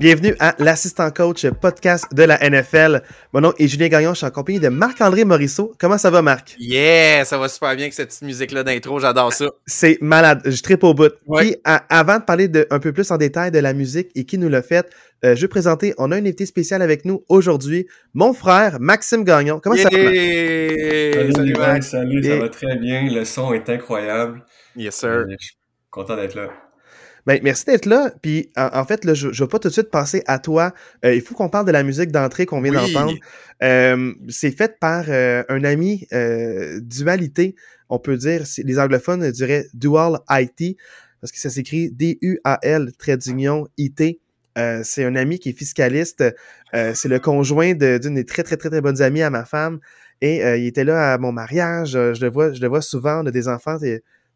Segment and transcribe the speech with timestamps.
[0.00, 3.02] Bienvenue à l'assistant coach podcast de la NFL.
[3.34, 5.74] Mon nom est Julien Gagnon, je suis en compagnie de Marc-André Morisseau.
[5.78, 6.56] Comment ça va, Marc?
[6.58, 9.50] Yeah, ça va super bien avec cette petite musique-là d'intro, j'adore ça.
[9.66, 11.12] C'est malade, je tripe au bout.
[11.36, 14.38] Puis, avant de parler de, un peu plus en détail de la musique et qui
[14.38, 14.90] nous l'a fait,
[15.22, 19.22] euh, je vais présenter, on a un invité spécial avec nous aujourd'hui, mon frère Maxime
[19.22, 19.60] Gagnon.
[19.62, 19.90] Comment ça va?
[19.90, 21.90] Salut, salut, Max.
[21.90, 24.46] salut ça va très bien, le son est incroyable.
[24.76, 25.26] Yes, sir.
[25.28, 25.56] je suis
[25.90, 26.48] content d'être là.
[27.26, 28.12] Ben, merci d'être là.
[28.22, 30.72] Puis en, fait, là, je ne vais pas tout de suite passer à toi.
[31.04, 33.14] Euh, il faut qu'on parle de la musique d'entrée qu'on vient d'entendre.
[33.62, 36.06] Euh, c'est fait par euh, un ami
[36.82, 37.54] dualité.
[37.88, 40.76] On peut dire, les anglophones diraient dual IT
[41.20, 44.20] parce que ça s'écrit D-U-A-L trait d'union I-T.
[44.82, 46.24] c'est un ami qui est fiscaliste.
[46.72, 49.80] c'est le conjoint d'une des très, très, très, très bonnes amies à ma femme.
[50.22, 51.90] Et il était là à mon mariage.
[51.90, 53.22] je, le vois, je le vois souvent.
[53.22, 53.76] On a des enfants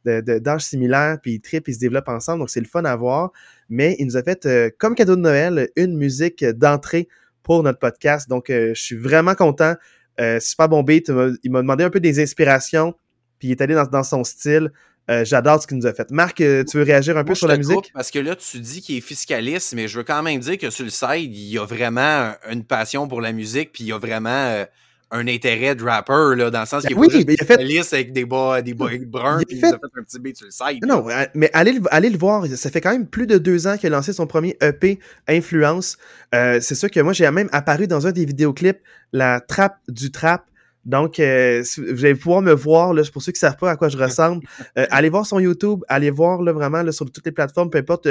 [0.05, 3.33] d'âge similaire, puis ils trippent, ils se développent ensemble, donc c'est le fun à voir.
[3.69, 7.09] Mais il nous a fait, euh, comme cadeau de Noël, une musique d'entrée
[7.43, 8.29] pour notre podcast.
[8.29, 9.75] Donc, euh, je suis vraiment content.
[10.21, 11.11] Euh, super bon beat.
[11.43, 12.95] Il m'a demandé un peu des inspirations,
[13.39, 14.71] puis il est allé dans, son style.
[15.09, 16.11] J'adore ce qu'il nous a fait.
[16.11, 17.91] Marc, tu veux réagir un peu sur la musique?
[17.93, 20.71] Parce que là, tu dis qu'il est fiscaliste, mais je veux quand même dire que
[20.71, 23.93] sur le site, il y a vraiment une passion pour la musique, puis il y
[23.93, 24.65] a vraiment
[25.11, 27.95] un intérêt de rapper, là, dans le sens ben qu'il oui, il fait...
[27.95, 29.67] avec des bas, des bas bruns, puis il, fait...
[29.67, 30.85] a fait un petit beat sur le site.
[30.85, 33.93] Non, mais allez, allez le voir, ça fait quand même plus de deux ans qu'il
[33.93, 35.99] a lancé son premier EP Influence.
[36.35, 38.81] Euh, c'est sûr que moi, j'ai même apparu dans un des vidéoclips,
[39.13, 40.45] la trappe du trap.
[40.85, 43.77] Donc, euh, vous allez pouvoir me voir, là, pour ceux qui ne savent pas à
[43.77, 44.45] quoi je ressemble,
[44.79, 47.79] euh, allez voir son YouTube, allez voir là, vraiment là, sur toutes les plateformes, peu
[47.79, 48.09] importe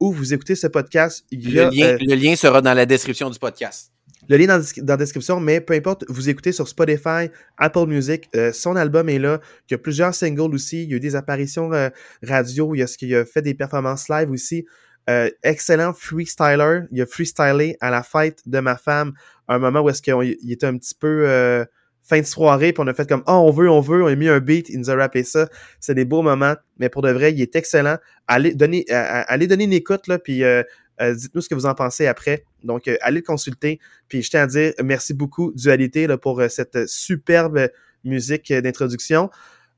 [0.00, 1.24] où vous écoutez ce podcast.
[1.30, 3.93] Il y a, le, lien, le lien sera dans la description du podcast.
[4.28, 8.28] Le lien dans, dans, la description, mais peu importe, vous écoutez sur Spotify, Apple Music,
[8.34, 9.40] euh, son album est là.
[9.68, 10.84] Il y a plusieurs singles aussi.
[10.84, 11.90] Il y a eu des apparitions euh,
[12.22, 12.74] radio.
[12.74, 14.64] Il y a ce qu'il a fait des performances live aussi.
[15.10, 16.82] Euh, excellent freestyler.
[16.90, 19.12] Il a freestylé à la fête de ma femme,
[19.48, 21.66] un moment où est-ce qu'il était un petit peu
[22.04, 24.14] fin de soirée, puis on a fait comme oh on veut, on veut, on a
[24.14, 25.48] mis un beat, il nous a rappé ça.
[25.80, 27.96] C'est des beaux moments, mais pour de vrai, il est excellent.
[28.28, 30.62] Allez donner, allez donner une écoute là, puis euh,
[31.00, 32.44] dites-nous ce que vous en pensez après.
[32.62, 33.78] Donc, euh, allez le consulter.
[34.08, 37.68] Puis, je tiens à dire merci beaucoup, Dualité, pour euh, cette superbe
[38.04, 39.30] musique d'introduction.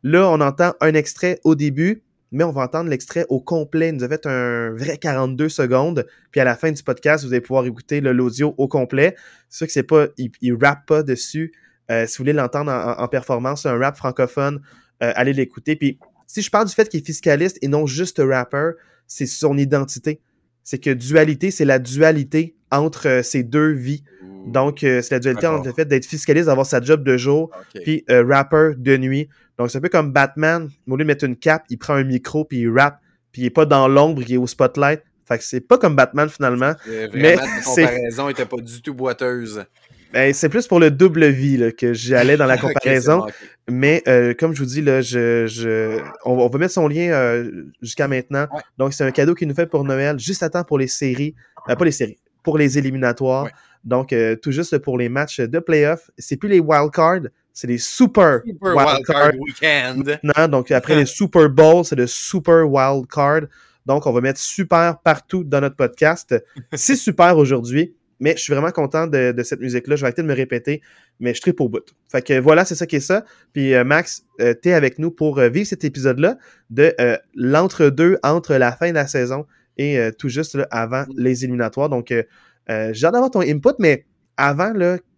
[0.02, 3.88] Là, on entend un extrait au début, mais on va entendre l'extrait au complet.
[3.88, 6.06] Il nous a fait un vrai 42 secondes.
[6.30, 9.16] Puis, à la fin du podcast, vous allez pouvoir écouter l'audio au complet.
[9.48, 11.52] C'est sûr que c'est pas, il, il rappe pas dessus.
[11.88, 14.60] si vous voulez l'entendre en, performance, un rap francophone,
[15.00, 15.76] allez l'écouter.
[15.76, 18.72] Puis, si je parle du fait qu'il est fiscaliste et non juste rapper,
[19.06, 20.20] c'est son identité
[20.66, 24.02] c'est que dualité, c'est la dualité entre euh, ces deux vies.
[24.48, 27.50] Donc, euh, c'est la dualité entre le fait d'être fiscaliste, d'avoir sa job de jour,
[27.84, 29.28] puis euh, rapper de nuit.
[29.58, 30.68] Donc, c'est un peu comme Batman.
[30.88, 32.98] Au lieu de mettre une cape, il prend un micro, puis il rappe,
[33.30, 35.02] puis il est pas dans l'ombre, il est au spotlight.
[35.24, 36.72] Fait que c'est pas comme Batman, finalement.
[37.14, 39.64] mais la comparaison était pas du tout boiteuse.
[40.12, 43.26] Ben, c'est plus pour le double vie là, que j'allais dans la comparaison.
[43.68, 47.64] Mais euh, comme je vous dis, là, je, je, on, va mettre son lien euh,
[47.82, 48.46] jusqu'à maintenant.
[48.78, 51.34] Donc, c'est un cadeau qu'il nous fait pour Noël, juste à temps pour les séries.
[51.68, 53.48] Euh, pas les séries, pour les éliminatoires.
[53.84, 56.10] Donc, tout juste pour les matchs de playoff.
[56.18, 60.18] C'est plus les wild cards, c'est les super, wild, card, weekend.
[60.22, 63.42] Non, donc après les Super Bowls, c'est le super wild card.
[63.86, 66.34] Donc, on va mettre super partout dans notre podcast.
[66.72, 67.94] c'est super aujourd'hui.
[68.20, 69.96] Mais je suis vraiment content de, cette musique-là.
[69.96, 70.80] Je vais arrêter de me répéter,
[71.20, 71.94] mais je tripe au bout.
[72.10, 73.24] Fait que voilà, c'est ça qui est ça.
[73.52, 76.38] Puis euh, Max, euh, tu es avec nous pour euh, vivre cet épisode-là
[76.70, 76.94] de
[77.34, 79.46] l'entre-deux entre la fin de la saison
[79.76, 81.14] et tout juste avant mm.
[81.16, 81.88] les éliminatoires.
[81.88, 84.06] Donc, j'ai hâte d'avoir ton input, mais
[84.36, 84.72] avant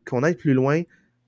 [0.05, 0.83] qu'on aille plus loin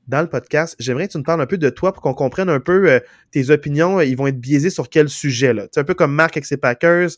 [0.09, 2.49] dans le podcast, j'aimerais que tu nous parles un peu de toi pour qu'on comprenne
[2.49, 3.01] un peu
[3.31, 4.01] tes opinions.
[4.01, 5.55] Ils vont être biaisés sur quel sujet.
[5.73, 7.11] C'est un peu comme Marc avec ses Packers,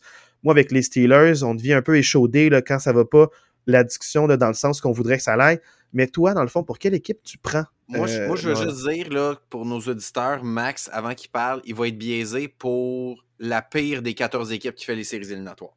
[0.43, 1.43] moi avec les Steelers.
[1.43, 3.29] On devient un peu échaudé là, quand ça va pas
[3.67, 5.61] la discussion dans le sens qu'on voudrait que ça aille.
[5.93, 7.65] Mais toi, dans le fond, pour quelle équipe tu prends?
[7.89, 11.61] Moi, je, moi, je veux juste dire, là, pour nos auditeurs, Max, avant qu'il parle,
[11.65, 15.77] il va être biaisé pour la pire des 14 équipes qui fait les séries éliminatoires.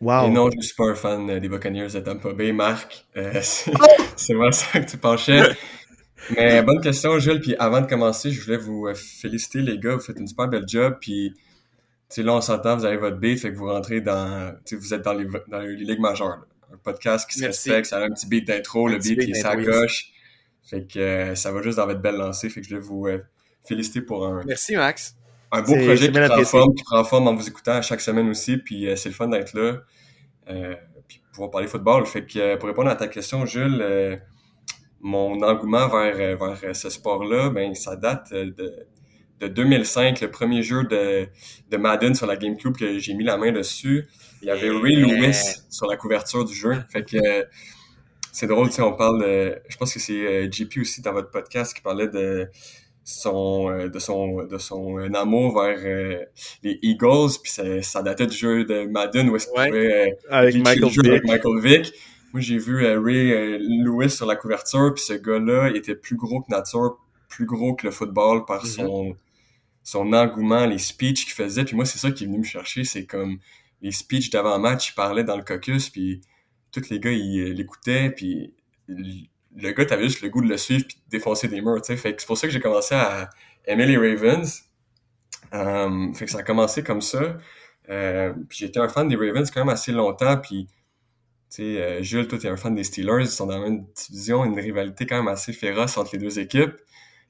[0.00, 0.26] Wow.
[0.26, 3.06] Et non, je ne suis pas un fan des Buccaneers de Tampa Bay, Marc.
[3.16, 3.86] Euh, oh!
[4.16, 5.42] c'est moi ça que tu penchais.
[6.36, 7.40] Mais bonne question, Jules.
[7.40, 9.94] Puis avant de commencer, je voulais vous euh, féliciter, les gars.
[9.94, 10.96] Vous faites une super belle job.
[11.00, 11.32] Puis
[12.22, 15.14] là, on s'entend, vous avez votre beat, fait que vous rentrez dans, vous êtes dans
[15.14, 16.46] les, dans les ligues majeures.
[16.72, 19.34] Un podcast qui se respecte, ça a un petit beat d'intro, le beat qui est
[19.34, 20.12] sa gauche.
[20.64, 22.48] Fait que euh, ça va juste dans votre belle lancée.
[22.48, 23.18] Fait que je vais vous euh,
[23.64, 24.42] féliciter pour un.
[24.46, 25.16] Merci, Max.
[25.52, 28.56] Un beau projet qui prend, forme, qui prend forme en vous écoutant chaque semaine aussi.
[28.56, 29.80] Puis euh, c'est le fun d'être là.
[31.06, 32.06] puis pouvoir parler football.
[32.06, 34.20] Fait que pour répondre à ta question, Jules,
[35.00, 38.86] mon engouement vers, vers ce sport-là, ben, ça date de
[39.48, 41.26] de 2005, le premier jeu de,
[41.70, 44.06] de Madden sur la GameCube que j'ai mis la main dessus.
[44.42, 46.76] Il y avait Ray Lewis sur la couverture du jeu.
[46.90, 47.46] Fait que
[48.32, 51.30] c'est drôle, tu sais, on parle de, je pense que c'est JP aussi dans votre
[51.30, 52.48] podcast qui parlait de
[53.04, 56.24] son euh, de son de son euh, amour vers euh,
[56.62, 60.54] les Eagles puis ça, ça, datait du jeu de Madden où est-ce qu'il pouvait avec
[60.56, 61.06] Michael Vick.
[61.06, 61.92] avec Michael Vick
[62.32, 66.50] moi j'ai vu Ray Lewis sur la couverture puis ce gars-là était plus gros que
[66.50, 66.96] nature
[67.28, 68.74] plus gros que le football par mm-hmm.
[68.74, 69.16] son
[69.84, 72.82] son engouement les speeches qu'il faisait puis moi c'est ça qui est venu me chercher
[72.82, 73.38] c'est comme
[73.80, 76.20] les speeches d'avant-match il parlait dans le caucus puis
[76.72, 78.52] tous les gars ils l'écoutaient puis
[79.56, 81.96] le gars, t'avais juste le goût de le suivre puis de défoncer des murs, que
[81.96, 83.30] c'est pour ça que j'ai commencé à
[83.66, 84.62] aimer les Ravens.
[85.52, 87.36] Euh, fait que ça a commencé comme ça.
[87.90, 90.66] Euh, puis j'étais un fan des Ravens quand même assez longtemps, puis
[91.50, 93.84] tu sais, euh, Jules, toi, t'es un fan des Steelers, ils sont dans la même
[93.94, 96.74] division, une rivalité quand même assez féroce entre les deux équipes.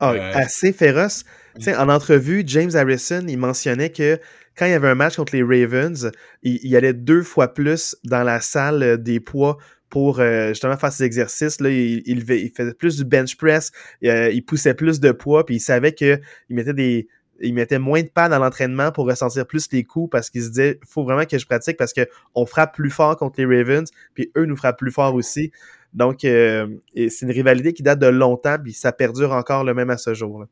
[0.00, 1.24] Ah, assez féroce.
[1.66, 4.18] En entrevue, James Harrison, il mentionnait que
[4.56, 6.10] quand il y avait un match contre les Ravens,
[6.42, 9.58] il, il allait deux fois plus dans la salle des poids
[9.94, 11.60] pour euh, justement faire ses exercices.
[11.60, 13.70] Là, il, il, faisait plus du bench press,
[14.02, 16.20] euh, il poussait plus de poids, puis il savait qu'il
[16.50, 17.08] mettait des.
[17.40, 20.50] Il mettait moins de pas dans l'entraînement pour ressentir plus les coups parce qu'il se
[20.50, 24.30] disait faut vraiment que je pratique parce qu'on frappe plus fort contre les Ravens, puis
[24.36, 25.50] eux nous frappent plus fort aussi.
[25.94, 29.90] Donc, euh, c'est une rivalité qui date de longtemps, puis ça perdure encore le même
[29.90, 30.40] à ce jour.
[30.40, 30.46] Là.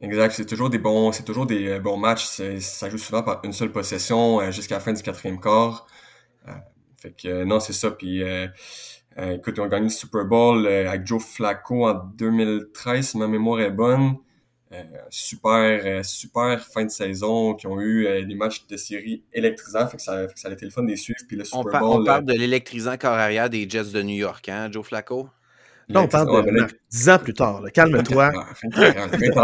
[0.00, 2.26] Exact, c'est toujours des bons, c'est toujours des bons matchs.
[2.60, 5.86] Ça joue souvent par une seule possession jusqu'à la fin du quatrième quart.
[6.98, 7.92] Fait que euh, non, c'est ça.
[7.92, 8.48] Puis euh,
[9.18, 13.28] euh, écoute, on a gagné le Super Bowl avec Joe Flacco en 2013, si ma
[13.28, 14.16] mémoire est bonne.
[15.10, 20.02] Super, super fin de saison, qui ont eu des matchs de série électrisants, fait que
[20.02, 21.20] ça, fait que ça a été le fun des suivre.
[21.26, 24.48] Puis le Super on, on parle de l'électrisant corps arrière des Jets de New York,
[24.48, 25.28] hein, Joe Flacco?
[25.90, 27.62] Là, on parle de dix ans plus tard.
[27.72, 28.32] Calme-toi.
[28.62, 29.38] Il fait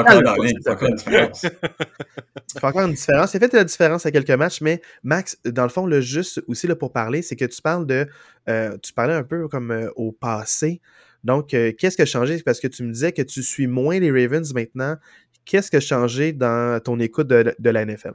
[2.62, 3.32] encore une différence.
[3.35, 6.43] Il a fait la différence à quelques matchs, mais Max, dans le fond, le juste
[6.47, 8.06] aussi là, pour parler, c'est que tu parles de.
[8.50, 10.82] Euh, tu parlais un peu comme euh, au passé.
[11.25, 12.43] Donc, euh, qu'est-ce qui a changé?
[12.43, 14.97] Parce que tu me disais que tu suis moins les Ravens maintenant.
[15.44, 18.12] Qu'est-ce qui a changé dans ton écoute de, de la NFL?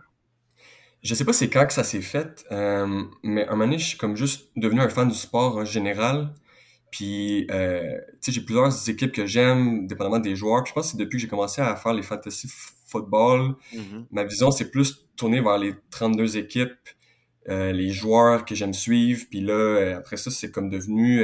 [1.02, 3.88] Je sais pas c'est quand que ça s'est fait, mais à un moment donné, je
[3.88, 6.34] suis comme juste devenu un fan du sport en général.
[6.92, 10.64] Puis, euh, tu sais, j'ai plusieurs équipes que j'aime, dépendamment des joueurs.
[10.64, 12.50] Puis je pense que c'est depuis que j'ai commencé à faire les fantasy
[12.88, 14.06] football, mm-hmm.
[14.12, 16.72] ma vision, c'est plus tourner vers les 32 équipes,
[17.48, 19.26] euh, les joueurs que j'aime suivre.
[19.30, 21.24] Puis là, euh, après ça, c'est comme devenu...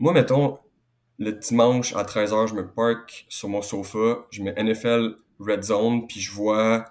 [0.00, 0.58] Euh, moi, mettons,
[1.18, 6.06] le dimanche à 13h, je me park sur mon sofa, je mets NFL Red Zone,
[6.06, 6.86] puis je vois...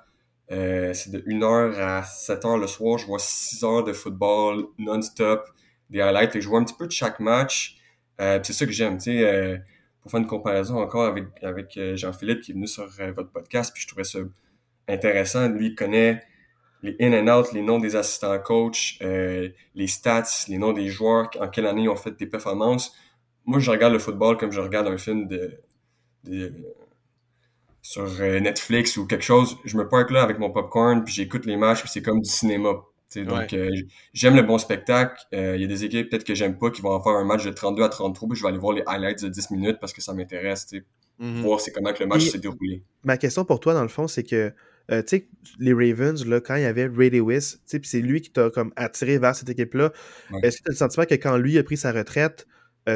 [0.49, 5.49] c'est de 1h à 7h le soir, je vois 6 heures de football non-stop
[5.89, 7.77] des highlights et je vois un petit peu de chaque match.
[8.21, 9.57] Euh, c'est ça que j'aime, tu sais, euh,
[10.01, 13.71] pour faire une comparaison encore avec, avec euh, Jean-Philippe qui est venu sur votre podcast,
[13.73, 14.19] puis je trouvais ça
[14.87, 15.47] intéressant.
[15.47, 16.21] Lui, il connaît
[16.83, 21.29] les in and out, les noms des assistants coach, les stats, les noms des joueurs,
[21.39, 22.95] en quelle année ils ont fait des performances.
[23.45, 25.59] Moi, je regarde le football comme je regarde un film de,
[26.25, 26.53] de
[27.81, 29.57] sur Netflix ou quelque chose.
[29.65, 32.29] Je me parque là avec mon popcorn, puis j'écoute les matchs, puis c'est comme du
[32.29, 32.75] cinéma
[33.15, 33.69] donc, euh,
[34.13, 35.21] j'aime le bon spectacle.
[35.33, 37.23] Euh, il y a des équipes peut-être que j'aime pas qui vont en faire un
[37.23, 39.77] match de 32 à 33, puis je vais aller voir les highlights de 10 minutes
[39.79, 40.67] parce que ça m'intéresse,
[41.19, 41.41] mm-hmm.
[41.41, 42.83] voir c'est comment que le match s'est déroulé.
[43.03, 44.53] Ma question pour toi, dans le fond, c'est que
[44.91, 45.27] euh, tu sais,
[45.59, 49.17] les Ravens, là, quand il y avait Ray Lewis, c'est lui qui t'a comme attiré
[49.17, 49.91] vers cette équipe-là.
[50.43, 52.47] Est-ce que tu as le sentiment que quand lui a pris sa retraite,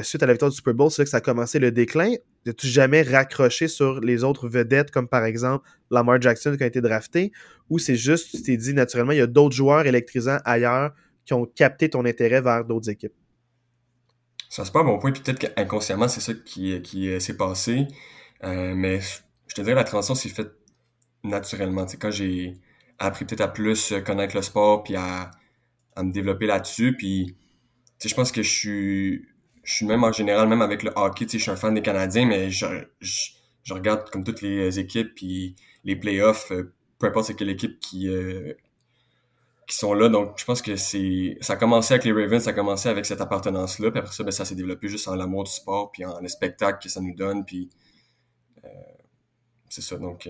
[0.01, 2.15] suite à la victoire du Super Bowl, c'est là que ça a commencé le déclin?
[2.47, 6.81] As-tu jamais raccroché sur les autres vedettes, comme par exemple Lamar Jackson qui a été
[6.81, 7.31] drafté,
[7.69, 10.93] ou c'est juste, tu t'es dit naturellement, il y a d'autres joueurs électrisants ailleurs
[11.25, 13.13] qui ont capté ton intérêt vers d'autres équipes?
[14.49, 17.87] Ça, c'est pas bon point, puis peut-être qu'inconsciemment, c'est ça qui, qui euh, s'est passé.
[18.43, 18.99] Euh, mais
[19.47, 20.51] je te dirais, la transition s'est faite
[21.23, 21.85] naturellement.
[21.99, 22.57] quand j'ai
[22.99, 25.31] appris peut-être à plus connaître le sport, puis à,
[25.95, 27.35] à me développer là-dessus, puis
[28.03, 29.27] je pense que je suis
[29.63, 32.25] je suis même en général, même avec le hockey, je suis un fan des Canadiens,
[32.25, 32.65] mais je,
[32.99, 37.79] je, regarde comme toutes les équipes, puis les playoffs, euh, peu importe c'est quelle équipe
[37.79, 38.53] qui, euh,
[39.67, 40.09] qui sont là.
[40.09, 43.05] Donc, je pense que c'est ça a commencé avec les Ravens, ça a commencé avec
[43.05, 46.03] cette appartenance-là, puis après ça, ben, ça s'est développé juste en l'amour du sport, puis
[46.05, 47.69] en le spectacle que ça nous donne, puis
[48.65, 48.67] euh,
[49.73, 49.95] c'est ça.
[49.95, 50.29] Donc,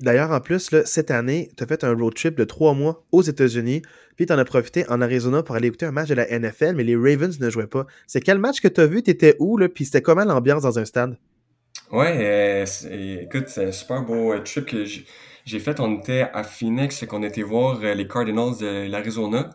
[0.00, 3.04] d'ailleurs, en plus, là, cette année, tu as fait un road trip de trois mois
[3.12, 3.82] aux États-Unis.
[4.16, 6.72] Puis tu en as profité en Arizona pour aller écouter un match de la NFL,
[6.74, 7.86] mais les Ravens ne jouaient pas.
[8.06, 9.02] C'est quel match que tu as vu?
[9.02, 9.58] Tu étais où?
[9.58, 9.68] Là?
[9.68, 11.18] Puis c'était comment l'ambiance dans un stade?
[11.92, 15.80] Ouais, euh, écoute, c'est un super beau euh, trip que j'ai fait.
[15.80, 19.50] On était à Phoenix, qu'on était voir euh, les Cardinals de l'Arizona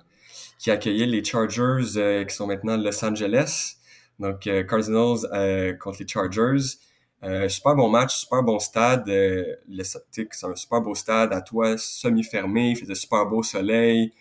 [0.59, 3.77] qui accueillaient les Chargers qui sont maintenant Los Angeles.
[4.19, 6.77] Donc, Cardinals contre les Chargers.
[7.23, 9.07] Euh, super bon match, super bon stade.
[9.07, 12.71] Euh, c'est un super beau stade à toi semi-fermé.
[12.71, 14.11] Il faisait super beau soleil.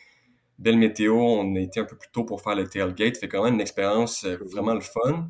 [0.58, 1.16] Belle météo.
[1.16, 3.16] On a été un peu plus tôt pour faire le tailgate.
[3.16, 5.28] Fait quand même une expérience euh, vraiment le fun.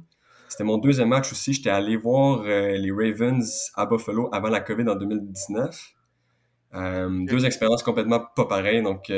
[0.49, 1.55] C'était mon deuxième match aussi.
[1.55, 5.95] J'étais allé voir euh, les Ravens à Buffalo avant la COVID en 2019.
[7.27, 8.83] deux expériences complètement pas pareilles.
[8.83, 9.11] Donc,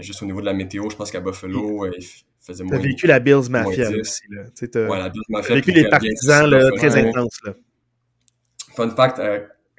[0.00, 2.06] juste au niveau de la météo, je pense qu'à Buffalo, il
[2.40, 2.76] faisait moins.
[2.76, 4.22] T'as vécu la Bills Mafia aussi.
[4.30, 4.88] Là.
[4.88, 5.54] Ouais, la Bills Mafia.
[5.56, 7.38] vécu les partisans là, très intenses.
[7.44, 7.54] Là.
[8.74, 9.20] Fun fact,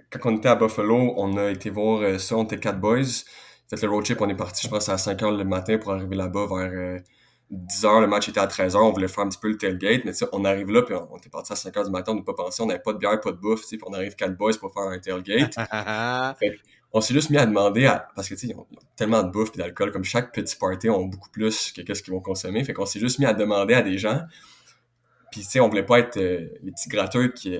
[0.10, 3.04] quand on était à Buffalo, on a été voir ça, on était quatre boys
[3.76, 5.92] fait le road trip, on est parti, je pense, à 5 h le matin pour
[5.92, 7.02] arriver là-bas vers
[7.50, 8.02] 10 euh, h.
[8.02, 8.78] Le match était à 13 h.
[8.78, 11.30] On voulait faire un petit peu le tailgate, mais on arrive là, puis on, était
[11.30, 13.20] parti à 5 h du matin, on n'a pas pensé, on n'avait pas de bière,
[13.20, 15.56] pas de bouffe, puis on arrive quatre boys pour faire un tailgate.
[16.40, 16.60] fait,
[16.94, 18.66] on s'est juste mis à demander, à, parce que tu sais, ils ont
[18.96, 22.14] tellement de bouffe et d'alcool, comme chaque petit party ont beaucoup plus que qu'est-ce qu'ils
[22.14, 22.64] vont consommer.
[22.64, 24.22] Fait qu'on s'est juste mis à demander à des gens.
[25.32, 27.58] Puis tu sais, on voulait pas être euh, les petits gratteurs qui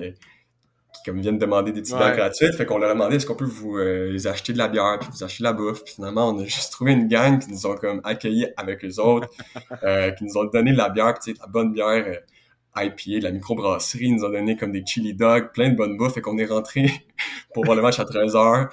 [0.98, 2.54] qui comme viennent demander des petites bières gratuites.
[2.54, 5.08] Fait qu'on leur a demandé est-ce qu'on peut vous euh, acheter de la bière, puis
[5.12, 5.84] vous acheter de la bouffe?
[5.84, 9.00] Puis finalement, on a juste trouvé une gang qui nous ont comme accueillis avec eux
[9.00, 9.28] autres,
[9.84, 13.24] euh, qui nous ont donné de la bière, puis la bonne bière euh, IPA, de
[13.24, 16.14] la microbrasserie, ils nous ont donné comme des chili dogs, plein de bonnes bouffes.
[16.14, 16.90] Fait qu'on est rentré
[17.54, 18.68] pour voir le match à 13h.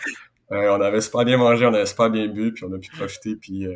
[0.51, 3.35] On avait super bien mangé, on avait super bien bu, puis on a pu profiter,
[3.35, 3.67] puis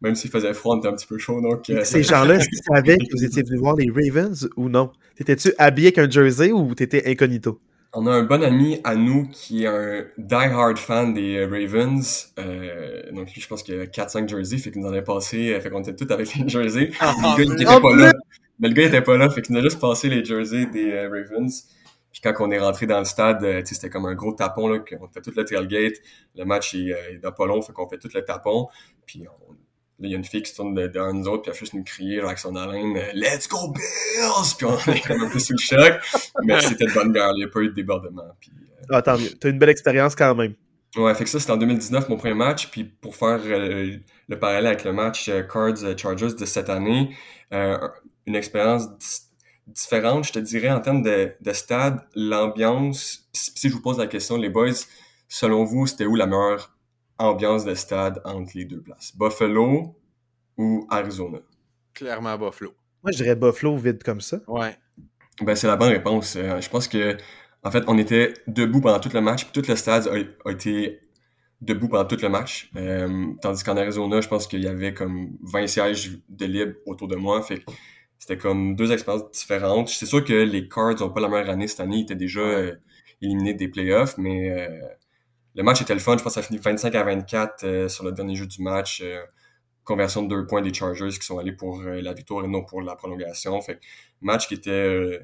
[0.00, 1.40] même s'il faisait froid, on était un petit peu chaud.
[1.40, 4.92] Donc, Ces gens-là, est-ce qu'ils savaient que vous étiez venu voir les Ravens ou non?
[5.16, 7.60] T'étais-tu habillé avec un jersey ou t'étais incognito?
[7.92, 12.32] On a un bon ami à nous qui est un die-hard fan des euh, Ravens.
[12.38, 15.52] Euh, donc lui, je pense qu'il a 4-5 jerseys, fait qu'il nous en a passé,
[15.52, 16.92] euh, fait qu'on était tous avec les jerseys.
[17.00, 18.12] Ah, le gars, il était pas là.
[18.60, 20.66] Mais le gars, il était pas là, fait qu'il nous a juste passé les jerseys
[20.66, 21.66] des euh, Ravens.
[22.12, 25.08] Puis quand on est rentré dans le stade, c'était comme un gros tapon, là, qu'on
[25.08, 25.94] fait tout le tailgate.
[26.34, 28.66] Le match est, est pas long, fait qu'on fait tout le tapon.
[29.06, 29.54] Puis on,
[30.00, 31.60] Là, il y a une fille qui se tourne derrière nous autres, puis elle fait
[31.60, 34.54] juste nous crier avec son haleine euh, Let's go Bills!
[34.56, 36.00] Puis on est comme un peu sous le choc.
[36.42, 38.24] Mais c'était de bonne guerre, il n'y a pas eu de débordement.
[38.40, 38.86] Puis, euh...
[38.88, 39.28] ah, tant mieux.
[39.38, 40.54] T'as une belle expérience quand même.
[40.96, 42.70] Ouais, fait que ça, c'était en 2019, mon premier match.
[42.70, 43.98] Puis pour faire euh,
[44.28, 47.14] le parallèle avec le match euh, Cards Chargers de cette année,
[47.52, 49.28] une expérience
[49.66, 53.28] différente, je te dirais, en termes de, de stade, l'ambiance.
[53.32, 54.72] Si je vous pose la question, les boys,
[55.28, 56.76] selon vous, c'était où la meilleure
[57.18, 59.16] ambiance de stade entre les deux places?
[59.16, 59.96] Buffalo
[60.56, 61.38] ou Arizona?
[61.94, 62.74] Clairement Buffalo.
[63.02, 64.40] Moi, je dirais Buffalo vide comme ça.
[64.46, 64.76] Ouais.
[65.40, 66.36] Ben, c'est la bonne réponse.
[66.36, 67.16] Euh, je pense que,
[67.62, 71.00] en fait, on était debout pendant tout le match, puis tout le stade a, été
[71.60, 72.70] debout pendant tout le match.
[72.76, 77.08] Euh, tandis qu'en Arizona, je pense qu'il y avait comme 20 sièges de libre autour
[77.08, 77.42] de moi.
[77.42, 77.64] Fait
[78.20, 79.88] c'était comme deux expériences différentes.
[79.88, 81.96] C'est sûr que les Cards n'ont pas la meilleure année cette année.
[81.96, 82.76] Ils étaient déjà euh,
[83.20, 84.68] éliminés des playoffs, mais
[85.54, 86.16] le match était le fun.
[86.16, 88.62] Je pense que ça a fini 25 à 24 euh, sur le dernier jeu du
[88.62, 89.00] match.
[89.02, 89.20] Euh,
[89.84, 92.64] conversion de deux points des Chargers qui sont allés pour euh, la victoire et non
[92.64, 93.60] pour la prolongation.
[93.60, 93.80] Fait
[94.20, 95.20] match qui était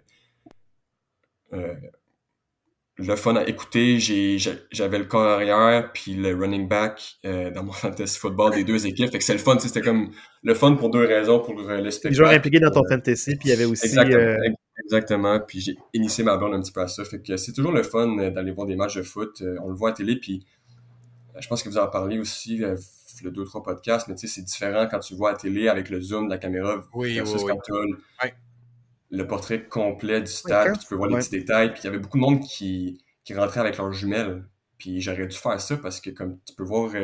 [2.98, 3.98] le fun à écouter.
[3.98, 9.10] J'avais le corps arrière puis le running back dans mon fantasy football des deux équipes.
[9.10, 9.58] Fait que c'est le fun.
[9.58, 10.10] C'était comme
[10.42, 11.40] le fun pour deux raisons.
[11.40, 12.08] Pour le spectacle.
[12.08, 13.36] Les joueurs impliqués dans ton fantasy.
[13.36, 13.88] Puis il y avait aussi
[14.84, 15.40] Exactement.
[15.40, 17.04] Puis j'ai initié ma blonde un petit peu à ça.
[17.04, 19.40] Fait que c'est toujours le fun euh, d'aller voir des matchs de foot.
[19.42, 20.46] Euh, on le voit à télé, puis
[21.34, 24.34] euh, je pense que vous en parlé aussi le deux trois podcasts, mais tu sais,
[24.34, 27.42] c'est différent quand tu vois à télé avec le zoom de la caméra oui, versus
[27.42, 28.26] quand tu as
[29.10, 31.72] le, portrait complet du stade, tu peux voir les petits détails.
[31.72, 34.44] Puis il y avait beaucoup de monde qui, qui rentrait avec leurs jumelles.
[34.78, 36.94] Puis j'aurais dû faire ça parce que comme tu peux voir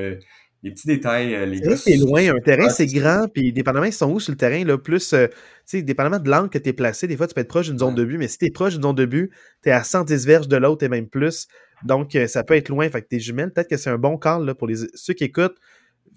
[0.63, 1.77] les petits détails, euh, les gars.
[1.77, 4.79] C'est loin, un terrain c'est grand, puis dépendamment ils sont où sur le terrain, là,
[4.79, 5.35] plus, euh, tu
[5.79, 7.79] sais, dépendamment de l'angle que tu es placé, des fois tu peux être proche d'une
[7.79, 9.33] zone de but, mais si tu es proche d'une zone de but,
[9.63, 11.49] tu es à 110 verges de l'autre et même plus.
[11.85, 14.17] Donc euh, ça peut être loin, fait que tes jumelles, peut-être que c'est un bon
[14.19, 15.59] call là, pour les, ceux qui écoutent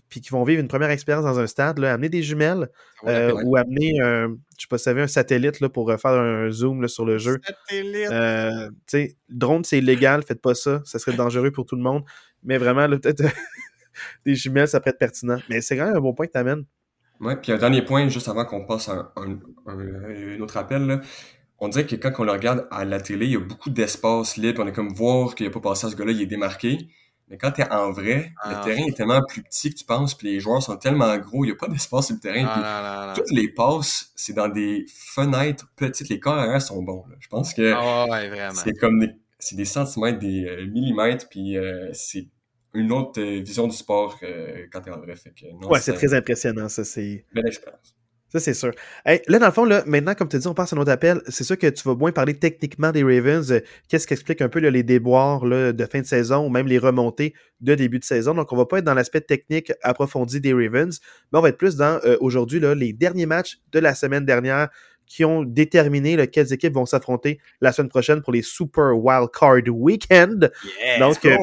[0.09, 2.69] puis qui vont vivre une première expérience dans un stade, là, amener des jumelles
[3.03, 6.87] ou amener un, je sais pas, savez, un satellite là, pour faire un zoom là,
[6.87, 7.39] sur le jeu.
[7.43, 8.11] Satellite.
[8.11, 8.69] Euh,
[9.29, 12.03] drone, c'est illégal, faites pas ça, ça serait dangereux pour tout le monde.
[12.43, 13.23] Mais vraiment, peut-être
[14.25, 15.39] des jumelles, ça peut être pertinent.
[15.49, 16.65] Mais c'est quand même un bon point que tu amènes.
[17.19, 19.39] Ouais, puis un dernier point, juste avant qu'on passe à un,
[20.39, 21.01] autre appel, là.
[21.59, 24.37] on dirait que quand on le regarde à la télé, il y a beaucoup d'espace
[24.37, 24.61] libre.
[24.63, 26.89] On est comme voir qu'il n'y a pas passé à ce gars-là, il est démarqué.
[27.27, 28.61] Mais quand tu es en vrai, le ah.
[28.63, 31.47] terrain est tellement plus petit que tu penses, puis les joueurs sont tellement gros, il
[31.47, 32.45] n'y a pas d'espace sur le terrain.
[32.47, 36.09] Ah, toutes les passes, c'est dans des fenêtres petites.
[36.09, 37.03] Les corps sont bons.
[37.19, 41.89] Je pense que ah, c'est comme des, c'est des centimètres, des euh, millimètres, puis euh,
[41.93, 42.27] c'est
[42.75, 45.15] une autre euh, vision du sport euh, quand t'es en vrai.
[45.15, 46.83] Fait que, ouais, c'est très impressionnant, ça.
[46.83, 47.25] C'est...
[47.33, 47.95] Belle expérience.
[48.35, 48.73] Ça, c'est sûr.
[49.05, 51.21] là, dans le fond, là, maintenant, comme tu dis, on passe à notre appel.
[51.29, 53.49] C'est sûr que tu vas moins parler techniquement des Ravens.
[53.49, 56.77] Euh, qu'est-ce qui explique un peu les déboires de fin de saison ou même les
[56.77, 58.33] remontées de début de saison?
[58.33, 60.99] Donc, on va pas être dans l'aspect technique approfondi des Ravens,
[61.31, 64.67] mais on va être plus dans aujourd'hui les derniers matchs de la semaine dernière
[65.05, 69.61] qui ont déterminé quelles équipes vont s'affronter la semaine prochaine pour les Super Wild Card
[69.67, 70.51] Weekend.
[70.99, 71.37] Donc, euh,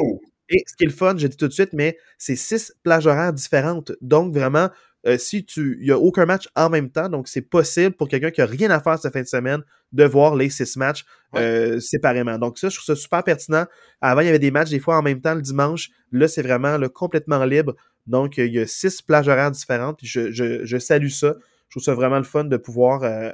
[0.48, 3.06] et ce qui est le fun, je dis tout de suite, mais c'est six plages
[3.06, 3.92] horaires différentes.
[4.02, 4.68] Donc, vraiment,
[5.06, 5.78] euh, si tu.
[5.80, 8.46] Il n'y a aucun match en même temps, donc c'est possible pour quelqu'un qui n'a
[8.46, 11.04] rien à faire cette fin de semaine de voir les six matchs
[11.34, 12.38] euh, séparément.
[12.38, 13.66] Donc, ça, je trouve ça super pertinent.
[14.00, 15.90] Avant, il y avait des matchs des fois en même temps le dimanche.
[16.12, 17.74] Là, c'est vraiment complètement libre.
[18.06, 19.98] Donc, il y a six plages horaires différentes.
[20.02, 21.34] je, je, salue ça.
[21.68, 23.02] Je trouve ça vraiment le fun de pouvoir.
[23.02, 23.30] Euh,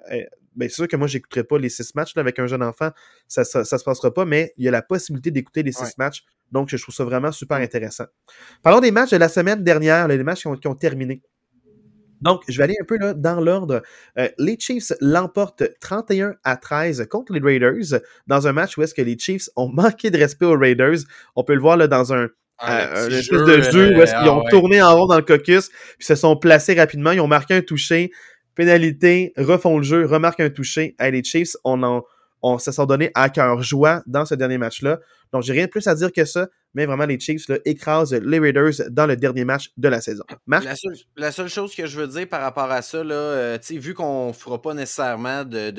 [0.57, 2.91] ben, c'est sûr que moi, j'écouterai pas les six matchs avec un jeune enfant.
[3.27, 6.25] Ça, ça, se passera pas, mais il y a la possibilité d'écouter les six matchs.
[6.51, 8.07] Donc, je trouve ça vraiment super intéressant.
[8.63, 11.23] Parlons des matchs de la semaine dernière, les matchs qui ont terminé.
[12.21, 13.83] Donc, je vais aller un peu là, dans l'ordre.
[14.19, 18.95] Euh, les Chiefs l'emportent 31 à 13 contre les Raiders dans un match où est-ce
[18.95, 20.99] que les Chiefs ont manqué de respect aux Raiders.
[21.37, 24.29] On peut le voir là, dans un, ah, euh, espèce de jeu où est-ce qu'ils
[24.29, 27.13] ont ah tourné en rond dans le caucus, puis se sont placés rapidement.
[27.13, 28.11] Ils ont marqué un touché,
[28.57, 30.97] pénalité, refont le jeu, remarquent un touché.
[30.99, 32.03] les Chiefs, on en,
[32.43, 35.01] on se sont donné à cœur joie dans ce dernier match-là.
[35.33, 38.15] Donc, j'ai rien de plus à dire que ça, mais vraiment, les Chiefs là, écrasent
[38.15, 40.25] les Raiders dans le dernier match de la saison.
[41.17, 44.29] La, seule, chose que je veux dire par rapport à ça, là, euh, vu qu'on
[44.29, 45.71] ne fera pas nécessairement de,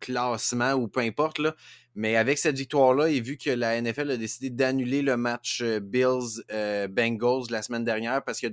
[0.00, 1.54] classement ou peu importe, là,
[1.94, 5.80] mais avec cette victoire-là, et vu que la NFL a décidé d'annuler le match euh,
[5.80, 8.46] Bills-Bengals euh, la semaine dernière, parce que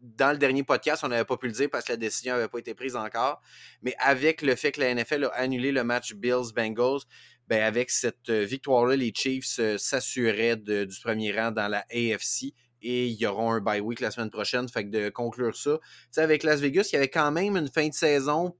[0.00, 2.48] dans le dernier podcast, on n'avait pas pu le dire parce que la décision n'avait
[2.48, 3.40] pas été prise encore.
[3.82, 7.02] Mais avec le fait que la NFL a annulé le match Bills-Bengals,
[7.48, 12.54] ben avec cette euh, victoire-là, les Chiefs euh, s'assuraient du premier rang dans la AFC
[12.80, 14.68] et ils auront un bye week la semaine prochaine.
[14.68, 15.78] Fait que de conclure ça,
[16.16, 18.56] avec Las Vegas, il y avait quand même une fin de saison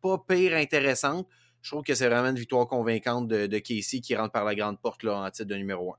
[0.00, 1.26] pas pire intéressante.
[1.62, 4.54] Je trouve que c'est vraiment une victoire convaincante de, de, Casey qui rentre par la
[4.54, 5.96] grande porte là, en titre de numéro 1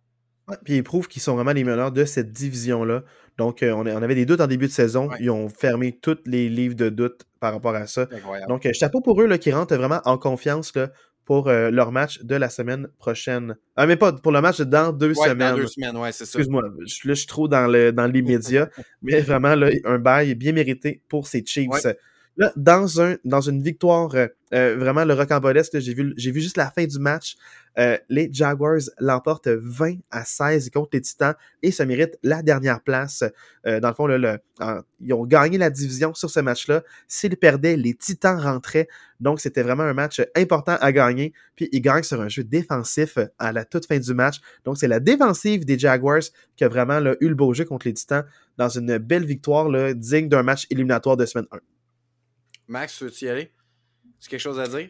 [0.63, 3.03] puis ils prouvent qu'ils sont vraiment les meneurs de cette division-là.
[3.37, 5.09] Donc, euh, on, avait des doutes en début de saison.
[5.19, 8.07] Ils ont fermé tous les livres de doute par rapport à ça.
[8.47, 10.89] Donc, euh, chapeau pour eux là, qui rentrent vraiment en confiance là,
[11.25, 13.57] pour euh, leur match de la semaine prochaine.
[13.75, 15.55] Ah, mais pas pour le match dans deux semaines.
[15.55, 16.39] Dans deux semaines, ouais, c'est ça.
[16.39, 18.69] Excuse-moi, là, je suis trop dans, le, dans l'immédiat.
[19.01, 21.69] mais vraiment, là, un bail bien mérité pour ces Chiefs.
[22.37, 24.13] Là, dans, un, dans une victoire
[24.51, 27.35] vraiment le rocambolesque, j'ai vu, j'ai vu juste la fin du match.
[27.77, 32.81] Euh, les Jaguars l'emportent 20 à 16 contre les Titans et ça mérite la dernière
[32.81, 33.23] place.
[33.65, 34.37] Euh, dans le fond, là,
[35.01, 36.83] ils ont gagné la division sur ce match-là.
[37.07, 38.87] S'ils perdaient, les Titans rentraient.
[39.19, 41.33] Donc, c'était vraiment un match important à gagner.
[41.55, 44.39] Puis, ils gagnent sur un jeu défensif à la toute fin du match.
[44.63, 46.23] Donc, c'est la défensive des Jaguars
[46.55, 48.25] qui a vraiment eu le beau jeu contre les Titans
[48.57, 51.59] dans une belle victoire là, digne d'un match éliminatoire de semaine 1.
[52.67, 53.51] Max, veux-tu y aller?
[54.19, 54.89] Tu quelque chose à dire?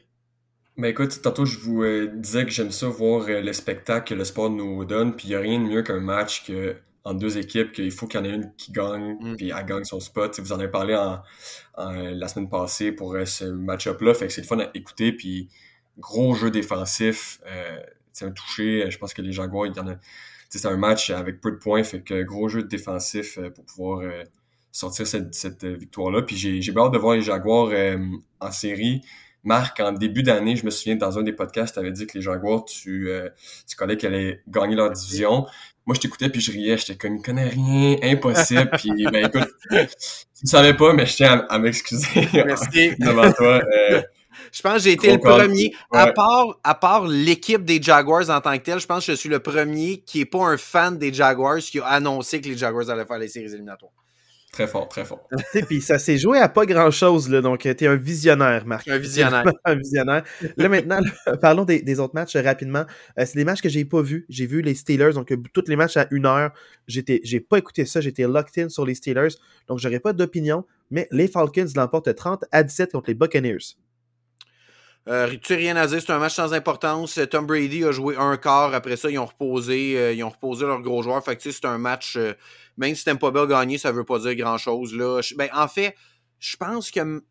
[0.77, 4.13] Ben écoute, tantôt je vous euh, disais que j'aime ça voir euh, le spectacle que
[4.13, 7.19] le sport nous donne, puis il n'y a rien de mieux qu'un match que entre
[7.19, 9.35] deux équipes qu'il faut qu'il y en ait une qui gagne, mm.
[9.37, 10.37] puis elle gagne son spot.
[10.39, 11.21] vous en avez parlé en,
[11.77, 15.47] la semaine passée pour euh, ce match-up-là, fait que c'est le fun à écouter, puis
[15.97, 17.39] gros jeu défensif,
[18.11, 19.95] c'est un touché, je pense que les Jaguars, il y en a,
[20.49, 24.01] c'est un match avec peu de points, fait que gros jeu défensif pour pouvoir
[24.75, 26.21] sortir cette, cette victoire-là.
[26.21, 27.71] Puis j'ai hâte de voir les Jaguars
[28.39, 29.01] en série.
[29.45, 32.17] Marc, en début d'année, je me souviens, dans un des podcasts, tu avais dit que
[32.17, 33.29] les Jaguars, tu, euh,
[33.67, 35.45] tu connais qu'elle allaient gagner leur division.
[35.85, 36.77] Moi, je t'écoutais puis je riais.
[36.79, 38.71] J'étais comme, il connaît rien, impossible.
[38.73, 42.21] puis, ben écoute, tu ne savais pas, mais je tiens à, m'excuser
[42.99, 43.61] devant toi.
[43.63, 44.01] Euh,
[44.51, 45.75] je pense que j'ai été le premier.
[45.91, 49.17] À part, à part l'équipe des Jaguars en tant que telle, je pense que je
[49.17, 52.57] suis le premier qui n'est pas un fan des Jaguars qui a annoncé que les
[52.57, 53.91] Jaguars allaient faire les séries éliminatoires.
[54.55, 55.27] Très fort, très fort.
[55.67, 58.87] puis ça s'est joué à pas grand-chose, là, donc t'es un visionnaire, Marc.
[58.87, 59.43] Un visionnaire.
[59.65, 60.23] un visionnaire.
[60.55, 61.01] Là, maintenant,
[61.41, 62.85] parlons des, autres matchs rapidement.
[63.19, 64.25] Euh, c'est des matchs que j'ai pas vus.
[64.29, 66.51] J'ai vu les Steelers, donc euh, tous les matchs à une heure.
[66.87, 69.35] J'étais, j'ai pas écouté ça, j'étais locked in sur les Steelers,
[69.67, 73.75] donc j'aurais pas d'opinion, mais les Falcons l'emportent 30 à 17 contre les Buccaneers.
[75.07, 77.19] Euh, tu rien à dire, c'est un match sans importance.
[77.29, 78.73] Tom Brady a joué un quart.
[78.73, 81.23] Après ça, ils ont reposé, euh, ils ont reposé leurs gros joueurs.
[81.23, 82.15] Fait que c'est un match.
[82.17, 82.33] Euh,
[82.77, 84.95] même si pas bien gagné, ça veut pas dire grand chose.
[84.95, 85.21] Là.
[85.37, 85.95] Ben, en fait,
[86.39, 87.21] je pense que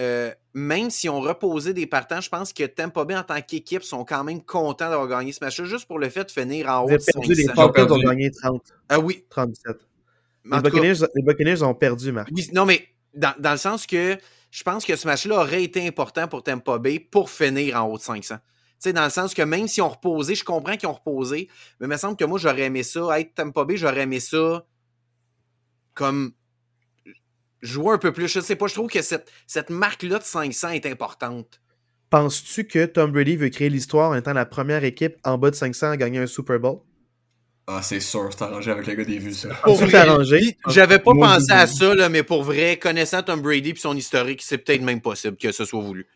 [0.00, 3.82] euh, même si on reposé des partants, je pense que Tampa Bay en tant qu'équipe
[3.82, 6.84] sont quand même contents d'avoir gagné ce match-là, juste pour le fait de finir en
[6.84, 7.20] haut de 500.
[7.28, 8.62] Les Falcons ont gagné 30.
[8.88, 9.24] Ah oui.
[9.28, 9.76] 37.
[10.44, 12.30] Les Buccaneers, ont perdu, Marc.
[12.52, 12.82] non, mais
[13.14, 14.18] dans, le sens que
[14.50, 17.98] je pense que ce match-là aurait été important pour Tampa Bay pour finir en haut
[17.98, 18.36] de 500.
[18.36, 18.42] Tu
[18.78, 21.86] sais, dans le sens que même si on reposé, je comprends qu'ils ont reposé, mais
[21.86, 23.20] il me semble que moi, j'aurais aimé ça.
[23.20, 24.64] Être Tampa Bay, j'aurais aimé ça
[25.94, 26.32] comme
[27.60, 28.28] jouer un peu plus.
[28.28, 31.60] Je sais pas, je trouve que cette, cette marque-là de 500 est importante.
[32.08, 35.54] Penses-tu que Tom Brady veut créer l'histoire en étant la première équipe en bas de
[35.54, 36.80] 500 à gagner un Super Bowl?
[37.72, 39.48] Ah, c'est sûr, c'est arrangé avec le gars des vues, ça.
[39.78, 40.56] C'est arrangé.
[40.66, 44.42] J'avais pas pensé à ça, là, mais pour vrai, connaissant Tom Brady et son historique,
[44.42, 46.08] c'est peut-être même possible que ce soit voulu.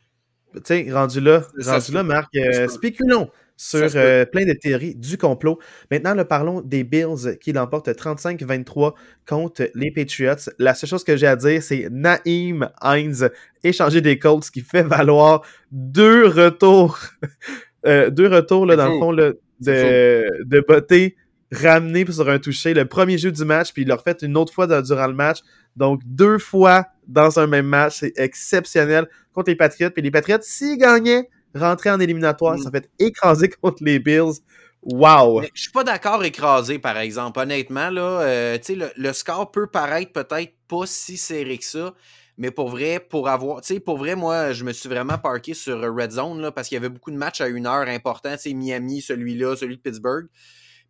[0.56, 5.16] Tu sais, rendu là, rendu là, Marc, euh, spéculons sur euh, plein de théories du
[5.16, 5.60] complot.
[5.92, 8.94] Maintenant, parlons des Bills qui l'emportent 35-23
[9.28, 10.50] contre les Patriots.
[10.58, 13.28] La seule chose que j'ai à dire, c'est Naïm Hines
[13.62, 16.98] échanger des Colts qui fait valoir deux retours.
[17.86, 21.16] Euh, deux retours, là, dans le fond, de, de beauté
[21.54, 22.74] ramené sur un toucher.
[22.74, 25.38] Le premier jeu du match, puis il l'a refait une autre fois durant le match.
[25.76, 27.98] Donc, deux fois dans un même match.
[28.00, 29.90] C'est exceptionnel contre les Patriots.
[29.90, 32.72] Puis les Patriots, s'ils gagnaient, rentrer en éliminatoire, ça mm.
[32.72, 34.40] fait écraser contre les Bills.
[34.82, 35.42] Wow!
[35.54, 37.40] je suis pas d'accord écrasé, par exemple.
[37.40, 41.94] Honnêtement, là, euh, le, le, score peut paraître peut-être pas si serré que ça.
[42.36, 43.62] Mais pour vrai, pour avoir.
[43.62, 46.68] Tu sais, pour vrai, moi, je me suis vraiment parké sur Red Zone là, parce
[46.68, 48.34] qu'il y avait beaucoup de matchs à une heure importants.
[48.44, 50.26] Miami, celui-là, celui de Pittsburgh.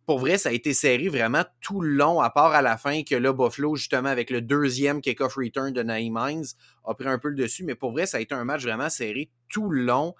[0.05, 3.01] Pour vrai, ça a été serré vraiment tout le long, à part à la fin
[3.03, 6.45] que là, Buffalo, justement, avec le deuxième kick-off return de Naïm Hines,
[6.83, 7.63] a pris un peu le dessus.
[7.63, 10.13] Mais pour vrai, ça a été un match vraiment serré tout le long.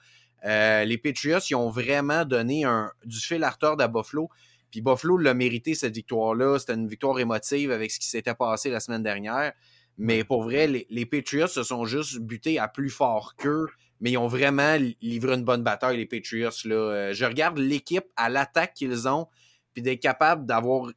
[0.45, 4.29] Euh, les Patriots, ils ont vraiment donné un, du fil à retordre à Buffalo.
[4.71, 6.59] Puis Buffalo l'a mérité, cette victoire-là.
[6.59, 9.53] C'était une victoire émotive avec ce qui s'était passé la semaine dernière.
[9.97, 13.67] Mais pour vrai, les, Patriots se sont juste butés à plus fort qu'eux.
[14.01, 16.49] Mais ils ont vraiment livré une bonne bataille, les Patriots.
[16.65, 16.75] Là.
[16.75, 19.27] Euh, je regarde l'équipe à l'attaque qu'ils ont,
[19.75, 20.89] puis d'être capable d'avoir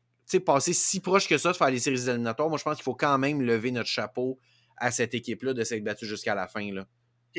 [0.45, 2.49] passé si proche que ça de faire les séries éliminatoires.
[2.49, 4.39] Moi, je pense qu'il faut quand même lever notre chapeau
[4.77, 6.73] à cette équipe-là de s'être battue jusqu'à la fin.
[6.73, 6.87] Là.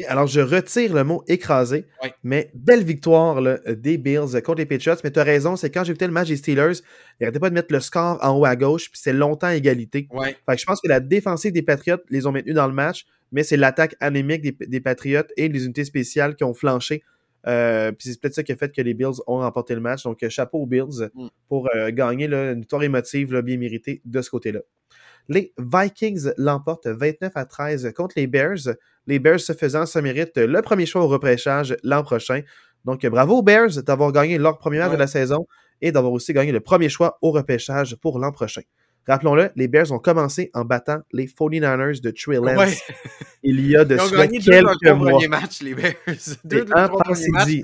[0.07, 1.85] Alors, je retire le mot écrasé,
[2.23, 4.97] mais belle victoire des Bills contre les Patriots.
[5.03, 6.81] Mais tu as raison, c'est quand j'ai écouté le match des Steelers,
[7.19, 10.07] ils n'arrêtaient pas de mettre le score en haut à gauche, puis c'est longtemps égalité.
[10.11, 13.05] Fait que je pense que la défensive des Patriots les ont maintenus dans le match,
[13.31, 17.03] mais c'est l'attaque anémique des, Patriots et les unités spéciales qui ont flanché.
[17.47, 20.03] Euh, puis c'est peut-être ça qui a fait que les Bills ont remporté le match.
[20.03, 21.27] Donc, chapeau aux Bills mm.
[21.47, 24.59] pour euh, gagner une victoire émotive bien méritée de ce côté-là.
[25.27, 28.75] Les Vikings l'emportent 29 à 13 contre les Bears.
[29.05, 32.41] Les Bears, se faisant, ça mérite le premier choix au repêchage l'an prochain.
[32.85, 35.45] Donc, bravo aux Bears d'avoir gagné leur premier match de la saison
[35.81, 38.61] et d'avoir aussi gagné le premier choix au repêchage pour l'an prochain.
[39.09, 42.79] Rappelons-le, les Bears ont commencé en battant les 49ers de Trey Lance
[43.41, 45.27] il y a de cela quelques mois.
[45.27, 45.95] Matchs, les Bears.
[47.05, 47.63] Pensez-y.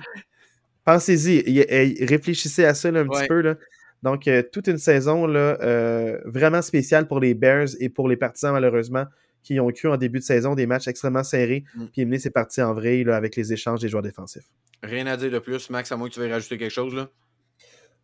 [0.83, 2.03] Pensez-y.
[2.03, 3.41] Réfléchissez à ça un petit peu.
[3.41, 3.55] Là.
[4.01, 8.17] Donc, euh, toute une saison là, euh, vraiment spéciale pour les Bears et pour les
[8.17, 9.05] partisans, malheureusement,
[9.43, 11.63] qui ont cru en début de saison des matchs extrêmement serrés.
[11.75, 11.85] Mm.
[11.93, 14.49] Puis mener c'est parti en vrai là, avec les échanges des joueurs défensifs.
[14.81, 16.95] Rien à dire de plus, Max, à moins que tu veuilles rajouter quelque chose.
[16.95, 17.07] là?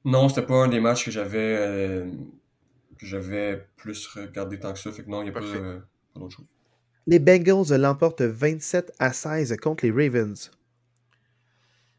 [0.06, 2.06] Non, c'était pas un des matchs que j'avais euh,
[3.02, 4.92] j'avais plus regardé tant que ça.
[4.92, 6.46] Fait que non, il n'y a pas, d'autre chose.
[7.08, 10.52] Les Bengals l'emportent 27 à 16 contre les Ravens.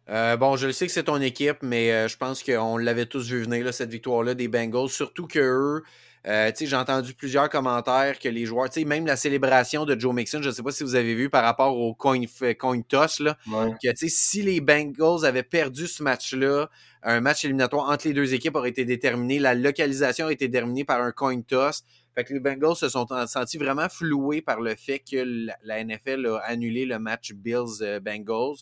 [0.08, 3.06] Euh, bon, je le sais que c'est ton équipe, mais euh, je pense qu'on l'avait
[3.06, 4.88] tous vu venir, là, cette victoire-là des Bengals.
[4.88, 5.82] Surtout que eux,
[6.26, 10.48] euh, j'ai entendu plusieurs commentaires que les joueurs, même la célébration de Joe Mixon, je
[10.48, 12.20] ne sais pas si vous avez vu par rapport au coin,
[12.58, 13.36] coin toss, là,
[13.82, 16.70] que si les Bengals avaient perdu ce match-là,
[17.02, 20.84] un match éliminatoire entre les deux équipes aurait été déterminé, la localisation a été déterminée
[20.84, 21.82] par un coin toss.
[22.14, 25.82] Fait que les Bengals se sont sentis vraiment floués par le fait que la, la
[25.82, 28.58] NFL a annulé le match Bills-Bengals.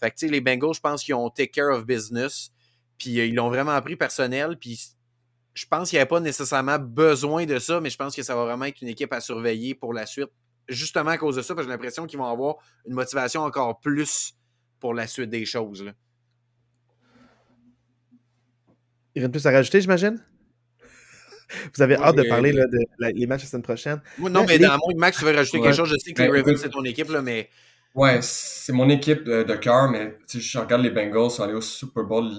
[0.00, 2.50] Fait que, les Bengals, je pense qu'ils ont take care of business.
[2.98, 4.56] Puis euh, ils l'ont vraiment pris personnel.
[4.58, 4.90] Puis
[5.54, 8.34] je pense qu'il n'y avait pas nécessairement besoin de ça, mais je pense que ça
[8.34, 10.30] va vraiment être une équipe à surveiller pour la suite.
[10.68, 13.80] Justement à cause de ça, parce que j'ai l'impression qu'ils vont avoir une motivation encore
[13.80, 14.34] plus
[14.78, 15.84] pour la suite des choses.
[15.84, 15.92] Là.
[19.14, 20.24] Il y a plus à rajouter, j'imagine?
[21.74, 22.78] Vous avez hâte de parler là, de
[23.12, 24.00] les matchs la semaine prochaine.
[24.18, 25.88] non, mais dans mon Max, tu veux rajouter quelque chose?
[25.88, 27.50] Je sais que les ben, Ravens, c'est ton équipe, là, mais
[27.96, 31.60] Ouais, c'est mon équipe de, de cœur, mais je regarde les Bengals, sont allés au
[31.60, 32.30] Super Bowl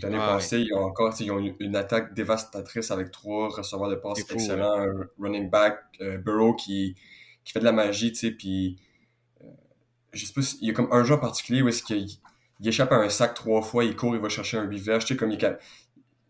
[0.00, 0.60] l'année passée.
[0.60, 5.08] Ils ont encore ils ont une, attaque dévastatrice avec trois receveurs de passe excellents, un
[5.18, 6.94] running back, euh, Burrow qui,
[7.42, 8.78] qui fait de la magie, tu sais, puis
[9.42, 9.46] euh,
[10.12, 12.06] je sais pas, il y a comme un joueur particulier où est-ce qu'il
[12.60, 15.08] il échappe à un sac trois fois, il court, il va chercher un revers, tu
[15.08, 15.58] sais, comme il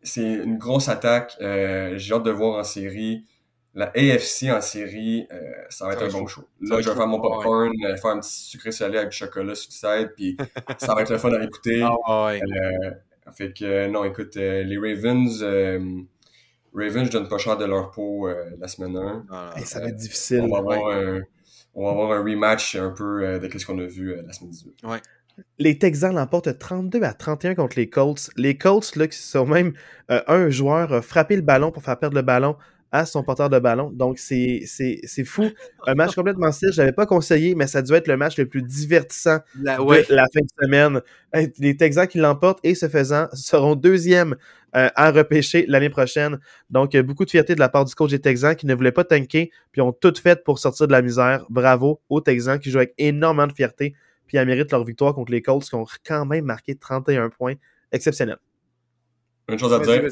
[0.02, 3.26] c'est une grosse attaque, euh, j'ai hâte de voir en série
[3.74, 5.38] la AFC en série, euh,
[5.70, 6.46] ça va être un bon show.
[6.60, 9.54] Là, je vais faire mon popcorn, euh, faire un petit sucré salé avec du chocolat
[9.54, 10.36] sur le side, puis
[10.78, 11.82] ça va être le fun à écouter.
[11.82, 12.90] Ah, euh,
[13.32, 15.42] fait que, non, écoute, les Ravens,
[16.74, 19.26] Ravens, je donne pas cher de leur peau la semaine 1.
[19.30, 20.42] Ah, ça va être difficile.
[20.42, 21.20] On va, avoir un,
[21.74, 24.80] on va avoir un rematch un peu de ce qu'on a vu la semaine 18.
[24.84, 24.98] Ouais.
[25.58, 28.28] Les Texans l'emportent 32 à 31 contre les Colts.
[28.36, 29.72] Les Colts, là, qui sont même
[30.10, 32.56] un joueur, a frappé le ballon pour faire perdre le ballon
[32.92, 33.90] à son porteur de ballon.
[33.90, 34.64] Donc, c'est
[35.24, 35.50] fou.
[35.86, 36.72] Un match complètement style.
[36.72, 40.26] Je l'avais pas conseillé, mais ça doit être le match le plus divertissant de la
[40.32, 41.00] fin de semaine.
[41.58, 44.36] Les Texans qui l'emportent et ce faisant seront deuxièmes
[44.76, 46.38] euh, à repêcher l'année prochaine.
[46.68, 49.04] Donc, beaucoup de fierté de la part du coach des Texans qui ne voulait pas
[49.04, 51.46] tanker, puis ont tout fait pour sortir de la misère.
[51.48, 53.94] Bravo aux Texans qui jouent avec énormément de fierté,
[54.26, 57.54] puis ils méritent leur victoire contre les Colts qui ont quand même marqué 31 points.
[57.90, 58.36] Exceptionnel.
[59.48, 60.02] Une chose à dire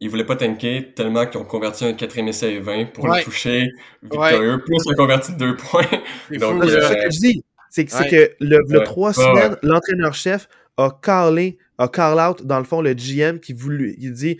[0.00, 3.22] ils voulaient pas tanker tellement qu'ils ont converti un quatrième essai et 20 pour le
[3.22, 3.66] toucher
[4.02, 5.86] victorieux, plus ils ont converti deux points.
[6.38, 7.44] Donc, c'est ça que je dis.
[7.70, 12.94] C'est que, le, trois semaines, l'entraîneur-chef a callé, a call out, dans le fond, le
[12.94, 14.38] GM qui voulait, il dit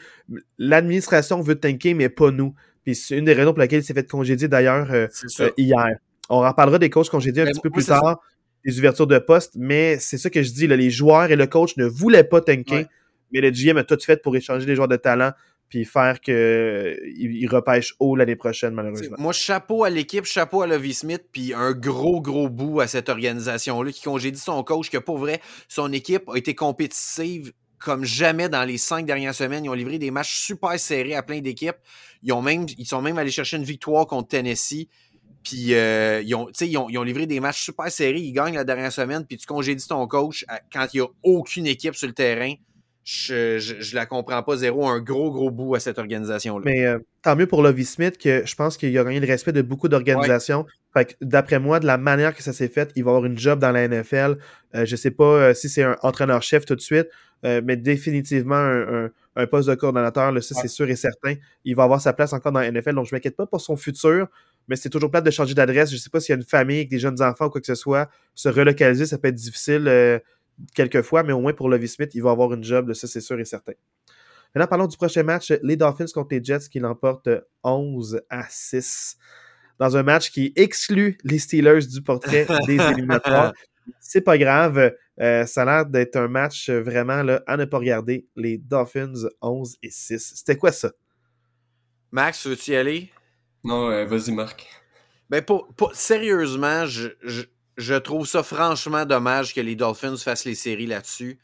[0.58, 2.54] l'administration veut tanker, mais pas nous.
[2.84, 5.06] Puis c'est une des raisons pour lesquelles il s'est fait congédier d'ailleurs euh,
[5.40, 5.96] euh, hier.
[6.28, 8.20] On en parlera des coachs congédiés un petit peu plus tard,
[8.64, 11.76] des ouvertures de poste, mais c'est ça que je dis, les joueurs et le coach
[11.76, 12.86] ne voulaient pas tanker
[13.32, 15.32] mais le GM a tout fait pour échanger les joueurs de talent
[15.68, 19.16] puis faire qu'il repêche haut l'année prochaine, malheureusement.
[19.18, 23.08] Moi, chapeau à l'équipe, chapeau à Lovie Smith, puis un gros, gros bout à cette
[23.08, 28.48] organisation-là qui congédie son coach, que pour vrai, son équipe a été compétitive comme jamais
[28.48, 29.64] dans les cinq dernières semaines.
[29.64, 31.76] Ils ont livré des matchs super serrés à plein d'équipes.
[32.22, 32.32] Ils,
[32.78, 34.88] ils sont même allés chercher une victoire contre Tennessee.
[35.42, 38.18] Puis euh, ils, ont, ils, ont, ils, ont, livré des matchs super serrés.
[38.18, 39.24] Ils gagnent la dernière semaine.
[39.26, 42.54] Puis tu congédies ton coach quand il n'y a aucune équipe sur le terrain
[43.06, 46.64] je, je, la comprends pas zéro, un gros, gros bout à cette organisation-là.
[46.64, 49.52] Mais euh, tant mieux pour Lovie Smith que je pense qu'il a gagné le respect
[49.52, 50.66] de beaucoup d'organisations.
[51.20, 53.70] d'après moi, de la manière que ça s'est fait, il va avoir une job dans
[53.70, 54.38] la NFL.
[54.74, 57.06] Euh, je sais pas euh, si c'est un entraîneur-chef tout de suite,
[57.44, 58.56] mais définitivement
[59.36, 61.34] un, poste de coordonnateur, là, ça c'est sûr et certain.
[61.64, 63.76] Il va avoir sa place encore dans la NFL, donc je m'inquiète pas pour son
[63.76, 64.26] futur.
[64.66, 65.92] Mais c'est toujours plate de changer d'adresse.
[65.92, 67.68] Je sais pas s'il y a une famille avec des jeunes enfants ou quoi que
[67.68, 68.10] ce soit.
[68.34, 69.86] Se relocaliser, ça peut être difficile
[70.74, 73.38] quelquefois, mais au moins pour Lovie Smith, il va avoir une job, ça c'est sûr
[73.38, 73.72] et certain.
[74.54, 77.28] Maintenant, parlons du prochain match, les Dolphins contre les Jets qui l'emportent
[77.62, 79.18] 11 à 6
[79.78, 83.52] dans un match qui exclut les Steelers du portrait des éliminatoires.
[84.00, 87.78] C'est pas grave, euh, ça a l'air d'être un match vraiment là, à ne pas
[87.78, 88.26] regarder.
[88.34, 90.34] Les Dolphins 11 et 6.
[90.36, 90.90] C'était quoi ça?
[92.10, 93.10] Max, veux-tu y aller?
[93.62, 94.66] Non, euh, vas-y, Marc.
[95.28, 97.42] Ben, pour, sérieusement, je, je
[97.94, 101.38] trouve ça franchement dommage que les Dolphins fassent les séries là-dessus,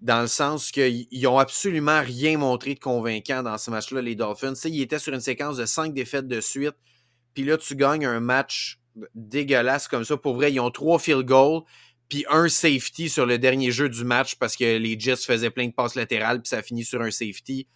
[0.00, 4.54] dans le sens qu'ils n'ont absolument rien montré de convaincant dans ce match-là, les Dolphins.
[4.54, 6.74] Tu ils étaient sur une séquence de cinq défaites de suite,
[7.34, 8.80] puis là, tu gagnes un match
[9.14, 10.16] dégueulasse comme ça.
[10.16, 11.62] Pour vrai, ils ont trois field goals,
[12.08, 15.66] puis un safety sur le dernier jeu du match parce que les Jets faisaient plein
[15.66, 17.66] de passes latérales, puis ça finit sur un safety.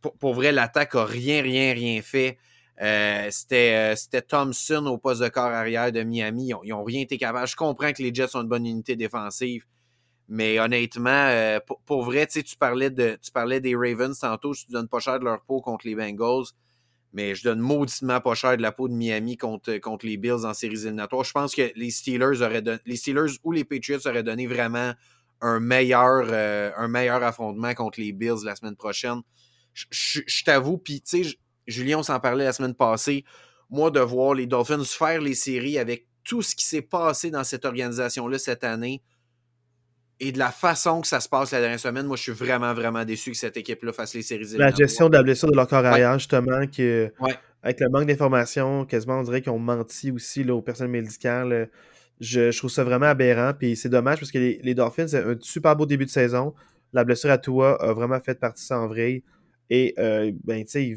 [0.00, 2.38] Pour, pour vrai, l'attaque a rien, rien, rien fait.
[2.82, 6.52] Euh, euh, c'était, Thompson au poste de corps arrière de Miami.
[6.64, 7.46] Ils n'ont rien été capables.
[7.46, 9.64] Je comprends que les Jets sont une bonne unité défensive.
[10.28, 14.72] Mais honnêtement, euh, pour, vrai, tu parlais de tu parlais des Ravens tantôt, je te
[14.72, 16.46] donne pas cher de leur peau contre les Bengals,
[17.12, 19.70] mais je donne mauditement pas cher de la peau de Miami contre,
[20.04, 21.24] les Bills en séries éliminatoires.
[21.24, 24.92] Je pense que les Steelers auraient les Steelers ou les Patriots auraient donné vraiment
[25.40, 26.32] un meilleur,
[26.78, 29.20] un meilleur affrontement contre les Bills la semaine prochaine.
[29.74, 33.24] Je, t'avoue, puis tu sais, Julien, on s'en parlait la semaine passée.
[33.70, 37.44] Moi, de voir les Dolphins faire les séries avec tout ce qui s'est passé dans
[37.44, 39.02] cette organisation-là cette année
[40.24, 42.72] et de la façon que ça se passe la dernière semaine, moi, je suis vraiment,
[42.74, 44.46] vraiment déçu que cette équipe-là fasse les séries.
[44.56, 46.88] La gestion de la blessure de leur corps arrière, justement, qui,
[47.62, 51.68] avec le manque d'informations, quasiment, on dirait qu'ils ont menti aussi là, aux personnes médicales.
[52.20, 53.52] Je, trouve ça vraiment aberrant.
[53.58, 56.54] Puis c'est dommage parce que les, Dolphins, c'est un super beau début de saison.
[56.92, 59.24] La blessure à Tua a vraiment fait partie sans vrai.
[59.70, 60.96] Et, euh, ben, tu sais,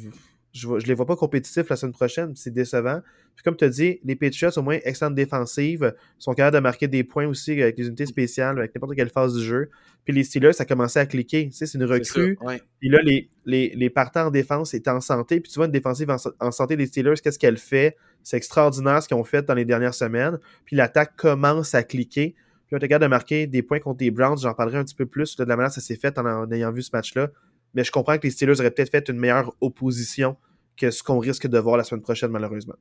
[0.55, 2.31] je ne les vois pas compétitifs la semaine prochaine.
[2.35, 3.01] C'est décevant.
[3.35, 6.87] Puis comme tu as dit, les Patriots, au moins, excellente défensive, sont capables de marquer
[6.87, 9.69] des points aussi avec les unités spéciales, avec n'importe quelle phase du jeu.
[10.05, 11.49] Puis les Steelers, ça a commencé à cliquer.
[11.49, 12.37] Tu sais, c'est une recrue.
[12.79, 15.41] Puis là, les, les, partants en défense étaient en santé.
[15.41, 17.97] Puis tu vois, une défensive en, santé des Steelers, qu'est-ce qu'elle fait?
[18.23, 20.39] C'est extraordinaire ce qu'ils ont fait dans les dernières semaines.
[20.63, 22.33] Puis l'attaque commence à cliquer.
[22.67, 24.37] Puis on est capable de marquer des points contre les Browns.
[24.39, 26.71] J'en parlerai un petit peu plus de la manière que ça s'est fait en ayant
[26.71, 27.29] vu ce match-là
[27.75, 30.37] mais je comprends que les Steelers auraient peut-être fait une meilleure opposition
[30.77, 32.75] que ce qu'on risque de voir la semaine prochaine, malheureusement.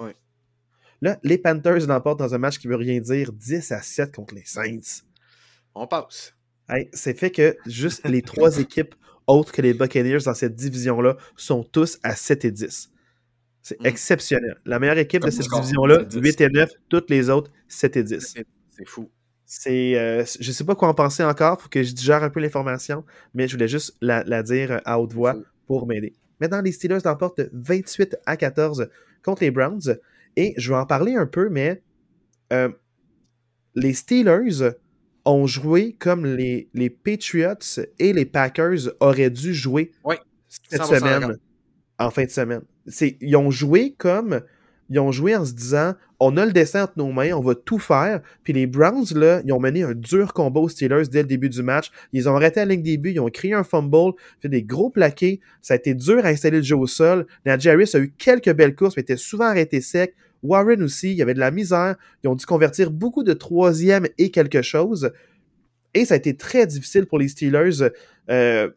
[0.00, 0.10] Oui.
[1.00, 4.34] Là, les Panthers l'emportent dans un match qui veut rien dire, 10 à 7 contre
[4.34, 5.04] les Saints.
[5.74, 6.34] On passe.
[6.92, 8.94] c'est fait que juste les trois équipes
[9.26, 12.90] autres que les Buccaneers dans cette division-là sont tous à 7 et 10.
[13.62, 13.86] C'est mm.
[13.86, 14.60] exceptionnel.
[14.64, 18.34] La meilleure équipe de cette division-là, 8 et 9, toutes les autres, 7 et 10.
[18.70, 19.10] C'est fou.
[19.50, 22.38] C'est, euh, je sais pas quoi en penser encore, faut que je digère un peu
[22.38, 26.12] l'information, mais je voulais juste la, dire à haute voix pour m'aider.
[26.38, 28.90] Maintenant, les Steelers l'emportent 28 à 14
[29.22, 29.96] contre les Browns.
[30.36, 31.82] Et je vais en parler un peu, mais
[32.52, 32.68] euh,
[33.74, 34.74] les Steelers
[35.24, 39.92] ont joué comme les, les, Patriots et les Packers auraient dû jouer
[40.46, 41.38] cette semaine,
[41.98, 42.62] en fin de semaine.
[43.00, 44.42] ils ont joué comme
[44.90, 47.54] ils ont joué en se disant on a le dessin entre nos mains, on va
[47.54, 48.20] tout faire.
[48.42, 51.48] Puis les Browns, là, ils ont mené un dur combat aux Steelers dès le début
[51.48, 51.90] du match.
[52.12, 55.40] Ils ont arrêté la ligne début, ils ont créé un fumble, fait des gros plaqués.
[55.62, 57.26] Ça a été dur à installer le jeu au sol.
[57.46, 60.14] Najee Harris a eu quelques belles courses, mais était souvent arrêté sec.
[60.42, 61.96] Warren aussi, il y avait de la misère.
[62.22, 65.12] Ils ont dû convertir beaucoup de troisième et quelque chose.
[65.94, 67.90] Et ça a été très difficile pour les Steelers,
[68.30, 68.70] euh,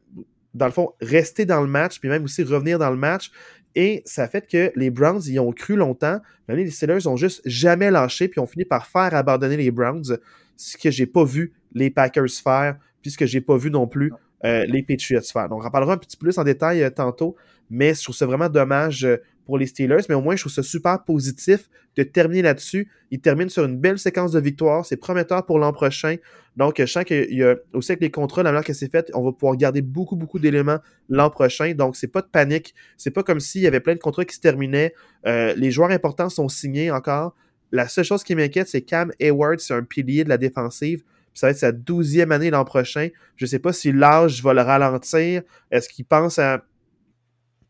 [0.53, 3.31] dans le fond, rester dans le match, puis même aussi revenir dans le match.
[3.75, 7.41] Et ça fait que les Browns y ont cru longtemps, mais les Steelers ont juste
[7.45, 10.17] jamais lâché, puis ont fini par faire abandonner les Browns,
[10.57, 13.87] ce que j'ai pas vu les Packers faire, puis ce que j'ai pas vu non
[13.87, 14.11] plus
[14.43, 15.49] euh, les Patriots faire.
[15.49, 17.35] Donc, on en parlera un petit peu plus en détail euh, tantôt,
[17.69, 20.51] mais je trouve ça vraiment dommage euh, pour les Steelers, mais au moins, je trouve
[20.51, 22.89] ça super positif de terminer là-dessus.
[23.11, 24.85] Ils terminent sur une belle séquence de victoires.
[24.85, 26.15] C'est prometteur pour l'an prochain.
[26.57, 29.11] Donc, je sens qu'il y a aussi avec les contrats, la manière que c'est fait,
[29.13, 31.73] on va pouvoir garder beaucoup, beaucoup d'éléments l'an prochain.
[31.73, 32.73] Donc, c'est pas de panique.
[32.97, 34.93] C'est pas comme s'il y avait plein de contrats qui se terminaient.
[35.25, 37.35] Euh, les joueurs importants sont signés encore.
[37.71, 41.03] La seule chose qui m'inquiète, c'est Cam Hayward, c'est un pilier de la défensive.
[41.33, 43.07] ça va être sa douzième année l'an prochain.
[43.37, 45.43] Je ne sais pas si l'âge va le ralentir.
[45.71, 46.65] Est-ce qu'il pense à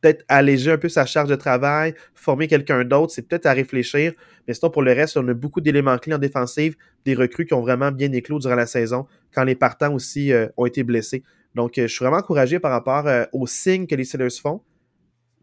[0.01, 4.13] peut-être alléger un peu sa charge de travail, former quelqu'un d'autre, c'est peut-être à réfléchir.
[4.47, 7.53] Mais sinon, pour le reste, on a beaucoup d'éléments clés en défensive, des recrues qui
[7.53, 11.23] ont vraiment bien éclos durant la saison, quand les partants aussi euh, ont été blessés.
[11.55, 14.61] Donc, euh, je suis vraiment encouragé par rapport euh, aux signes que les Steelers font.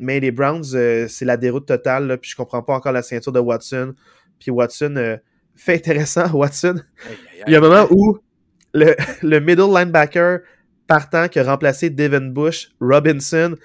[0.01, 3.33] Mais les Browns, c'est la déroute totale, là, puis je comprends pas encore la ceinture
[3.33, 3.94] de Watson.
[4.38, 5.18] Puis Watson,
[5.57, 6.77] fait intéressant, Watson.
[7.47, 8.18] Il y a un moment où
[8.75, 10.38] le, le middle linebacker
[10.87, 13.57] partant qui a remplacé Devin Bush, Robinson,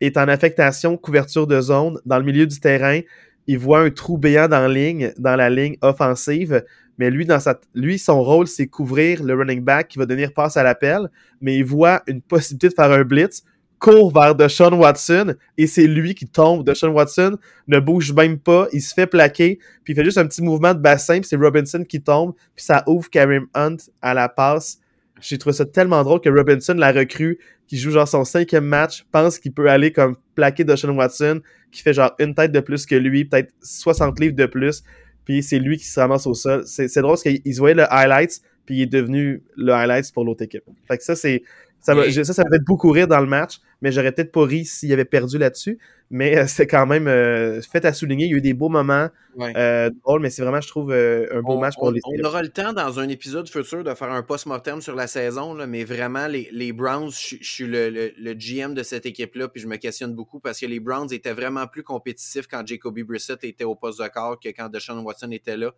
[0.00, 3.00] est en affectation couverture de zone dans le milieu du terrain.
[3.46, 6.62] Il voit un trou béant dans la ligne, dans la ligne offensive,
[6.98, 10.32] mais lui, dans sa, lui son rôle, c'est couvrir le running back qui va devenir
[10.32, 11.08] passe à l'appel,
[11.40, 13.44] mais il voit une possibilité de faire un blitz,
[13.78, 16.64] court vers Deshaun Watson, et c'est lui qui tombe.
[16.64, 20.26] Deshaun Watson ne bouge même pas, il se fait plaquer, puis il fait juste un
[20.26, 24.14] petit mouvement de bassin, puis c'est Robinson qui tombe, puis ça ouvre Karim Hunt à
[24.14, 24.80] la passe.
[25.20, 29.04] J'ai trouvé ça tellement drôle que Robinson, la recrue, qui joue genre son cinquième match,
[29.12, 32.86] pense qu'il peut aller comme plaquer Deshaun Watson, qui fait genre une tête de plus
[32.86, 34.82] que lui, peut-être 60 livres de plus,
[35.24, 36.64] puis c'est lui qui se ramasse au sol.
[36.66, 40.24] C'est drôle parce qu'il se voyait le highlights, puis il est devenu le highlights pour
[40.24, 40.64] l'autre équipe.
[40.88, 41.42] Fait que ça, c'est
[41.80, 44.64] ça, ça, ça m'a fait beaucoup rire dans le match, mais j'aurais peut-être pas ri
[44.64, 45.78] s'il avait perdu là-dessus.
[46.10, 48.24] Mais euh, c'est quand même euh, fait à souligner.
[48.24, 49.08] Il y a eu des beaux moments
[49.40, 52.48] euh, drôles, mais c'est vraiment, je trouve, un beau match pour les On aura le
[52.48, 56.26] temps dans un épisode futur de faire un post-mortem sur la saison, là, mais vraiment,
[56.26, 60.14] les, les Browns, je, suis le, le, GM de cette équipe-là, puis je me questionne
[60.14, 64.02] beaucoup parce que les Browns étaient vraiment plus compétitifs quand Jacoby Brissett était au poste
[64.02, 65.72] de corps que quand Deshaun Watson était là.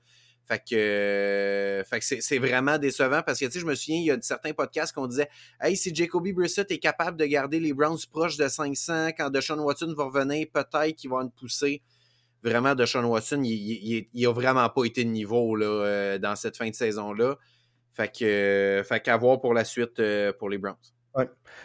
[0.51, 4.11] Fait que, euh, c'est vraiment décevant parce que, tu sais, je me souviens, il y
[4.11, 5.29] a certains podcasts qu'on disait
[5.61, 9.61] Hey, si Jacoby Brissett est capable de garder les Browns proches de 500, quand Deshaun
[9.61, 11.83] Watson va revenir, peut-être qu'il va nous pousser.
[12.43, 16.69] Vraiment, Deshaun Watson, il, il, a vraiment pas été de niveau euh, dans cette fin
[16.69, 17.37] de saison-là.
[17.93, 20.03] Fait que, euh, fait qu'à voir pour la suite
[20.41, 20.75] pour les Browns.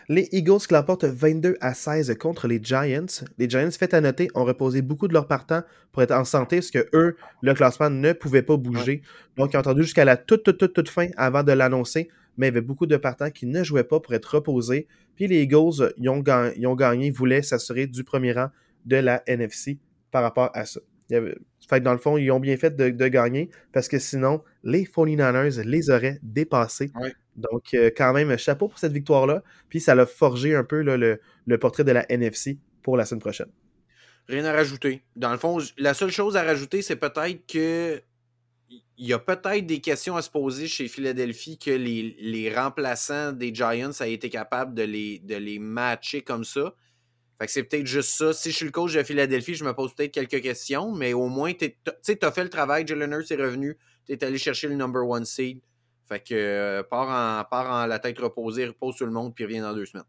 [0.07, 3.05] Les Eagles qui l'emportent 22 à 16 contre les Giants.
[3.37, 6.57] Les Giants, fait à noter, ont reposé beaucoup de leurs partants pour être en santé,
[6.57, 9.01] parce que eux, le classement ne pouvait pas bouger.
[9.37, 12.09] Donc, ils ont attendu jusqu'à la toute, toute, toute, toute fin avant de l'annoncer.
[12.37, 14.87] Mais il y avait beaucoup de partants qui ne jouaient pas pour être reposés.
[15.15, 18.49] Puis les Eagles, ils ont, gagné, ils ont gagné, voulaient s'assurer du premier rang
[18.85, 19.79] de la NFC
[20.11, 20.81] par rapport à ça.
[21.69, 25.61] Fait dans le fond, ils ont bien fait de, gagner parce que sinon, les 49ers
[25.61, 26.91] les auraient dépassés.
[27.35, 29.43] Donc, euh, quand même, chapeau pour cette victoire-là.
[29.69, 33.49] Puis, ça l'a forgé un peu le, portrait de la NFC pour la semaine prochaine.
[34.27, 35.03] Rien à rajouter.
[35.15, 38.01] Dans le fond, la seule chose à rajouter, c'est peut-être que
[38.97, 43.53] il y a peut-être des questions à se poser chez Philadelphie que les, remplaçants des
[43.53, 46.73] Giants a été capable de les, de les matcher comme ça.
[47.37, 48.31] Fait que c'est peut-être juste ça.
[48.33, 51.27] Si je suis le coach de Philadelphie, je me pose peut-être quelques questions, mais au
[51.27, 52.87] moins, tu sais, tu as fait le travail.
[52.87, 53.77] Jalen Hurts est revenu.
[54.05, 55.59] Tu es allé chercher le number one seed.
[56.07, 59.45] Fait que euh, part, en, part en la tête reposée, repose tout le monde, puis
[59.45, 60.05] revient dans deux semaines.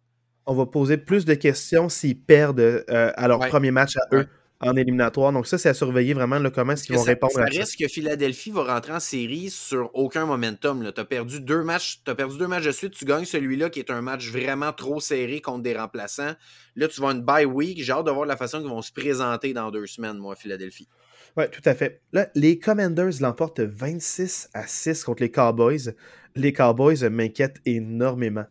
[0.47, 4.27] On va poser plus de questions s'ils perdent euh, à leur premier match à eux
[4.61, 5.33] en éliminatoire.
[5.33, 7.61] Donc ça, c'est à surveiller vraiment le comment est-ce qu'ils vont répondre ça à ça.
[7.61, 10.91] risque que Philadelphie va rentrer en série sur aucun momentum.
[10.95, 13.81] Tu as perdu deux matchs, as perdu deux matchs de suite, tu gagnes celui-là qui
[13.81, 16.35] est un match vraiment trop serré contre des remplaçants.
[16.75, 17.83] Là, tu vas une bye week.
[17.83, 20.89] J'ai hâte de voir la façon qu'ils vont se présenter dans deux semaines, moi, Philadelphie.
[21.37, 22.01] Oui, tout à fait.
[22.13, 25.95] Là, les Commanders l'emportent 26 à 6 contre les Cowboys.
[26.35, 28.47] Les Cowboys m'inquiètent énormément.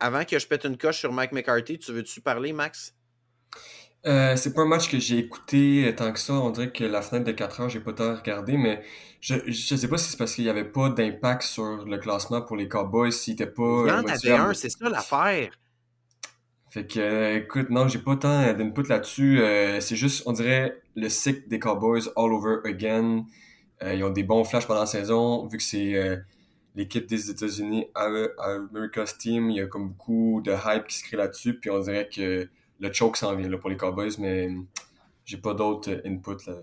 [0.00, 2.94] Avant que je pète une coche sur Mike McCarthy, tu veux-tu parler, Max?
[4.06, 6.34] Euh, c'est pas un match que j'ai écouté tant que ça.
[6.34, 8.82] On dirait que la fenêtre de 4 ans, j'ai pas tant regardé, mais
[9.22, 12.42] je, je sais pas si c'est parce qu'il y avait pas d'impact sur le classement
[12.42, 13.84] pour les Cowboys, s'il était pas.
[13.86, 15.58] Il y en avait un, c'est ça l'affaire.
[16.68, 19.40] Fait que, écoute, non, j'ai pas tant d'input là-dessus.
[19.80, 23.24] c'est juste, on dirait, le cycle des Cowboys all over again.
[23.82, 26.22] ils ont des bons flashs pendant la saison, vu que c'est
[26.74, 31.16] l'équipe des États-Unis, America's Team, il y a comme beaucoup de hype qui se crée
[31.16, 32.48] là-dessus, puis on dirait que
[32.80, 34.50] le choke s'en vient là, pour les Cowboys, mais
[35.24, 36.54] j'ai pas d'autres input là.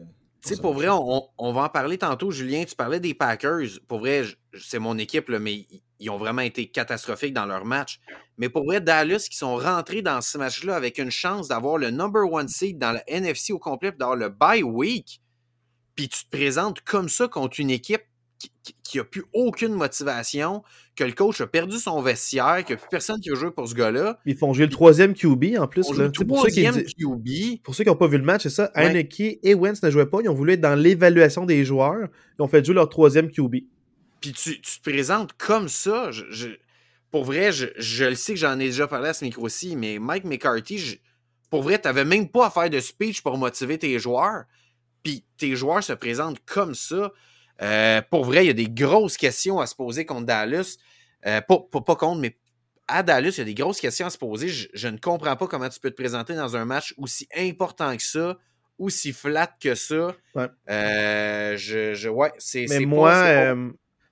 [0.44, 2.32] Tu sais, pour vrai, on, va en parler tantôt.
[2.32, 3.80] Julien, tu parlais des Packers.
[3.88, 4.24] Pour vrai,
[4.60, 5.68] c'est mon équipe, là, mais
[6.02, 7.99] ils ont vraiment été catastrophiques dans leur match.
[8.38, 11.91] Mais pour vrai, Dallas, qui sont rentrés dans ce match-là avec une chance d'avoir le
[11.91, 15.22] number one seed dans la NFC au complet, d'avoir le bye week,
[15.95, 18.02] puis tu te présentes comme ça contre une équipe
[18.84, 20.64] qui n'a plus aucune motivation,
[20.95, 23.52] que le coach a perdu son vestiaire, qu'il n'y a plus personne qui a joué
[23.52, 24.20] pour ce gars-là.
[24.26, 25.91] Ils font jouer le troisième QB en plus.
[25.91, 27.62] le troisième QB.
[27.64, 28.72] Pour ceux qui n'ont pas vu le match, c'est ça.
[28.76, 29.08] Ouais.
[29.43, 30.20] et Wentz ne jouaient pas.
[30.24, 32.08] Ils ont voulu être dans l'évaluation des joueurs.
[32.39, 33.58] Ils ont fait jouer leur troisième QB.
[34.22, 36.11] Puis tu, te présentes comme ça.
[37.09, 40.26] pour vrai, je, le sais que j'en ai déjà parlé à ce micro-ci, mais Mike
[40.26, 41.01] McCarthy,
[41.49, 44.43] pour vrai, tu n'avais même pas à faire de speech pour motiver tes joueurs.
[45.03, 47.11] Puis tes joueurs se présentent comme ça.
[47.63, 50.78] Euh, pour vrai, il y a des grosses questions à se poser contre Dallas.
[51.26, 52.38] Euh, pas, contre, mais
[52.88, 54.47] à Dallas, il y a des grosses questions à se poser.
[54.47, 58.03] Je, ne comprends pas comment tu peux te présenter dans un match aussi important que
[58.03, 58.38] ça,
[58.78, 60.15] aussi flat que ça.
[60.36, 60.47] Ouais.
[60.69, 62.67] Euh, je, ouais, c'est.
[62.69, 63.55] Mais moi,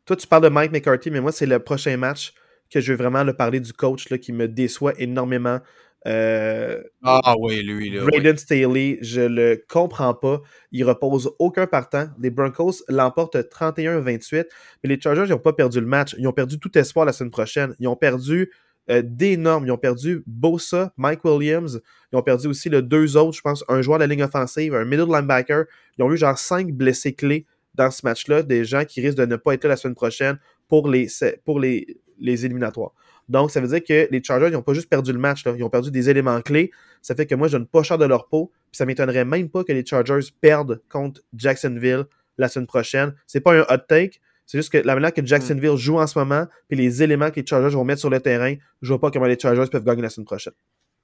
[0.10, 2.34] toi, tu parles de Mike McCarthy, mais moi, c'est le prochain match
[2.72, 5.60] que je veux vraiment le parler du coach là, qui me déçoit énormément.
[6.07, 7.91] Euh, ah oui, lui.
[7.91, 10.41] Là, Braden Staley, je le comprends pas.
[10.72, 12.07] Il repose aucun partant.
[12.20, 14.47] Les Broncos l'emportent 31-28,
[14.84, 16.16] mais les Chargers n'ont pas perdu le match.
[16.18, 17.76] Ils ont perdu tout espoir la semaine prochaine.
[17.80, 18.51] Ils ont perdu
[18.89, 19.68] euh, d'énormes.
[19.68, 21.82] Ils ont perdu Bosa, Mike Williams.
[22.12, 24.74] Ils ont perdu aussi le deux autres, je pense, un joueur de la ligne offensive,
[24.74, 25.66] un middle linebacker.
[25.99, 27.45] Ils ont eu genre cinq blessés clés
[27.80, 30.38] dans ce match-là, des gens qui risquent de ne pas être là la semaine prochaine
[30.68, 31.08] pour les,
[31.46, 32.92] pour les, les éliminatoires.
[33.30, 35.64] Donc, ça veut dire que les Chargers, ils n'ont pas juste perdu le match, ils
[35.64, 36.72] ont perdu des éléments clés.
[37.02, 38.52] Ça fait que moi, je donne pas cher de leur peau.
[38.70, 42.04] Puis ça m'étonnerait même pas que les Chargers perdent contre Jacksonville
[42.38, 43.14] la semaine prochaine.
[43.28, 44.20] C'est pas un hot take.
[44.46, 47.40] C'est juste que la manière que Jacksonville joue en ce moment, puis les éléments que
[47.40, 50.02] les Chargers vont mettre sur le terrain, je vois pas comment les Chargers peuvent gagner
[50.02, 50.54] la semaine prochaine.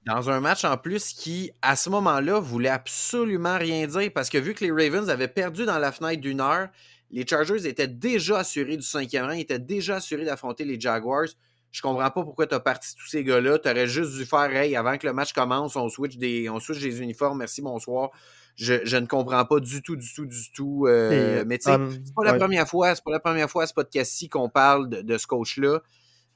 [0.06, 4.38] Dans un match en plus qui, à ce moment-là, voulait absolument rien dire parce que
[4.38, 6.68] vu que les Ravens avaient perdu dans la fenêtre d'une heure,
[7.10, 11.26] les Chargers étaient déjà assurés du cinquième rang, étaient déjà assurés d'affronter les Jaguars.
[11.72, 13.58] Je comprends pas pourquoi tu as parti tous ces gars-là.
[13.58, 16.60] Tu aurais juste dû faire, hey, avant que le match commence, on switch des, on
[16.60, 18.10] switch des uniformes, merci, bonsoir.
[18.56, 20.86] Je, ne comprends pas du tout, du tout, du tout.
[20.86, 23.64] Euh, mais tu sais, um, c'est pas la première fois, c'est pas la première fois
[23.64, 25.82] à ce podcast-ci qu'on parle de, ce coach-là.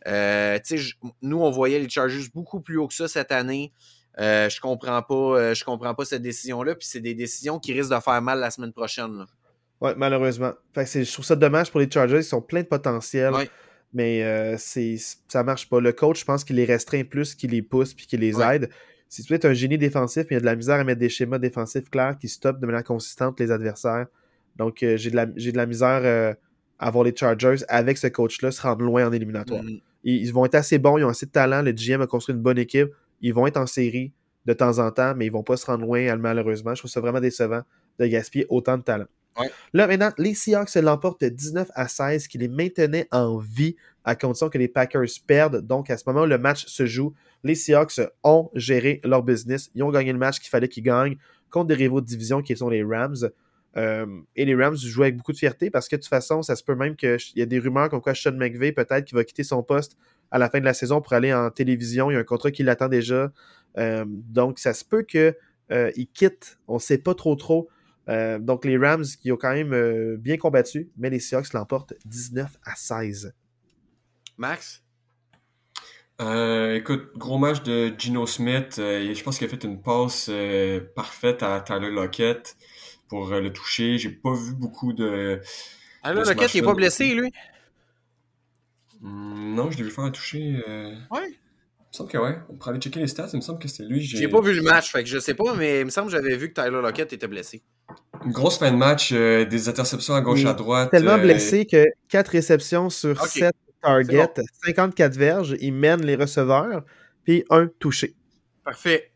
[0.06, 0.58] Euh,
[1.22, 3.72] nous, on voyait les Chargers beaucoup plus haut que ça cette année.
[4.18, 6.74] Euh, je comprends pas, je comprends pas cette décision-là.
[6.74, 9.24] Puis c'est des décisions qui risquent de faire mal la semaine prochaine.
[9.80, 10.52] Oui, malheureusement.
[10.74, 12.18] Fait je trouve ça dommage pour les Chargers.
[12.18, 13.32] Ils sont pleins de potentiel.
[13.92, 14.96] Mais euh, c'est
[15.28, 15.80] ça marche pas.
[15.80, 18.70] Le coach, je pense qu'il les restreint plus qu'il les pousse puis qu'il les aide.
[19.08, 21.08] Si tu es un génie défensif, il y a de la misère à mettre des
[21.08, 24.06] schémas défensifs clairs qui stoppent de manière consistante les adversaires.
[24.54, 26.36] Donc, euh, j'ai de, de la misère
[26.80, 29.62] euh, à voir les Chargers avec ce coach-là se rendre loin en éliminatoire.
[29.62, 29.80] Mm.
[30.04, 31.62] Ils, vont être assez bons, ils ont assez de talent.
[31.62, 32.88] Le GM a construit une bonne équipe.
[33.20, 34.12] Ils vont être en série
[34.46, 36.74] de temps en temps, mais ils vont pas se rendre loin malheureusement.
[36.74, 37.62] Je trouve ça vraiment décevant
[37.98, 39.06] de gaspiller autant de talent.
[39.72, 44.48] Là, maintenant, les Seahawks l'emportent 19 à 16, qui les maintenait en vie à condition
[44.48, 45.66] que les Packers perdent.
[45.66, 47.14] Donc, à ce moment où le match se joue,
[47.44, 49.70] les Seahawks ont géré leur business.
[49.74, 51.16] Ils ont gagné le match qu'il fallait qu'ils gagnent
[51.50, 53.30] contre des rivaux de division qui sont les Rams.
[53.76, 56.56] Euh, et les Rams jouent avec beaucoup de fierté parce que de toute façon, ça
[56.56, 59.24] se peut même qu'il y a des rumeurs comme quoi Sean McVay peut-être qu'il va
[59.24, 59.96] quitter son poste
[60.30, 62.10] à la fin de la saison pour aller en télévision.
[62.10, 63.32] Il y a un contrat qui l'attend déjà.
[63.78, 65.34] Euh, donc, ça se peut qu'il
[65.72, 66.58] euh, quitte.
[66.68, 67.68] On ne sait pas trop trop.
[68.08, 71.94] Euh, donc, les Rams qui ont quand même euh, bien combattu, mais les Seahawks l'emportent
[72.06, 73.34] 19 à 16.
[74.36, 74.82] Max?
[76.20, 78.74] Euh, écoute, gros match de Gino Smith.
[78.76, 80.30] je pense qu'il a fait une passe
[80.94, 82.56] parfaite à Tyler Lockett
[83.10, 83.98] pour le toucher.
[83.98, 85.40] J'ai pas vu beaucoup de.
[86.02, 87.30] Tyler Lockett, il est pas blessé, lui?
[89.02, 90.62] Hmm, non, je l'ai vu faire un toucher.
[91.10, 91.38] Ouais.
[91.92, 92.38] Il me semble que ouais.
[92.48, 93.28] On pourrait aller checker les stats.
[93.32, 94.00] Il me semble que c'était lui.
[94.00, 96.12] J'ai pas vu le match, fait que je sais pas, mais il me semble que
[96.12, 97.62] j'avais vu que Tyler Lockett était blessé.
[98.24, 100.90] Une grosse fin de match, euh, des interceptions à gauche à droite.
[100.90, 103.52] Tellement euh, blessé que 4 réceptions sur 7
[103.82, 104.28] targets,
[104.64, 106.84] 54 verges, il mène les receveurs,
[107.24, 108.14] puis un touché.
[108.62, 109.10] Parfait.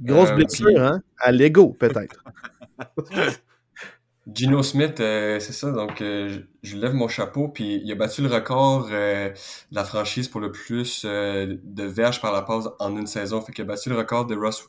[0.00, 1.02] Grosse euh, blessure, hein?
[1.18, 2.24] À l'ego, peut-être.
[4.32, 8.88] Gino Smith, c'est ça, donc je, lève mon chapeau, puis il a battu le record
[8.88, 9.32] de
[9.72, 13.40] la franchise pour le plus de verges par la pause en une saison.
[13.40, 14.68] Fait qu'il a battu le record de Russ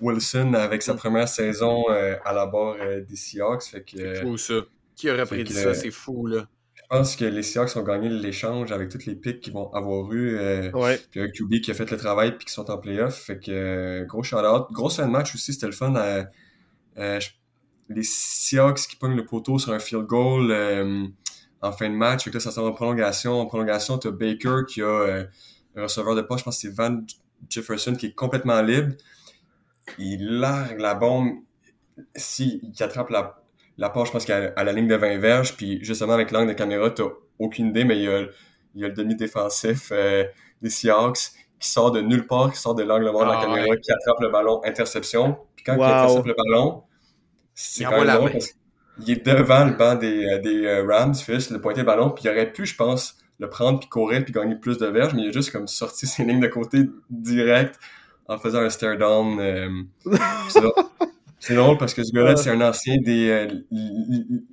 [0.00, 3.62] Wilson avec sa première saison euh, à la barre euh, des Seahawks.
[3.62, 4.54] c'est fou ça.
[4.96, 5.74] Qui aurait prédit ça?
[5.74, 6.46] C'est fou là.
[6.90, 10.36] pense que les Seahawks ont gagné l'échange avec toutes les picks qu'ils vont avoir eu.
[10.38, 11.00] Euh, ouais.
[11.10, 13.14] Puis un QB qui a fait le travail puis qui sont en playoff.
[13.14, 14.66] Fait que euh, gros shout-out.
[14.72, 15.92] Gros fin de match aussi, c'était le fun.
[16.98, 17.20] Euh,
[17.88, 20.52] les Seahawks qui pognent le poteau sur un field goal
[21.62, 22.24] en fin de match.
[22.24, 23.40] Fait que là, ça sort en prolongation.
[23.40, 25.24] En prolongation, tu as Baker qui a
[25.78, 27.00] un receveur de poche, je pense que c'est Van
[27.48, 28.94] Jefferson qui est complètement libre.
[29.98, 31.32] Il largue la bombe.
[32.14, 33.42] S'il il attrape la,
[33.76, 36.48] la poche, je pense qu'à à la ligne de 20 verges, puis justement avec l'angle
[36.48, 37.04] de caméra, t'as
[37.38, 38.26] aucune idée, mais il y a,
[38.74, 40.24] il y a le demi-défensif euh,
[40.62, 43.44] des Seahawks qui sort de nulle part, qui sort de l'angle mort de la ah,
[43.44, 45.38] caméra, qui attrape le ballon, interception.
[45.56, 46.84] Puis quand il intercepte le ballon,
[47.60, 48.54] c'est quand même drôle parce
[49.00, 52.10] qu'il est devant le banc des, euh, des euh, Rams, Fils, le pointer le ballon,
[52.10, 55.14] puis il aurait pu, je pense, le prendre puis courir puis gagner plus de verges,
[55.14, 57.78] mais il a juste comme sorti ses lignes de côté direct
[58.28, 59.40] en faisant un stare down.
[59.40, 59.68] Euh,
[61.40, 63.48] c'est drôle parce que ce gars-là, c'est un ancien des euh,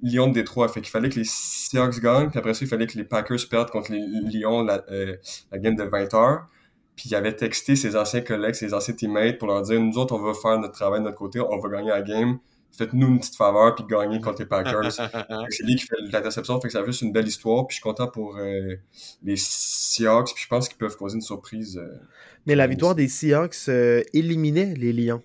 [0.02, 0.68] Lions de Détroit.
[0.70, 3.48] Fait qu'il fallait que les Seahawks gagnent, puis après ça, il fallait que les Packers
[3.50, 5.16] perdent contre les Lions la, euh,
[5.52, 6.48] la game de 20 heures.
[6.96, 10.16] Puis il avait texté ses anciens collègues, ses anciens teammates pour leur dire Nous autres,
[10.16, 12.40] on va faire notre travail de notre côté, on va gagner la game
[12.78, 14.92] faites-nous une petite faveur puis gagner contre les Packers.
[15.50, 17.68] c'est lui qui fait l'interception, fait que ça a juste une belle histoire.
[17.68, 18.76] Puis je suis content pour euh,
[19.24, 21.78] les Seahawks, puis je pense qu'ils peuvent causer une surprise.
[21.78, 21.98] Euh,
[22.46, 25.22] mais la victoire des Seahawks euh, éliminait les Lions.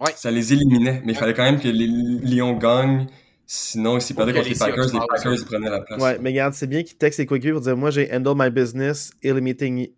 [0.00, 0.12] Ouais.
[0.14, 3.06] Ça les éliminait, mais il fallait quand même que les Lions gagnent.
[3.48, 6.02] Sinon, s'ils perdaient contre les Packers, les Packers ils prenaient la place.
[6.02, 8.50] Ouais, mais regarde, c'est bien qu'ils textent les quick pour dire Moi, j'ai handle my
[8.50, 9.88] business, eliminating,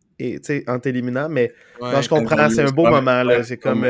[0.66, 3.22] en t'éliminant, mais quand je comprends, c'est un beau moment.
[3.22, 3.84] là C'est comme.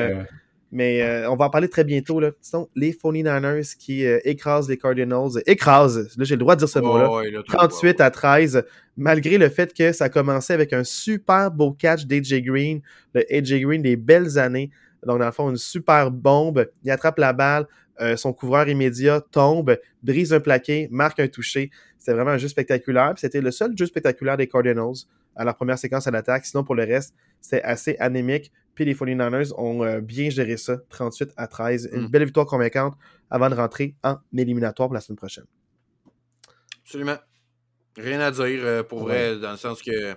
[0.70, 2.20] Mais euh, on va en parler très bientôt.
[2.20, 2.30] Là.
[2.40, 5.42] Sinon, les 49ers qui euh, écrasent les Cardinals.
[5.46, 7.42] Écrasent, là j'ai le droit de dire ce mot-là.
[7.46, 8.64] 38 à 13,
[8.96, 12.80] malgré le fait que ça commençait avec un super beau catch d'AJ Green.
[13.14, 14.70] Le AJ Green des belles années.
[15.06, 16.68] Donc, dans le fond, une super bombe.
[16.84, 17.66] Il attrape la balle.
[18.00, 21.70] Euh, son couvreur immédiat tombe, brise un plaqué, marque un touché.
[22.08, 23.12] C'était vraiment un jeu spectaculaire.
[23.18, 24.94] C'était le seul jeu spectaculaire des Cardinals
[25.36, 26.46] à leur première séquence à l'attaque.
[26.46, 28.50] Sinon, pour le reste, c'était assez anémique.
[28.74, 31.90] Puis les 49ers ont euh, bien géré ça, 38 à 13.
[31.92, 32.08] Une mm.
[32.08, 32.96] belle victoire convaincante
[33.28, 35.44] avant de rentrer en éliminatoire pour la semaine prochaine.
[36.80, 37.18] Absolument.
[37.98, 40.14] Rien à dire euh, pour vrai, dans le sens que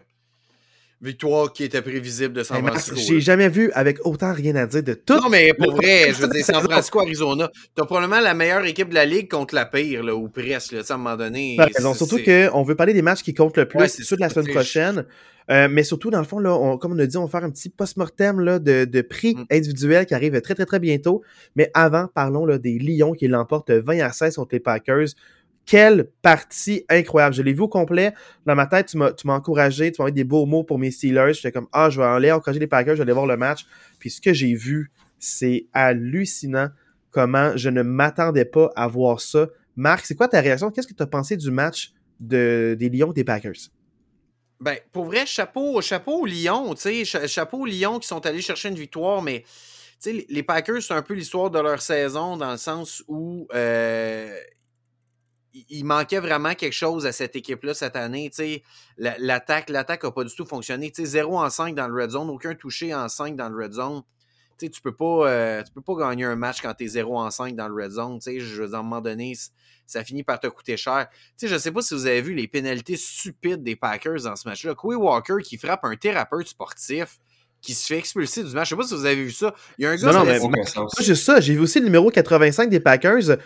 [1.02, 2.96] victoire qui était prévisible de San Francisco.
[2.96, 5.16] J'ai jamais vu avec autant rien à dire de tout.
[5.16, 8.90] Non, mais pour vrai, je veux dire, San Francisco, Arizona, t'as probablement la meilleure équipe
[8.90, 11.58] de la ligue contre la pire, là, ou presque, là, à un moment donné.
[11.96, 14.54] surtout qu'on veut parler des matchs qui comptent le plus, c'est ceux de la semaine
[14.54, 15.06] prochaine.
[15.50, 17.50] Euh, mais surtout, dans le fond, là, comme on a dit, on va faire un
[17.50, 19.46] petit post-mortem de, de prix mm.
[19.52, 21.24] individuels qui arrive très, très, très bientôt.
[21.56, 25.08] Mais avant, parlons là, des Lions qui l'emportent 20 à 16 contre les Packers.
[25.66, 27.36] Quelle partie incroyable.
[27.36, 28.14] Je l'ai vu au complet.
[28.46, 31.34] Dans ma tête, tu m'as, encouragé, tu m'as envoyé des beaux mots pour mes Steelers.
[31.34, 33.66] J'étais comme, ah, je vais aller encourager les Packers, je vais aller voir le match.
[34.00, 36.70] Puis ce que j'ai vu, c'est hallucinant
[37.12, 39.48] comment je ne m'attendais pas à voir ça.
[39.76, 40.72] Marc, c'est quoi ta réaction?
[40.72, 43.70] Qu'est-ce que tu as pensé du match de, des Lions des Packers?
[44.60, 48.42] Ben, pour vrai, chapeau, chapeau aux Lions, tu sais, chapeau aux Lions qui sont allés
[48.42, 49.44] chercher une victoire, mais
[50.02, 53.48] tu sais, les Packers, c'est un peu l'histoire de leur saison dans le sens où
[53.54, 54.36] euh,
[55.54, 58.32] il manquait vraiment quelque chose à cette équipe-là cette année.
[58.98, 60.92] L'attaque l'attaque n'a pas du tout fonctionné.
[60.96, 64.02] 0 en 5 dans le red zone, aucun touché en 5 dans le red zone.
[64.60, 67.32] tu ne peux, pas, euh, peux pas gagner un match quand tu es 0 en
[67.32, 68.20] 5 dans le red zone.
[68.24, 69.34] Je veux à un moment donné,
[69.86, 71.08] ça finit par te coûter cher.
[71.42, 74.48] je ne sais pas si vous avez vu les pénalités stupides des Packers dans ce
[74.48, 74.76] match-là.
[74.76, 77.20] Quay Walker qui frappe un thérapeute sportif
[77.62, 78.70] qui se fait expulser du match.
[78.70, 79.54] Je sais pas si vous avez vu ça.
[79.78, 80.12] Il y a un gars...
[80.12, 80.60] Non, non, mais,
[81.04, 81.40] juste ça.
[81.40, 83.38] J'ai vu aussi le numéro 85 des Packers.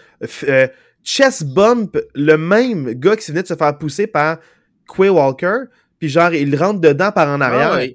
[0.44, 0.68] Euh,
[1.06, 4.40] chest bump le même gars qui venait de se faire pousser par
[4.88, 5.66] Quay Walker,
[6.00, 7.74] puis genre, il rentre dedans par en arrière.
[7.74, 7.86] Ah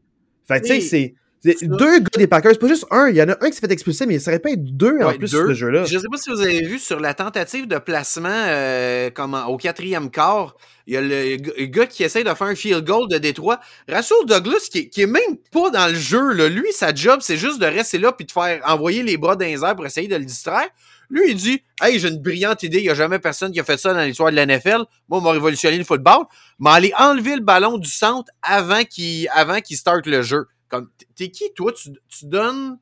[0.49, 1.15] fait tu sais, c'est.
[1.63, 3.09] Deux gars des Packers, pas juste un.
[3.09, 4.99] Il y en a un qui s'est fait expulser, mais il serait pas être deux
[5.01, 5.85] en plus sur ce jeu-là.
[5.85, 9.57] Je sais pas si vous avez vu sur la tentative de placement euh, comme au
[9.57, 10.55] quatrième quart,
[10.87, 13.59] il y a le, gars qui essaie de faire un field goal de Détroit.
[13.89, 16.51] Russell Douglas, qui, qui est même pas dans le jeu, là.
[16.51, 19.47] lui, sa job, c'est juste de rester là puis de faire envoyer les bras dans
[19.47, 20.69] les airs pour essayer de le distraire.
[21.11, 23.65] Lui, il dit Hey, j'ai une brillante idée, il n'y a jamais personne qui a
[23.65, 24.85] fait ça dans l'histoire de la NFL.
[25.09, 26.25] Moi, on m'a révolutionné le football.
[26.59, 30.47] Mais aller enlever le ballon du centre avant qu'il avant qu'il starte le jeu.
[30.69, 31.73] Comme t'es qui, toi?
[31.73, 32.79] Tu, tu donnes.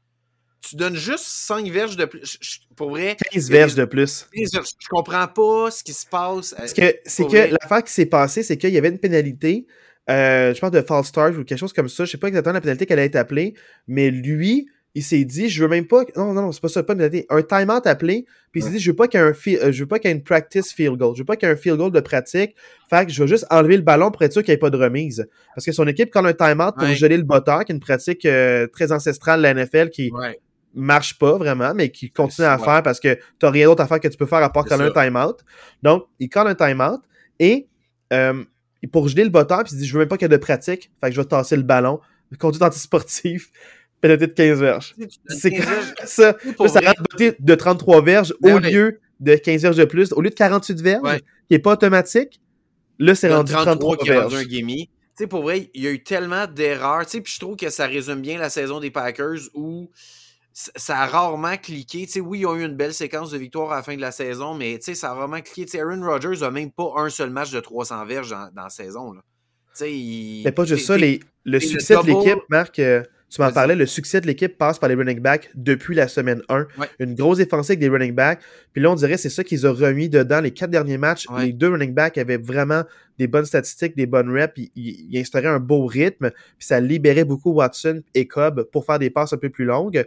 [0.61, 2.39] Tu donnes juste 5 verges de plus.
[2.77, 3.17] pour vrai.
[3.33, 4.27] 15 verges de plus.
[4.35, 6.53] Je comprends pas ce qui se passe.
[6.55, 9.67] Parce que c'est que l'affaire qui s'est passée, c'est qu'il y avait une pénalité.
[10.11, 12.05] Euh, je pense de false start ou quelque chose comme ça.
[12.05, 13.55] Je sais pas exactement la pénalité qu'elle a été appelée,
[13.87, 16.05] mais lui, il s'est dit, je veux même pas.
[16.17, 18.79] Non, non, non, c'est pas ça, pas une Un timeout appelé, puis il s'est dit,
[18.79, 20.23] je veux pas qu'il y ait un euh, je veux pas qu'il y ait une
[20.23, 21.15] practice field goal.
[21.15, 22.57] Je veux pas qu'il y ait un field goal de pratique.
[22.91, 24.71] Fait que je veux juste enlever le ballon pour être sûr qu'il n'y ait pas
[24.71, 25.29] de remise.
[25.55, 28.25] Parce que son équipe, quand un timeout pour geler le botteur, qui est une pratique
[28.25, 30.11] euh, très ancestrale de la NFL qui
[30.75, 34.01] marche pas vraiment, mais qui continue à faire parce que t'as rien d'autre à faire
[34.01, 35.37] que tu peux faire à part quand un timeout.
[35.83, 37.01] Donc, il colle un timeout
[37.39, 37.69] et
[38.13, 38.45] euh,
[38.93, 40.43] pour geler le botteur, puis il dit Je veux même pas qu'il y ait de
[40.43, 42.01] pratique, fait que je vais tasser le ballon.
[42.39, 43.47] Conduite antisportive,
[44.01, 44.95] pénalité de 15 verges.
[45.29, 45.55] C'est
[46.07, 46.37] ça.
[46.37, 46.99] ça, ça rate
[47.41, 50.81] de 33 verges ben au lieu de 15 verges de plus, au lieu de 48
[50.81, 52.41] verges, qui n'est pas automatique.
[52.99, 54.35] Là, c'est rendu 33 verges.
[54.35, 57.05] Un Tu sais, pour vrai, il y a eu tellement d'erreurs.
[57.07, 59.91] Tu sais, puis je trouve que ça résume bien la saison des Packers où
[60.53, 62.07] ça a rarement cliqué.
[62.09, 64.11] sais, oui, ils ont eu une belle séquence de victoires à la fin de la
[64.11, 65.71] saison, mais ça a rarement cliqué.
[65.71, 68.71] sais, Aaron Rodgers n'a même pas un seul match de 300 verges dans, dans la
[68.71, 69.13] saison.
[69.13, 69.21] Là.
[69.87, 70.43] Il...
[70.45, 74.21] Mais pas juste ça, le succès de l'équipe, Marc, euh, tu m'en parlais, le succès
[74.21, 76.67] de l'équipe passe par les running backs depuis la semaine 1.
[76.99, 78.41] Une grosse défensive avec des running backs.
[78.73, 80.41] Puis là, on dirait c'est ça qu'ils ont remis dedans.
[80.41, 82.85] Les quatre derniers matchs, les deux running backs avaient vraiment
[83.19, 84.55] des bonnes statistiques, des bonnes reps.
[84.57, 86.31] Ils, ils, instauraient un beau rythme.
[86.31, 90.07] Puis ça libérait beaucoup Watson et Cobb pour faire des passes un peu plus longues.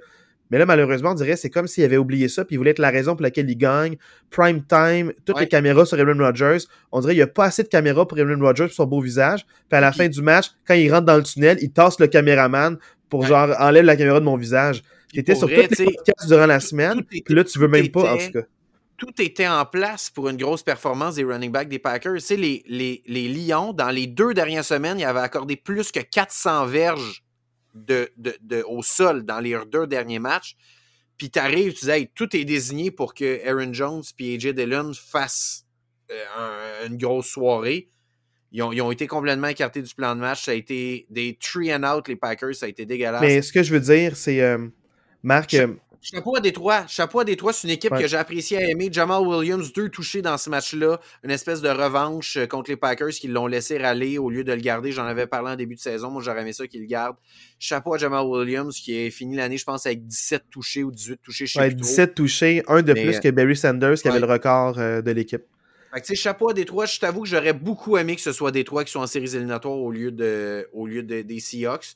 [0.51, 2.79] Mais là, malheureusement, on dirait c'est comme s'il avait oublié ça, puis il voulait être
[2.79, 3.95] la raison pour laquelle il gagne.
[4.29, 6.65] Prime time, toutes les caméras sur Aaron Rodgers.
[6.91, 9.01] On dirait qu'il n'y a pas assez de caméras pour Aaron Rodgers pour son beau
[9.01, 9.45] visage.
[9.69, 12.07] Puis à la fin du match, quand il rentre dans le tunnel, il tasse le
[12.07, 12.77] caméraman
[13.09, 14.83] pour genre enlève la caméra de mon visage.
[15.09, 18.13] Qui était sur tous les podcasts durant la semaine, puis là, tu veux même pas,
[18.13, 18.45] en tout cas
[18.97, 22.19] tout était en place pour une grosse performance des running backs des Packers.
[22.29, 26.67] les, les, les Lions, dans les deux dernières semaines, ils avaient accordé plus que 400
[26.67, 27.23] verges
[27.73, 30.55] de, de, au sol dans les deux derniers matchs.
[31.17, 34.91] Puis tu arrives, tu dis, tout est désigné pour que Aaron Jones et AJ Dillon
[34.93, 35.65] fassent
[36.09, 37.89] euh, une grosse soirée.
[38.51, 40.43] Ils ont, ils ont, été complètement écartés du plan de match.
[40.43, 42.55] Ça a été des three and out, les Packers.
[42.55, 43.21] Ça a été dégueulasse.
[43.21, 44.67] Mais ce que je veux dire, c'est, euh,
[45.23, 45.67] Marc, euh,
[46.01, 46.87] Chapeau à Détroit.
[46.87, 48.89] Chapeau à Détroit, c'est une équipe que j'ai apprécié à aimer.
[48.91, 50.99] Jamal Williams, deux touchés dans ce match-là.
[51.23, 54.51] Une espèce de revanche euh, contre les Packers qui l'ont laissé râler au lieu de
[54.51, 54.91] le garder.
[54.91, 56.09] J'en avais parlé en début de saison.
[56.09, 57.17] Moi, j'aurais aimé ça qu'il le garde.
[57.59, 61.19] Chapeau à Jamal Williams qui a fini l'année, je pense, avec 17 touchés ou 18
[61.21, 64.79] touchés chez ouais, 17 touchés, un de plus que Barry Sanders qui avait le record
[64.79, 65.43] euh, de l'équipe.
[65.93, 66.87] Fait chapeau à Détroit.
[66.87, 69.77] Je t'avoue que j'aurais beaucoup aimé que ce soit Détroit qui soit en séries éliminatoires
[69.77, 71.95] au lieu, de, au lieu de, des Seahawks.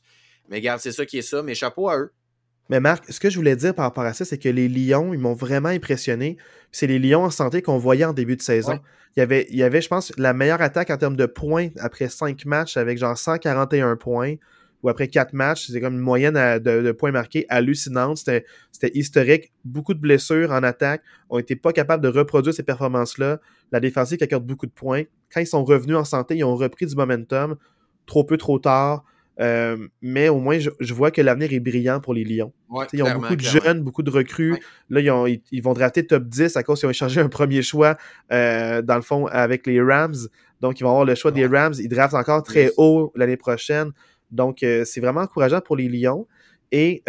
[0.50, 1.42] Mais regarde, c'est ça qui est ça.
[1.42, 2.12] Mais chapeau à eux.
[2.70, 5.14] Mais Marc, ce que je voulais dire par rapport à ça, c'est que les Lions,
[5.14, 6.38] ils m'ont vraiment impressionné.
[6.72, 8.80] C'est les Lions en santé qu'on voyait en début de saison.
[9.16, 11.70] Il, y avait, il y avait, je pense, la meilleure attaque en termes de points
[11.80, 14.36] après cinq matchs avec genre 141 points
[14.82, 15.68] ou après quatre matchs.
[15.72, 18.18] C'est comme une moyenne de, points marqués hallucinante.
[18.18, 18.44] C'était
[18.94, 19.52] historique.
[19.64, 21.02] Beaucoup de blessures en attaque.
[21.30, 23.40] On n'était pas capables de reproduire ces performances-là.
[23.72, 25.04] La défensive accorde beaucoup de points.
[25.32, 27.56] Quand ils sont revenus en santé, ils ont repris du momentum.
[28.06, 29.04] Trop peu, trop tard.
[29.40, 32.54] Euh, mais au moins, je, vois que l'avenir est brillant pour les Lions.
[32.94, 34.58] ils ont beaucoup de jeunes, beaucoup de recrues.
[34.90, 35.02] Là,
[35.52, 37.98] ils, vont drafter top 10 à cause qu'ils ont échangé un premier choix,
[38.32, 40.16] euh, dans le fond, avec les Rams.
[40.62, 41.74] Donc, ils vont avoir le choix des Rams.
[41.80, 43.92] Ils draftent encore très haut l'année prochaine.
[44.32, 46.28] Donc, euh, c'est vraiment encourageant pour les Lions.
[46.72, 47.04] Et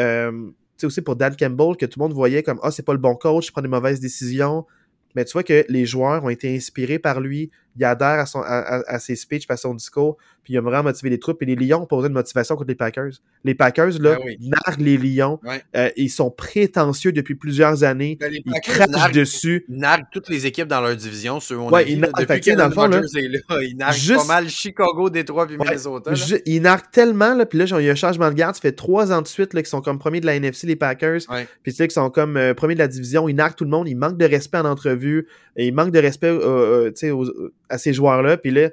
[0.82, 3.14] aussi pour Dan Campbell, que tout le monde voyait comme Ah, c'est pas le bon
[3.14, 4.66] coach, il prend des mauvaises décisions.
[5.14, 7.50] Mais tu vois que les joueurs ont été inspirés par lui.
[7.76, 11.10] Il adhère à, son, à, ses speeches, à son discours, puis il a vraiment motivé
[11.10, 11.42] les troupes.
[11.42, 13.12] Et les Lions ont posé une motivation contre les Packers.
[13.44, 15.40] Les Packers, là, ben narguent les Lions.
[15.74, 18.16] Euh, ils sont prétentieux depuis plusieurs années.
[18.20, 19.64] Ben, ils crachent dessus.
[19.68, 21.40] Ils narguent toutes les équipes dans leur division.
[21.40, 23.00] Ceux ouais, ils narguent, depuis dans le fond, là,
[23.62, 26.12] ils narguent pas mal Chicago, Détroit puis Minnesota.
[26.44, 28.54] ils narguent tellement, là, puis là, il y a un changement de garde.
[28.54, 31.20] Ça fait trois ans de suite qu'ils sont comme premiers de la NFC, les Packers.
[31.62, 33.28] Puis tu sais qu'ils sont comme euh, premiers de la division.
[33.28, 33.88] Ils narguent tout le monde.
[33.88, 35.26] Ils manquent de respect en entrevue.
[35.56, 37.24] Et ils manquent de respect euh, aux,
[37.68, 38.36] à ces joueurs-là.
[38.36, 38.70] Puis là,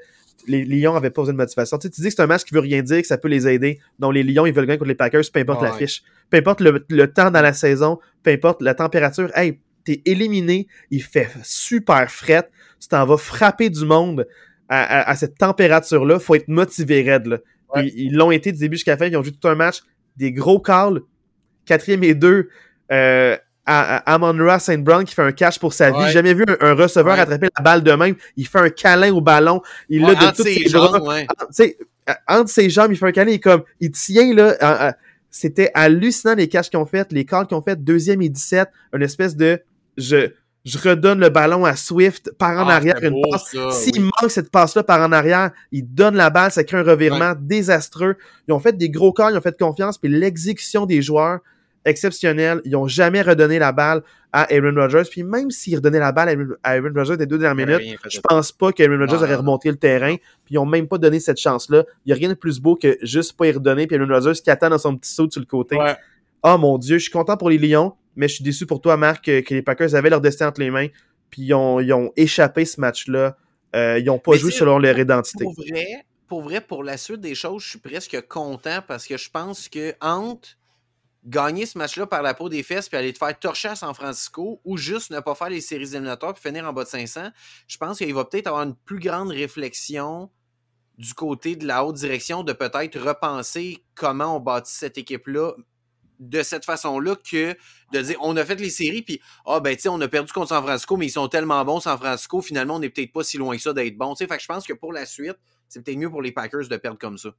[0.48, 1.78] les Lions avaient pas besoin de motivation.
[1.78, 3.28] Tu, sais, tu dis que c'est un match qui veut rien dire, que ça peut
[3.28, 3.80] les aider.
[4.00, 6.04] Donc, les Lions, ils veulent gagner contre les Packers, peu importe l'affiche.
[6.30, 9.30] Peu importe le, temps dans la saison, peu importe la température.
[9.36, 14.28] Hey, t'es éliminé, il fait super fret, tu t'en vas frapper du monde
[14.70, 16.20] à, cette température-là.
[16.20, 17.38] Faut être motivé raide, là.
[17.76, 19.08] Ils l'ont été du début jusqu'à la fin.
[19.08, 19.82] Ils ont joué tout un match,
[20.16, 21.02] des gros calls,
[21.66, 22.50] quatrième et deux.
[22.92, 23.36] Euh,
[23.66, 25.98] à, Ra Saint Brown qui fait un catch pour sa vie.
[26.08, 28.16] J'ai jamais vu un, receveur attraper la balle de même.
[28.36, 29.62] Il fait un câlin au ballon.
[29.90, 31.10] Il l'a de toutes ses, jambes.
[32.28, 33.32] Entre, ses jambes, il fait un câlin.
[33.32, 34.96] Il, comme, il tient là.
[35.30, 37.84] C'était hallucinant les catchs qu'ils ont fait, les calls qu'ils ont fait.
[37.84, 39.62] Deuxième et 17, une espèce de
[39.98, 40.32] je
[40.66, 43.54] je redonne le ballon à Swift par en ah, arrière une passe.
[43.72, 47.34] S'il manque cette passe-là par en arrière, il donne la balle, ça crée un revirement
[47.38, 48.16] désastreux.
[48.48, 51.40] Ils ont fait des gros calls, ils ont fait confiance, puis l'exécution des joueurs,
[51.86, 52.62] exceptionnel.
[52.66, 55.10] Ils n'ont jamais redonné la balle à Aaron Rodgers.
[55.10, 58.52] Puis même s'ils redonnaient la balle à Aaron Rodgers des deux dernières minutes, je pense
[58.52, 60.16] pas qu'Aaron Rodgers aurait remonté le terrain.
[60.46, 61.84] Puis ils n'ont même pas donné cette chance-là.
[62.06, 63.88] Il n'y a rien de plus beau que juste pas y redonner.
[63.88, 65.78] Puis Aaron Rodgers qui attend dans son petit saut sur le côté.
[66.44, 68.98] Oh mon Dieu, je suis content pour les Lions, mais je suis déçu pour toi,
[68.98, 70.88] Marc, que, les Packers avaient leur destin entre les mains.
[71.30, 73.38] Puis ils ont, échappé ce match-là.
[73.76, 75.44] Euh, ils n'ont pas joué selon leur identité.
[75.44, 79.18] Pour vrai, pour vrai, pour la suite des choses, je suis presque content parce que
[79.18, 80.50] je pense que entre
[81.26, 83.94] gagner ce match-là par la peau des fesses puis aller te faire torcher à San
[83.94, 87.30] Francisco ou juste ne pas faire les séries éliminatoires puis finir en bas de 500,
[87.68, 90.30] je pense qu'il va peut-être avoir une plus grande réflexion
[90.98, 95.54] du côté de la haute direction de peut-être repenser comment on bâtit cette équipe-là
[96.20, 97.58] de cette façon-là que
[97.92, 100.50] de dire on a fait les séries puis ah ben tu on a perdu contre
[100.50, 103.38] San Francisco mais ils sont tellement bons San Francisco finalement on n'est peut-être pas si
[103.38, 104.40] loin que ça d'être bon tu sais.
[104.40, 107.18] Je pense que pour la suite c'est peut-être mieux pour les Packers de perdre comme
[107.18, 107.30] ça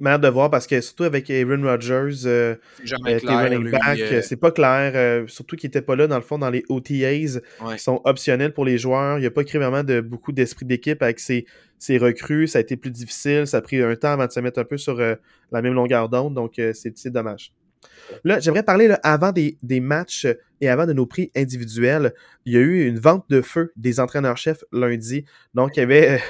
[0.00, 2.54] Merde de voir parce que surtout avec Aaron Rodgers, euh,
[2.90, 4.92] euh running back, euh, c'est pas clair.
[4.94, 7.40] Euh, surtout qu'il était pas là dans le fond dans les OTAs
[7.72, 9.18] qui sont optionnels pour les joueurs.
[9.18, 11.44] Il a pas écrit vraiment de beaucoup d'esprit d'équipe avec ses,
[11.78, 12.48] ses, recrues.
[12.48, 13.46] Ça a été plus difficile.
[13.46, 16.08] Ça a pris un temps avant de se mettre un peu sur la même longueur
[16.08, 16.34] d'onde.
[16.34, 17.52] Donc c'est dommage.
[18.24, 20.26] Là, j'aimerais parler là, avant des, des, matchs
[20.60, 22.14] et avant de nos prix individuels.
[22.44, 25.24] Il y a eu une vente de feu des entraîneurs-chefs lundi.
[25.54, 26.20] Donc, il y avait.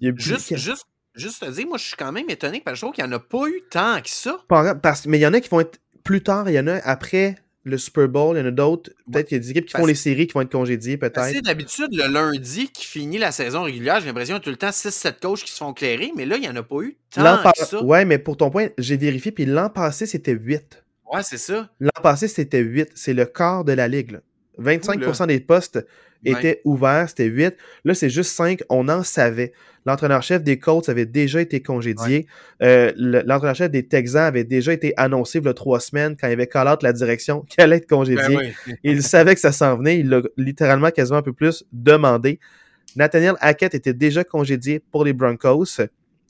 [0.00, 0.86] Il y a juste, juste
[1.20, 3.10] juste te dire, moi, je suis quand même étonné parce que je trouve qu'il n'y
[3.10, 4.38] en a pas eu tant que ça.
[4.48, 6.76] Parce, mais il y en a qui vont être plus tard, il y en a
[6.76, 8.90] après le Super Bowl, il y en a d'autres.
[9.12, 11.26] Peut-être qu'il y a des équipes qui font les séries qui vont être congédiées, peut-être.
[11.26, 14.00] C'est d'habitude le lundi qui finit la saison régulière.
[14.00, 16.24] J'ai l'impression qu'il y a tout le temps 6-7 coachs qui se font clairer, mais
[16.24, 17.84] là, il n'y en a pas eu tant que ça.
[17.84, 20.82] Ouais, mais pour ton point, j'ai vérifié, puis l'an passé, c'était 8.
[21.12, 21.68] Ouais, c'est ça.
[21.80, 22.92] L'an passé, c'était 8.
[22.94, 24.20] C'est le quart de la ligue.
[24.58, 25.84] 25% des postes
[26.24, 27.56] étaient ouverts, c'était 8.
[27.84, 28.60] Là, c'est juste 5.
[28.68, 29.52] On en savait.
[29.86, 32.26] L'entraîneur-chef des Colts avait déjà été congédié.
[32.62, 36.32] Euh, l'entraîneur-chef des Texans avait déjà été annoncé il y a trois semaines quand il
[36.32, 38.36] avait call out la direction qu'elle allait être congédié.
[38.36, 39.98] Ben il savait que ça s'en venait.
[40.00, 42.40] Il l'a littéralement quasiment un peu plus demandé.
[42.96, 45.80] Nathaniel Hackett était déjà congédié pour les Broncos.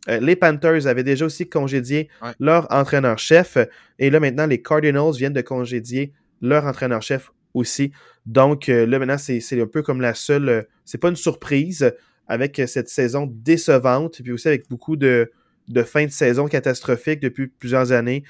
[0.08, 3.58] Euh, les Panthers avaient déjà aussi congédié leur entraîneur-chef.
[3.98, 7.92] Et là, maintenant, les Cardinals viennent de congédier leur entraîneur-chef aussi.
[8.26, 10.48] Donc euh, là, maintenant, c'est un peu comme la seule.
[10.48, 11.92] Euh, c'est pas une surprise
[12.26, 15.30] avec euh, cette saison décevante, puis aussi avec beaucoup de,
[15.68, 18.24] de fin de saison catastrophiques depuis plusieurs années.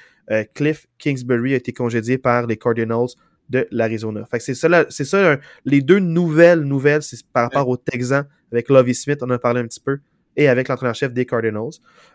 [0.53, 3.09] Cliff Kingsbury a été congédié par les Cardinals
[3.49, 4.25] de l'Arizona.
[4.39, 8.95] c'est ça, c'est ça les deux nouvelles nouvelles, c'est par rapport aux Texans avec Lovie
[8.95, 9.99] Smith, on en a parlé un petit peu,
[10.37, 11.71] et avec l'entraîneur-chef des Cardinals.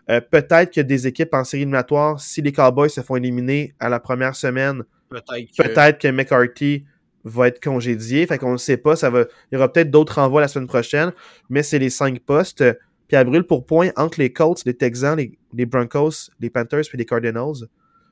[0.07, 3.99] peut-être que des équipes en série éliminatoire, si les Cowboys se font éliminer à la
[3.99, 6.07] première semaine, peut-être que...
[6.07, 6.85] McCarthy
[7.27, 8.25] va être congédié.
[8.25, 8.95] Fait qu'on ne sait pas.
[8.95, 9.25] Ça va...
[9.51, 11.11] Il y aura peut-être d'autres renvois la semaine prochaine,
[11.49, 12.63] mais c'est les cinq postes.
[13.07, 16.97] Puis à brûle pour point entre les Colts, les Texans, les, Broncos, les Panthers puis
[16.97, 17.67] les Cardinals.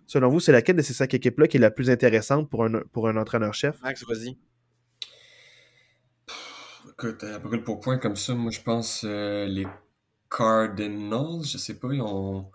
[0.08, 2.82] Selon vous, c'est laquelle de ces cinq équipes-là qui est la plus intéressante pour un,
[2.94, 3.76] pour un entraîneur-chef?
[3.82, 4.38] Max, vas-y.
[6.92, 9.68] Écoute, à brûle pour point comme ça, moi je pense euh, les
[10.30, 12.50] Cardinals, je sais pas, ils ont.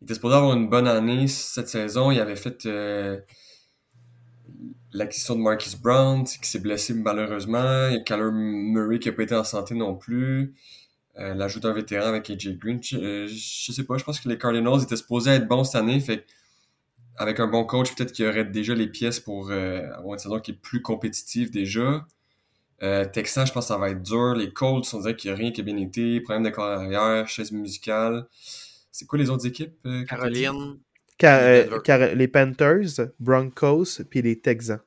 [0.00, 2.10] Ils étaient supposés avoir une bonne année cette saison.
[2.10, 3.20] Ils avaient fait euh,
[4.92, 7.88] l'acquisition de Marcus Brown, qui s'est blessé malheureusement.
[7.88, 10.54] Il y a Murray qui n'a pas été en santé non plus.
[11.18, 12.80] Euh, L'ajout d'un vétéran avec AJ Green.
[12.82, 15.98] Je, je, sais pas, je pense que les Cardinals étaient supposés être bons cette année.
[16.00, 16.24] Fait
[17.18, 20.20] avec un bon coach, peut-être qu'il y aurait déjà les pièces pour euh, avoir une
[20.20, 22.06] saison qui est plus compétitive déjà.
[22.82, 24.34] Euh, Texan, je pense que ça va être dur.
[24.34, 26.20] Les Colts, on dirait qu'il n'y a rien qui a bien été.
[26.20, 28.28] Problème de carrière, chaise musicale.
[28.92, 29.74] C'est quoi les autres équipes?
[29.86, 30.04] Euh,
[31.18, 31.72] Caroline.
[31.88, 34.80] Euh, les Panthers, Broncos, puis les Texans.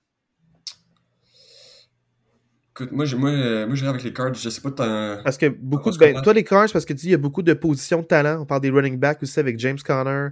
[2.73, 5.97] Écoute, moi, moi, euh, moi avec les Cards, je sais pas Parce que beaucoup de.
[5.97, 8.07] Ben, toi, les Cards, parce que tu dis, il y a beaucoup de positions de
[8.07, 8.41] talent.
[8.41, 10.29] On parle des running backs aussi avec James Conner.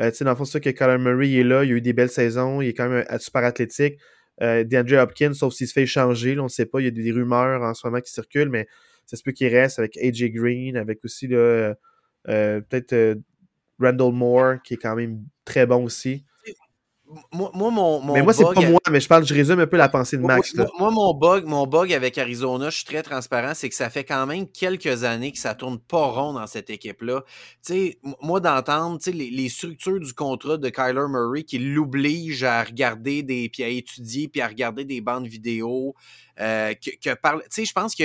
[0.00, 1.64] Euh, tu sais, dans le fond, c'est ça que Kyler Murray est là.
[1.64, 2.62] Il a eu des belles saisons.
[2.62, 3.98] Il est quand même super athlétique.
[4.40, 6.80] Euh, DeAndre Hopkins, sauf s'il se fait changer, on ne sait pas.
[6.80, 8.66] Il y a des rumeurs en ce moment qui circulent, mais
[9.04, 13.18] ça se peut qu'il reste avec AJ Green, avec aussi peut-être
[13.82, 16.24] Randall Moore, qui est quand même très bon aussi.
[17.30, 19.90] Moi, mon, Mais moi, c'est pas moi, mais je parle, je résume un peu la
[19.90, 20.54] pensée de Max.
[20.78, 24.04] Moi, mon bug, mon bug avec Arizona, je suis très transparent, c'est que ça fait
[24.04, 27.22] quand même quelques années que ça tourne pas rond dans cette équipe-là.
[27.64, 32.62] Tu sais, moi, d'entendre les, les structures du contrat de Kyler Murray qui l'oblige à
[32.64, 35.94] regarder des, puis à étudier, puis à regarder des bandes vidéo,
[36.40, 38.04] euh, que, que Tu sais, je pense que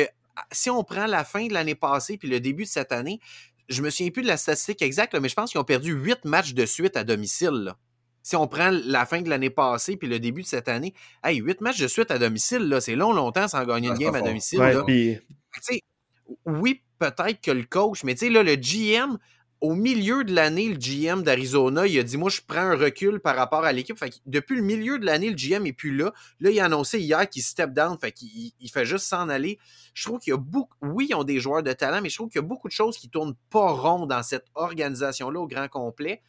[0.52, 3.20] si on prend la fin de l'année passée puis le début de cette année,
[3.70, 6.24] je me souviens plus de la statistique exacte, mais je pense qu'ils ont perdu huit
[6.26, 7.74] matchs de suite à domicile.
[8.24, 10.94] Si on prend la fin de l'année passée puis le début de cette année,
[11.24, 14.22] hey, huit matchs de suite à domicile, c'est long, longtemps sans gagner une game à
[14.22, 14.60] domicile.
[16.46, 19.18] Oui, peut-être que le coach, mais tu sais, là, le GM,
[19.60, 23.20] au milieu de l'année, le GM d'Arizona, il a dit Moi, je prends un recul
[23.20, 23.98] par rapport à l'équipe.
[24.26, 26.14] depuis le milieu de l'année, le GM n'est plus là.
[26.40, 27.98] Là, il a annoncé hier qu'il step down.
[28.00, 29.58] Fait qu'il il fait juste s'en aller.
[29.94, 30.76] Je trouve qu'il y a beaucoup.
[30.82, 32.74] Oui, ils ont des joueurs de talent, mais je trouve qu'il y a beaucoup de
[32.74, 36.22] choses qui tournent pas rond dans cette organisation-là au grand complet.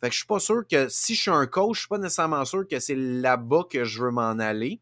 [0.00, 1.98] Fait que je suis pas sûr que si je suis un coach, je suis pas
[1.98, 4.80] nécessairement sûr que c'est là-bas que je veux m'en aller.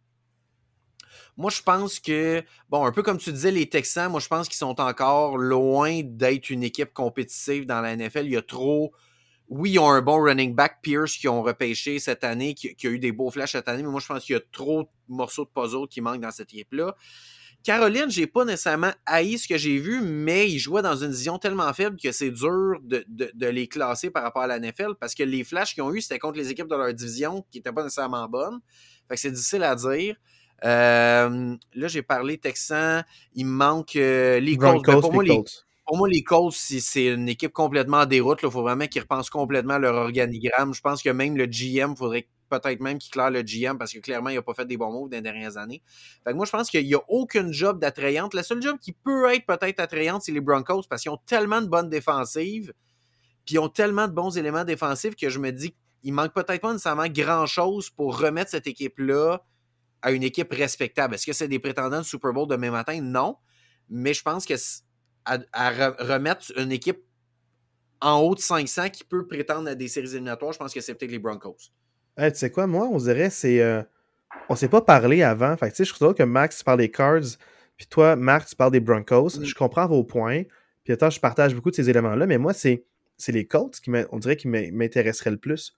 [1.41, 4.47] Moi, je pense que, bon, un peu comme tu disais, les Texans, moi, je pense
[4.49, 8.27] qu'ils sont encore loin d'être une équipe compétitive dans la NFL.
[8.27, 8.93] Il y a trop
[9.51, 12.91] oui, ils ont un bon running back, Pierce, qui ont repêché cette année, qui, a
[12.91, 14.89] eu des beaux flashs cette année, mais moi, je pense qu'il y a trop de
[15.09, 16.95] morceaux de puzzle qui manquent dans cette équipe-là.
[17.65, 21.39] Caroline, j'ai pas nécessairement haï ce que j'ai vu, mais ils jouaient dans une vision
[21.39, 23.05] tellement faible que c'est dur de,
[23.47, 26.19] les classer par rapport à la NFL parce que les flashs qu'ils ont eu, c'était
[26.19, 28.61] contre les équipes de leur division qui n'étaient pas nécessairement bonnes.
[29.09, 30.17] Fait que c'est difficile à dire.
[30.65, 33.03] Euh, là, j'ai parlé Texan.
[33.35, 34.85] Il me manque euh, les Colts.
[34.85, 35.43] Ben, pour, moi, les,
[35.87, 38.41] pour moi, les Colts, c'est une équipe complètement en déroute.
[38.43, 40.75] Il faut vraiment qu'ils repensent complètement leur organigramme.
[40.75, 43.93] Je pense que même le GM, il faudrait peut-être même qu'il claire le GM parce
[43.93, 45.83] que clairement, il n'a pas fait des bons moves dans les dernières années.
[46.25, 48.35] Fait que moi, je pense qu'il n'y a aucune job d'attrayante.
[48.35, 51.63] La seule job qui peut être peut-être attrayante, c'est les Broncos parce qu'ils ont tellement
[51.63, 52.75] de bonnes défensives,
[53.47, 56.61] puis ils ont tellement de bons éléments défensifs que je me dis qu'il manque peut-être
[56.61, 59.43] pas nécessairement grand-chose pour remettre cette équipe-là
[60.03, 61.15] à une équipe respectable.
[61.15, 63.01] Est-ce que c'est des prétendants de Super Bowl demain matin?
[63.01, 63.37] Non.
[63.89, 64.55] Mais je pense que
[65.25, 67.05] à, remettre une équipe
[68.01, 70.95] en haut de 500 qui peut prétendre à des séries éliminatoires, je pense que c'est
[70.95, 71.73] peut-être les Broncos
[72.29, 73.61] tu sais quoi, moi, on dirait, c'est.
[73.61, 73.83] Euh,
[74.49, 75.57] on s'est pas parlé avant.
[75.57, 77.37] Fait tu sais, je trouve que Max, tu parles des Cards,
[77.77, 79.39] puis toi, Marc, tu parles des Broncos.
[79.39, 79.45] Mm.
[79.45, 80.43] Je comprends vos points.
[80.85, 82.85] Puis attends, je partage beaucoup de ces éléments-là, mais moi, c'est,
[83.17, 85.77] c'est les Colts qui, on dirait, qui m'intéresseraient le plus.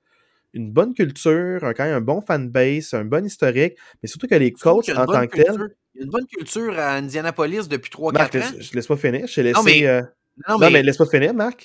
[0.55, 4.35] Une bonne culture, un, quand même un bon fanbase, un bon historique, mais surtout que
[4.35, 5.75] les Colts en tant que tels.
[5.95, 8.57] Il y a une bonne culture à Indianapolis depuis 3-4 ans.
[8.59, 9.27] Je, laisse pas finir.
[9.27, 10.03] Je laissé, non, mais, euh,
[10.49, 10.83] non, mais...
[10.83, 11.65] laisse pas finir, Marc.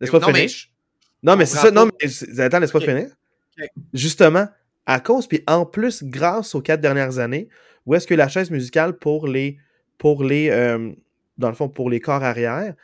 [0.00, 0.50] Laisse pas finir.
[1.22, 1.70] Non, mais c'est ça.
[1.70, 3.08] Non, mais attends, laisse pas finir.
[3.92, 4.46] Justement,
[4.86, 7.48] à cause, puis en plus, grâce aux quatre dernières années,
[7.86, 9.58] où est-ce que la chaise musicale pour les,
[9.98, 10.92] pour les euh,
[11.38, 12.74] dans le fond, pour les corps arrière,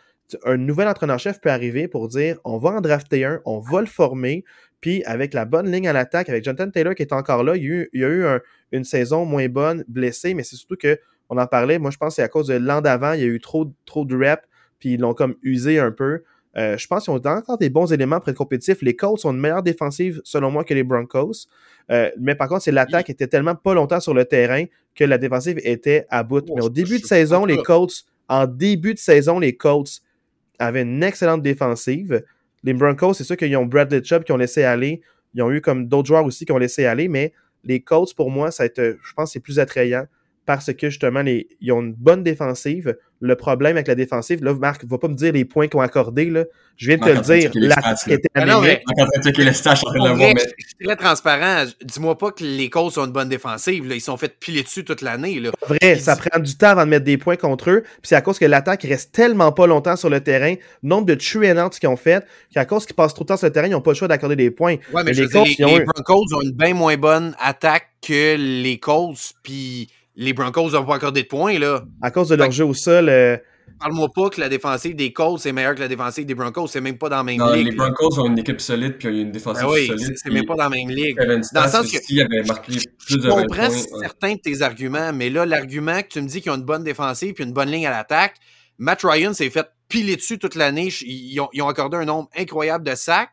[0.45, 3.87] un nouvel entraîneur-chef peut arriver pour dire on va en drafter un, on va le
[3.87, 4.45] former,
[4.81, 7.89] puis avec la bonne ligne à l'attaque, avec Jonathan Taylor qui est encore là, il
[7.93, 8.25] y a eu,
[8.73, 10.99] une saison moins bonne, blessé, mais c'est surtout que,
[11.31, 13.25] on en parlait, moi je pense que c'est à cause de l'an d'avant, il y
[13.25, 14.43] a eu trop, trop de reps,
[14.79, 16.23] puis ils l'ont comme usé un peu.
[16.57, 18.83] Euh, je pense qu'ils ont encore des bons éléments pour être compétitifs.
[18.83, 21.47] Les Colts sont une meilleure défensive, selon moi, que les Broncos.
[21.91, 24.65] Euh, mais par contre, c'est l'attaque était tellement pas longtemps sur le terrain
[24.95, 26.45] que la défensive était à bout.
[26.49, 30.03] Oh, mais au début de saison, les Colts, en début de saison, les Colts
[30.59, 32.25] avaient une excellente défensive.
[32.65, 35.01] Les Broncos, c'est sûr qu'ils ont Bradley Chubb qui ont laissé aller.
[35.35, 37.33] Ils ont eu comme d'autres joueurs aussi qui ont laissé aller, mais
[37.65, 40.07] les Colts, pour moi, ça je pense c'est plus attrayant
[40.49, 42.97] parce que justement, les, ils ont une bonne défensive.
[43.21, 45.83] Le problème avec la défensive, là, Marc, va pas me dire les points qu'ils ont
[45.83, 46.31] accordés.
[46.31, 46.45] Là.
[46.79, 47.51] Je viens de te le dire.
[47.53, 51.67] L'attaque était stats, je suis très transparent.
[51.85, 53.87] Dis-moi pas que les Colts ont une bonne défensive.
[53.87, 53.95] Là.
[53.95, 55.39] Ils sont fait piler dessus toute l'année.
[55.69, 57.83] Vrai, ça prend du temps avant de mettre des points contre eux.
[57.83, 60.55] Puis c'est à cause que l'attaque reste tellement pas longtemps sur le terrain.
[60.83, 62.25] Nombre de true and qu'ils ont fait,
[62.55, 64.09] qu'à cause qu'ils passent trop de temps sur le terrain, ils n'ont pas le choix
[64.09, 64.77] d'accorder des points.
[64.95, 69.35] Ouais, mais, les, Broncos ont une bien moins bonne attaque que les Colts.
[69.43, 71.85] Puis les Broncos n'ont pas accordé de points, là.
[72.03, 73.09] À cause de leur jeu au sol.
[73.09, 73.37] Euh,
[73.79, 76.67] Parle-moi pas que la défensive des Colts est meilleure que la défensive des Broncos.
[76.67, 77.69] C'est même pas dans la même non, ligue.
[77.69, 80.15] Les Broncos ont une équipe solide puis une défensive ben oui, solide.
[80.17, 81.17] C'est même pas dans la même ligue.
[81.17, 86.21] dans le sens que je comprends certains de tes arguments, mais là, l'argument que tu
[86.21, 88.35] me dis qu'ils ont une bonne défensive puis une bonne ligne à l'attaque,
[88.79, 90.89] Matt Ryan s'est fait piler dessus toute l'année.
[91.03, 93.31] Ils ont, ils ont, accordé un nombre incroyable de sacs,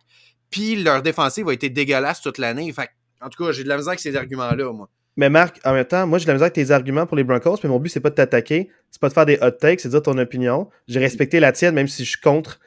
[0.51, 2.71] puis leur défensive a été dégueulasse toute l'année.
[3.21, 4.87] En tout cas, j'ai de la misère avec ces arguments-là, moi.
[5.17, 7.23] Mais Marc, en même temps, moi j'ai de la misère avec tes arguments pour les
[7.23, 9.79] Broncos, mais mon but c'est pas de t'attaquer, c'est pas de faire des hot takes,
[9.79, 10.69] c'est de dire ton opinion.
[10.87, 12.59] J'ai respecté la tienne, même si je suis contre.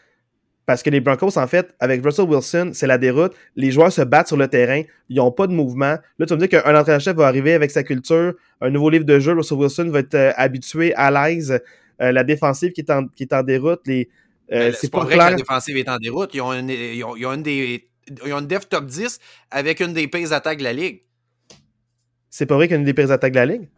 [0.65, 3.33] Parce que les Broncos, en fait, avec Russell Wilson, c'est la déroute.
[3.57, 4.83] Les joueurs se battent sur le terrain.
[5.09, 5.97] Ils n'ont pas de mouvement.
[6.19, 9.07] Là, tu vas me dire qu'un entraîneur-chef va arriver avec sa culture, un nouveau livre
[9.07, 9.33] de jeu.
[9.33, 11.59] Russell Wilson va être euh, habitué, à l'aise.
[12.03, 13.81] Euh, la défensive qui est en, qui est en déroute.
[13.87, 14.11] Les,
[14.53, 16.35] euh, c'est pas, vrai que la défensive est en déroute.
[16.35, 17.89] Ils ont une, ils ont, ils ont une des,
[18.27, 19.21] ils ont une def top 10
[19.51, 21.01] avec une des pires attaques de la ligue.
[22.31, 23.69] C'est pas vrai qu'il y a une des pires attaques de la ligue?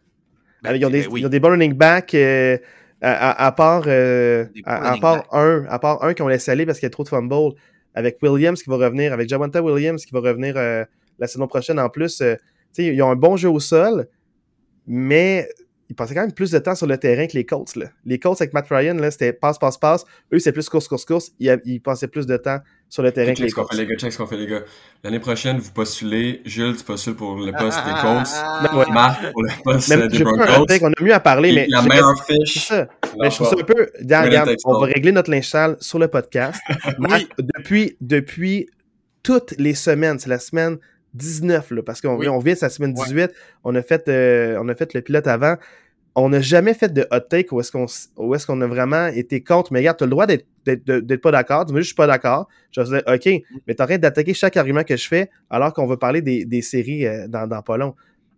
[0.63, 2.57] Ben, ils, ont des, ben des bons running backs euh,
[3.01, 6.85] à, part, euh, à, part un, à part un qui ont laissé aller parce qu'il
[6.85, 7.55] y a trop de fumbles.
[7.93, 10.85] Avec Williams qui va revenir, avec Javonta Williams qui va revenir euh,
[11.19, 12.23] la saison prochaine en plus.
[12.77, 14.07] ils ont un bon jeu au sol,
[14.87, 15.49] mais
[15.91, 17.75] ils passaient quand même plus de temps sur le terrain que les Colts.
[17.75, 17.87] Là.
[18.05, 20.05] Les Colts avec Matt Ryan, c'était passe, passe, passe.
[20.33, 21.31] Eux, c'est plus course, course, course.
[21.37, 23.73] Ils, ils passaient plus de temps sur le terrain que les Colts.
[23.73, 24.61] les gars, check ce qu'on fait, les gars.
[25.03, 26.41] L'année prochaine, vous postulez.
[26.45, 28.73] Jules, tu postules pour le poste des Colts.
[28.73, 28.93] Ouais.
[28.93, 30.65] Marc pour le poste des Broncos.
[30.81, 31.67] On a mieux à parler, mais.
[31.67, 32.67] La meilleure fiche.
[32.67, 32.87] Ça.
[33.19, 33.89] Mais je trouve ça un peu.
[33.99, 36.61] Regarde, on va régler notre linge sale sur le podcast.
[36.99, 37.27] oui.
[37.37, 38.69] depuis, depuis
[39.23, 40.77] toutes les semaines, c'est la semaine
[41.15, 43.31] 19, là, parce qu'on on vient de la semaine 18.
[43.63, 45.57] On, a fait, euh, on a fait le pilote avant
[46.15, 49.41] on n'a jamais fait de hot take où est-ce qu'on est qu'on a vraiment été
[49.43, 49.71] contre.
[49.71, 51.65] Mais regarde, tu as le droit d'être pas d'accord.
[51.65, 52.47] Dis-moi, je suis pas d'accord.
[52.71, 55.97] Je vais dire, OK, mais t'arrêtes d'attaquer chaque argument que je fais alors qu'on va
[55.97, 57.95] parler des, des séries euh, dans, dans pas long.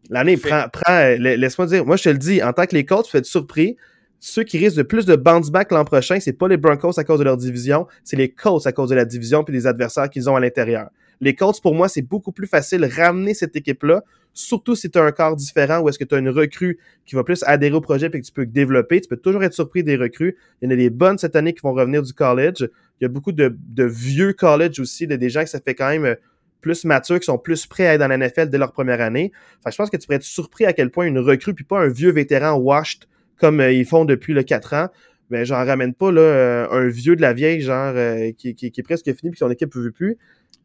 [0.09, 2.85] L'année, prends, prends euh, laisse-moi dire, moi je te le dis, en tant que les
[2.85, 3.77] tu fais être surpris.
[4.19, 7.03] ceux qui risquent de plus de bounce back l'an prochain, c'est pas les Broncos à
[7.03, 10.09] cause de leur division, c'est les Colts à cause de la division puis des adversaires
[10.09, 10.89] qu'ils ont à l'intérieur.
[11.23, 14.03] Les Colts, pour moi, c'est beaucoup plus facile ramener cette équipe-là,
[14.33, 17.15] surtout si tu as un corps différent ou est-ce que tu as une recrue qui
[17.15, 18.99] va plus adhérer au projet et que tu peux développer.
[18.99, 20.35] Tu peux toujours être surpris des recrues.
[20.61, 22.69] Il y en a des bonnes cette année qui vont revenir du college.
[22.99, 25.89] Il y a beaucoup de, vieux college aussi, de des gens qui ça fait quand
[25.89, 26.15] même
[26.59, 29.31] plus matures, qui sont plus prêts à être dans la NFL dès leur première année.
[29.59, 31.79] Enfin, je pense que tu pourrais être surpris à quel point une recrue, puis pas
[31.79, 33.05] un vieux vétéran washed
[33.37, 34.87] comme euh, ils font depuis le 4 ans,
[35.29, 38.67] mais j'en ramène pas là, euh, un vieux de la vieille, genre euh, qui, qui,
[38.67, 40.17] est presque fini puis son équipe ne veut plus.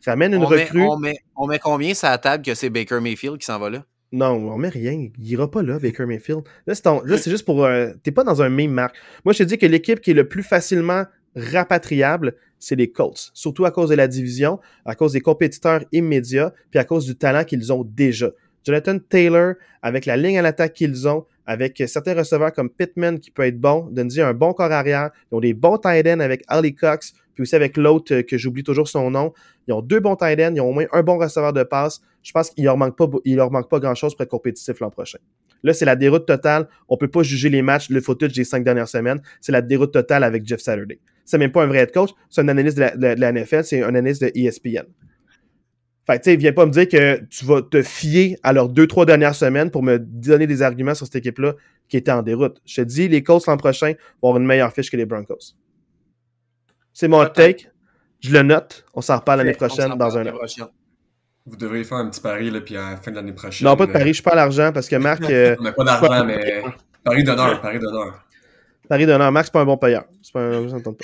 [0.07, 0.83] Ramène une recrue.
[0.83, 3.71] on, met, on met combien ça à table que c'est Baker Mayfield qui s'en va
[3.71, 3.85] là?
[4.11, 5.09] Non, on met rien.
[5.19, 6.43] Il ira pas là, Baker Mayfield.
[6.67, 7.69] Là, c'est juste pour.
[8.03, 8.97] T'es pas dans un même marque.
[9.25, 11.05] Moi, je te dis que l'équipe qui est le plus facilement
[11.37, 13.31] rapatriable, c'est les Colts.
[13.35, 17.17] Surtout à cause de la division, à cause des compétiteurs immédiats, puis à cause du
[17.17, 18.31] talent qu'ils ont déjà.
[18.65, 23.31] Jonathan Taylor, avec la ligne à l'attaque qu'ils ont, avec certains receveurs comme Pittman qui
[23.31, 26.21] peut être bon, Dundee a un bon corps arrière, ils ont des bons tight ends
[26.21, 29.32] avec Ali Cox, puis aussi avec l'autre euh, que j'oublie toujours son nom.
[29.68, 32.01] Ils ont deux bons tight ends, ils ont au moins un bon receveur de passe.
[32.24, 35.18] Je pense qu'il leur manque pas, leur manque pas grand-chose pour être compétitif l'an prochain.
[35.62, 36.68] Là, c'est la déroute totale.
[36.89, 39.22] On peut pas juger les matchs, le footage des cinq dernières semaines.
[39.41, 40.99] C'est la déroute totale avec Jeff Saturday.
[41.24, 43.62] C'est même pas un vrai head coach, c'est un analyste de la, de la NFL,
[43.62, 44.86] c'est un analyste de ESPN.
[46.09, 48.89] Fait tu sais, viens pas me dire que tu vas te fier à leurs deux,
[48.89, 51.55] trois dernières semaines pour me donner des arguments sur cette équipe-là
[51.89, 52.61] qui était en déroute.
[52.64, 55.55] Je te dis, les Colts l'an prochain vont avoir une meilleure fiche que les Broncos.
[56.99, 57.69] C'est mon take.
[58.19, 58.85] Je le note.
[58.93, 60.33] On s'en reparle l'année prochaine dans un an.
[61.47, 63.69] Vous devriez faire un petit pari, là, puis à la fin de l'année prochaine.
[63.69, 65.23] Non, pas de pari, je pas l'argent parce que Marc.
[65.31, 66.61] Euh, on n'a pas d'argent, mais.
[67.05, 68.25] Pari d'honneur, pari d'honneur.
[68.89, 69.31] Pari d'honneur.
[69.31, 70.07] Marc, c'est pas un bon payeur.
[70.23, 70.81] C'est pas un.
[70.81, 70.91] Pas.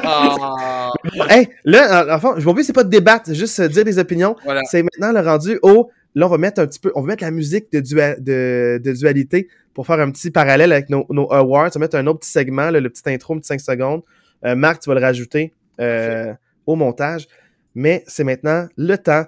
[0.00, 0.92] Ah.
[1.30, 4.36] hey, là, en fait, je m'en c'est pas de débattre, c'est juste dire des opinions.
[4.70, 5.90] C'est maintenant le rendu au.
[6.14, 8.92] Là, on va mettre un petit peu, on va mettre la musique de, de, de
[8.92, 11.70] dualité pour faire un petit parallèle avec nos, nos awards.
[11.74, 14.02] On va mettre un autre petit segment, le petit intro, un petit 5 secondes.
[14.44, 16.34] Euh, Marc, tu vas le rajouter euh,
[16.66, 17.26] au montage.
[17.74, 19.26] Mais c'est maintenant le temps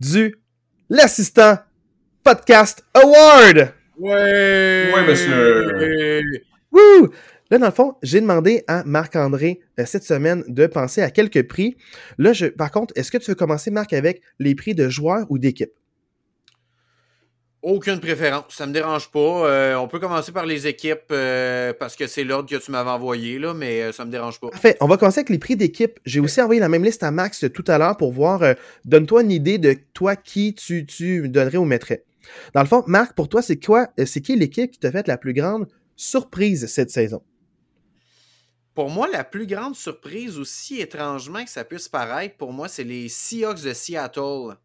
[0.00, 0.36] du
[0.88, 1.58] l'assistant
[2.22, 3.72] podcast award.
[3.98, 4.90] Ouais.
[4.94, 6.22] Ouais, monsieur.
[6.72, 7.10] Wouh!
[7.50, 11.46] Là, dans le fond, j'ai demandé à Marc-André euh, cette semaine de penser à quelques
[11.46, 11.76] prix.
[12.18, 15.26] Là, je, par contre, est-ce que tu veux commencer, Marc, avec les prix de joueurs
[15.28, 15.70] ou d'équipe?
[17.66, 19.48] Aucune préférence, ça me dérange pas.
[19.48, 22.90] Euh, on peut commencer par les équipes euh, parce que c'est l'ordre que tu m'avais
[22.90, 24.50] envoyé, là, mais ça me dérange pas.
[24.50, 25.98] Parfait, on va commencer avec les prix d'équipe.
[26.04, 28.42] J'ai aussi envoyé la même liste à Max tout à l'heure pour voir,
[28.84, 32.04] donne-toi une idée de toi qui tu, tu donnerais ou mettrais.
[32.52, 35.16] Dans le fond, Marc, pour toi, c'est quoi, c'est qui l'équipe qui t'a fait la
[35.16, 37.22] plus grande surprise cette saison?
[38.74, 42.84] Pour moi, la plus grande surprise, aussi étrangement que ça puisse paraître, pour moi, c'est
[42.84, 44.58] les Seahawks de Seattle.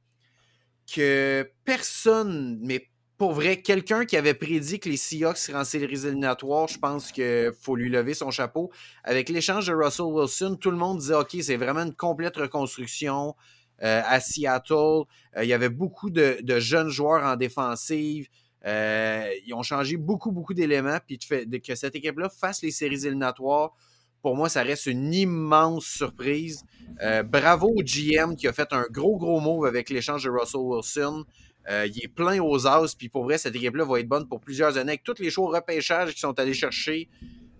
[0.93, 6.05] Que personne, mais pour vrai, quelqu'un qui avait prédit que les Seahawks seraient en séries
[6.05, 8.71] éliminatoires, je pense qu'il faut lui lever son chapeau.
[9.03, 13.35] Avec l'échange de Russell Wilson, tout le monde disait OK, c'est vraiment une complète reconstruction
[13.83, 15.03] euh, à Seattle.
[15.35, 18.29] Euh, il y avait beaucoup de, jeunes joueurs en défensive.
[18.65, 20.99] Euh, ils ont changé beaucoup, beaucoup d'éléments.
[21.05, 23.73] Puis que cette équipe-là fasse les séries éliminatoires,
[24.21, 26.63] pour moi, ça reste une immense surprise.
[27.01, 30.61] Euh, bravo au GM qui a fait un gros, gros move avec l'échange de Russell
[30.61, 31.25] Wilson.
[31.69, 34.39] Euh, il est plein aux as, puis pour vrai, cette équipe-là va être bonne pour
[34.39, 34.91] plusieurs années.
[34.91, 37.09] Avec tous les choix repêchage qui sont allés chercher,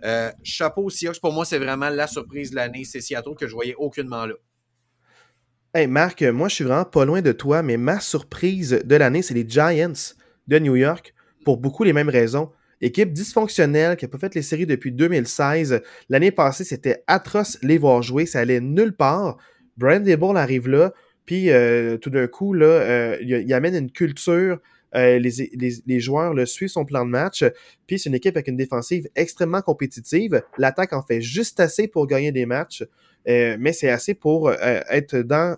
[0.04, 2.84] euh, chapeau Seahawks, pour moi, c'est vraiment la surprise de l'année.
[2.84, 4.36] C'est Seattle que je voyais aucunement là.
[5.72, 9.22] Hey Marc, moi je suis vraiment pas loin de toi, mais ma surprise de l'année,
[9.22, 10.16] c'est les Giants
[10.48, 11.14] de New York
[11.46, 12.52] pour beaucoup les mêmes raisons.
[12.82, 15.82] Équipe dysfonctionnelle qui n'a pas fait les séries depuis 2016.
[16.10, 18.26] L'année passée, c'était atroce les voir jouer.
[18.26, 19.38] Ça allait nulle part.
[19.78, 20.94] Brand Dable arrive là.
[21.26, 24.60] Puis euh, tout d'un coup, là, euh, il, amène une culture.
[24.96, 27.44] Euh, les, joueurs le suivent son plan de match.
[27.86, 30.42] Puis c'est une équipe avec une défensive extrêmement compétitive.
[30.58, 32.84] L'attaque en fait juste assez pour gagner des matchs.
[33.28, 35.56] mais c'est assez pour être dans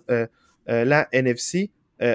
[0.66, 1.70] la NFC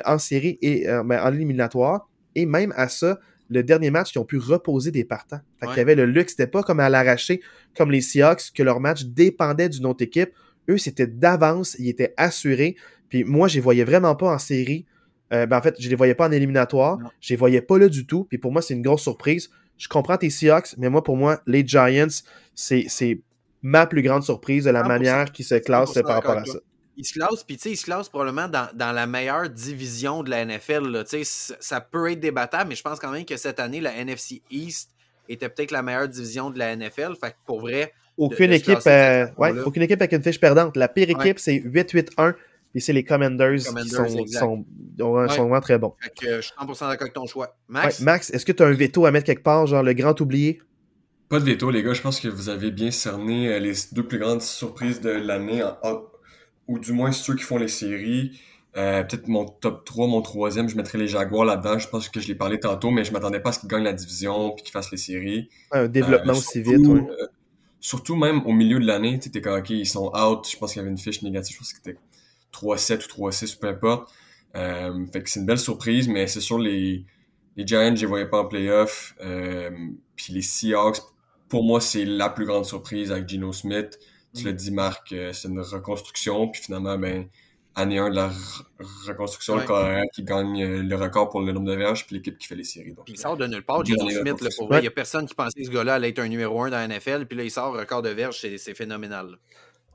[0.05, 2.08] en série et ben, en éliminatoire.
[2.36, 3.20] Et même à ça,
[3.50, 5.39] le dernier match, ils ont pu reposer des partants.
[5.60, 7.41] Fait qu'il y avait le luxe, c'était pas comme à l'arracher,
[7.76, 10.32] comme les Seahawks, que leur match dépendait d'une autre équipe.
[10.70, 12.76] Eux, c'était d'avance, ils étaient assurés.
[13.10, 14.86] Puis moi, je les voyais vraiment pas en série.
[15.34, 17.00] Euh, ben en fait, je les voyais pas en éliminatoire.
[17.22, 18.26] Je les voyais pas là du tout.
[18.26, 19.50] Puis pour moi, c'est une grosse surprise.
[19.78, 22.08] Je comprends tes Seahawks, mais moi, pour moi, les Giants,
[22.56, 23.22] c'est
[23.62, 26.60] ma plus grande surprise de la manière qu'ils se classent par rapport à ça
[26.98, 30.43] il se classe, puis il se classe probablement dans, dans, la meilleure division de la
[30.45, 31.04] NFL.
[31.60, 34.89] Ça peut être débattable, mais je pense quand même que cette année, la NFC East
[35.30, 37.16] était peut-être la meilleure division de la NFL.
[37.22, 37.93] Fait que pour vrai.
[38.18, 40.76] Aucune, équipe, euh, ouais, aucune équipe avec une fiche perdante.
[40.76, 42.34] La pire équipe, c'est 8-8-1.
[42.74, 44.66] Et c'est les Commanders, qui sont, sont,
[44.98, 45.95] vraiment très bons.
[46.00, 47.56] Fait que je suis 100% d'accord avec ton choix.
[47.68, 50.20] Max, Max est-ce que tu as un veto à mettre quelque part, genre le grand
[50.20, 50.62] oublié?
[51.30, 51.93] Pas de veto, les gars.
[51.93, 55.62] Je pense que vous avez bien cerné euh, les deux plus grandes surprises de l'année,
[56.68, 58.39] ou du moins ceux qui font les séries.
[58.76, 61.80] Euh, peut-être mon top 3, mon troisième, je mettrais les Jaguars là-dedans.
[61.80, 63.84] Je pense que je l'ai parlé tantôt, mais je m'attendais pas à ce qu'ils gagnent
[63.84, 65.49] la division puis qu'ils fassent les séries.
[65.72, 67.01] Un développement euh, aussi vite, oui.
[67.80, 70.47] surtout même au milieu de l'année, tu étais comme, OK, ils sont out.
[70.49, 71.55] Je pense qu'il y avait une fiche négative.
[71.55, 71.97] Je pense que c'était
[72.53, 74.11] 3-7 ou 3-6, peu importe.
[74.53, 77.03] fait que c'est une belle surprise, mais c'est sûr, les,
[77.55, 79.15] les Giants, je les voyais pas en playoff.
[80.15, 80.99] puis les Seahawks,
[81.49, 83.97] pour moi, c'est la plus grande surprise avec Gino Smith.
[84.38, 86.48] Tu l'as dit, Marc, euh, c'est une reconstruction.
[86.50, 87.28] Puis finalement, ben,
[87.76, 88.32] année 1 de la
[89.08, 92.38] reconstruction, le carrière qui gagne euh, le record pour le nombre de verges, puis l'équipe
[92.38, 92.94] qui fait les séries.
[92.94, 94.42] Donc, il sort de nulle part, Gino Smith.
[94.42, 96.62] Là, pour Il n'y a personne qui pensait que ce gars-là allait être un numéro
[96.62, 97.26] 1 dans la NFL.
[97.26, 99.38] Puis là, il sort record de verges, c'est phénoménal.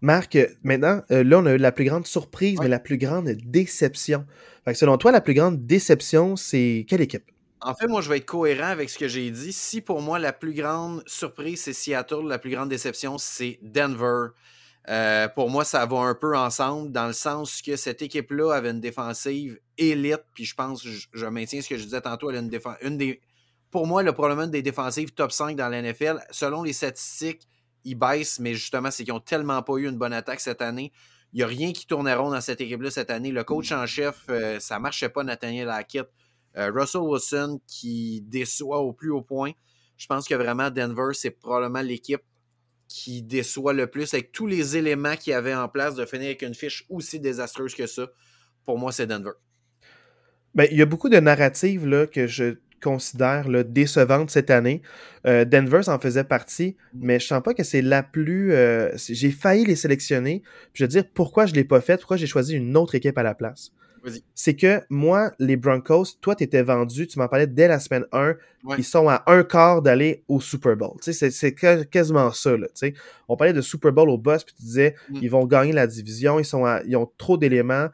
[0.01, 3.31] Marc, maintenant, euh, là, on a eu la plus grande surprise, mais la plus grande
[3.45, 4.27] déception.
[4.65, 7.25] Fait que selon toi, la plus grande déception, c'est quelle équipe?
[7.65, 9.53] En fait, moi, je vais être cohérent avec ce que j'ai dit.
[9.53, 14.29] Si pour moi, la plus grande surprise, c'est Seattle, la plus grande déception, c'est Denver.
[14.89, 18.71] Euh, pour moi, ça va un peu ensemble, dans le sens que cette équipe-là avait
[18.71, 22.41] une défensive élite, puis je pense, je, maintiens ce que je disais tantôt, elle a
[22.41, 23.21] une, défense, une des.
[23.71, 27.47] Pour moi, le problème des défensives top 5 dans la NFL, selon les statistiques,
[27.85, 30.93] ils baissent, mais justement, c'est qu'ils n'ont tellement pas eu une bonne attaque cette année.
[31.33, 33.31] Il n'y a rien qui tourneront dans cette équipe-là cette année.
[33.31, 36.09] Le coach en chef, euh, ça ne marchait pas, Nathaniel Hackett.
[36.57, 39.53] Euh, Russell Wilson qui déçoit au plus haut point.
[39.97, 42.23] Je pense que vraiment Denver, c'est probablement l'équipe
[42.89, 46.27] qui déçoit le plus avec tous les éléments qu'il y avait en place de finir
[46.27, 48.07] avec une fiche aussi désastreuse que ça.
[48.65, 49.33] Pour moi, c'est Denver.
[50.55, 54.83] Ben, il y a beaucoup de narratives là, que je considère là, décevantes cette année.
[55.27, 56.99] Euh, Denver en faisait partie, mm.
[57.01, 58.53] mais je sens pas que c'est la plus.
[58.53, 60.43] Euh, j'ai failli les sélectionner.
[60.75, 63.23] je veux dire pourquoi je l'ai pas fait, pourquoi j'ai choisi une autre équipe à
[63.23, 63.73] la place?
[64.35, 68.05] C'est que moi, les Broncos, toi, tu étais vendu, tu m'en parlais dès la semaine
[68.13, 68.35] 1,
[68.79, 70.97] ils sont à un quart d'aller au Super Bowl.
[71.01, 71.55] C'est
[71.91, 72.57] quasiment ça.
[72.57, 72.67] Là,
[73.29, 75.19] On parlait de Super Bowl au boss, puis tu disais, mm.
[75.23, 77.89] ils vont gagner la division, ils, sont ils ont trop d'éléments.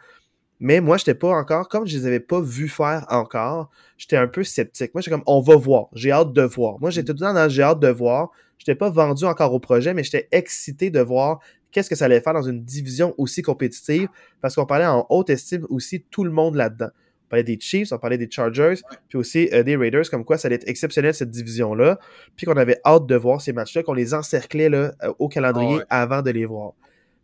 [0.61, 4.17] Mais moi, je n'étais pas encore, comme je les avais pas vus faire encore, j'étais
[4.17, 4.93] un peu sceptique.
[4.93, 6.81] Moi, j'étais comme, on va voir, j'ai hâte de voir.
[6.81, 7.17] Moi, j'étais mm.
[7.17, 8.31] tout le temps dans j'ai hâte de voir.
[8.59, 11.39] Je n'étais pas vendu encore au projet, mais j'étais excité de voir
[11.73, 14.09] qu'est-ce que ça allait faire dans une division aussi compétitive,
[14.41, 16.91] parce qu'on parlait en haute estime aussi tout le monde là-dedans.
[17.27, 18.77] On parlait des Chiefs, on parlait des Chargers,
[19.09, 21.99] puis aussi euh, des Raiders, comme quoi ça allait être exceptionnel cette division-là,
[22.37, 25.81] puis qu'on avait hâte de voir ces matchs-là, qu'on les encerclait là, euh, au calendrier
[25.91, 26.73] avant de les voir.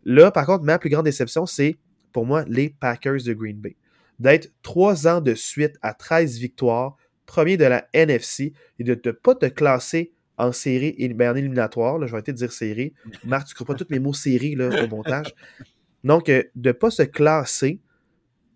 [0.03, 1.77] Là, par contre, ma plus grande déception, c'est
[2.13, 3.75] pour moi les Packers de Green Bay.
[4.19, 9.11] D'être trois ans de suite à 13 victoires, premier de la NFC, et de ne
[9.11, 11.97] pas te classer en série et ben, en éliminatoire.
[11.97, 12.93] Là, je vais arrêter de dire série.
[13.23, 15.33] Marc, tu ne crois pas tous mes mots série là, au montage.
[16.03, 17.79] Donc, euh, de ne pas se classer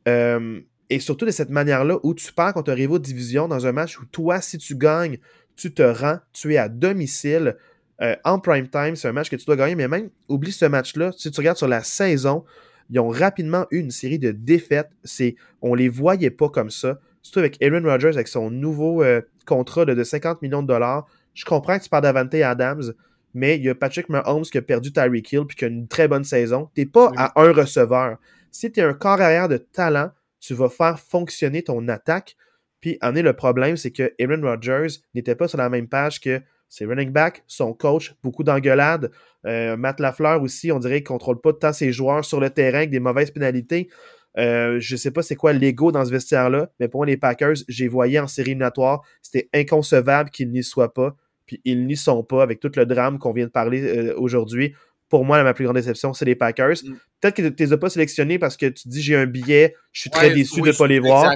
[0.08, 0.60] euh,
[0.90, 3.72] et surtout de cette manière-là où tu perds contre un rival de division dans un
[3.72, 5.18] match où toi, si tu gagnes,
[5.56, 7.58] tu te rends, tu es à domicile
[8.02, 8.96] euh, en prime time.
[8.96, 11.12] C'est un match que tu dois gagner, mais même, oublie ce match-là.
[11.18, 12.46] Si tu regardes sur la saison,
[12.92, 14.90] ils ont rapidement eu une série de défaites.
[15.04, 17.00] C'est, on les voyait pas comme ça.
[17.22, 19.04] Surtout avec Aaron Rodgers, avec son nouveau
[19.46, 21.06] contrat de 50 millions de dollars
[21.40, 22.94] je comprends que tu parles d'Avante Adams,
[23.34, 25.88] mais il y a Patrick Mahomes qui a perdu Tyreek Hill puis qui a une
[25.88, 26.70] très bonne saison.
[26.76, 28.18] Tu n'es pas à un receveur.
[28.52, 30.12] Si tu es un corps arrière de talent,
[30.42, 32.36] tu vas faire fonctionner ton attaque.
[32.82, 36.20] Puis, en est le problème, c'est que Aaron Rodgers n'était pas sur la même page
[36.20, 39.10] que ses running back, son coach, beaucoup d'engueulades.
[39.46, 42.50] Euh, Matt Lafleur aussi, on dirait qu'il ne contrôle pas tant ses joueurs sur le
[42.50, 43.90] terrain avec des mauvaises pénalités.
[44.38, 47.18] Euh, je ne sais pas c'est quoi l'ego dans ce vestiaire-là, mais pour moi, les
[47.18, 51.16] Packers, j'ai voyé en série éliminatoire, c'était inconcevable qu'ils n'y soient pas
[51.50, 54.76] puis ils n'y sont pas avec tout le drame qu'on vient de parler euh, aujourd'hui.
[55.10, 56.76] Pour moi, ma plus grande déception, c'est les Packers.
[56.84, 56.94] Mm.
[57.20, 59.74] Peut-être que tu ne les as pas sélectionnés parce que tu dis j'ai un billet,
[59.92, 61.34] je suis très déçu de ne pas les voir.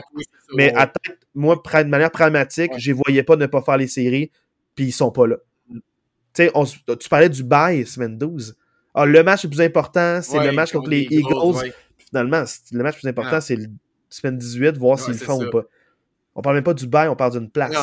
[0.55, 0.93] mais à
[1.33, 4.29] moi, de manière pragmatique, je ne voyais pas ne pas faire les séries,
[4.75, 5.37] puis ils sont pas là.
[5.69, 5.79] Mm.
[6.99, 8.55] tu parlais du bail semaine 12.
[8.93, 11.73] Ah, le match le plus important, c'est le match contre les Eagles.
[11.97, 13.65] Finalement, le match le plus important, c'est le
[14.11, 15.63] semaine 18, voir s'ils le font ou pas.
[16.35, 17.73] On parle même pas du bail, on parle d'une place.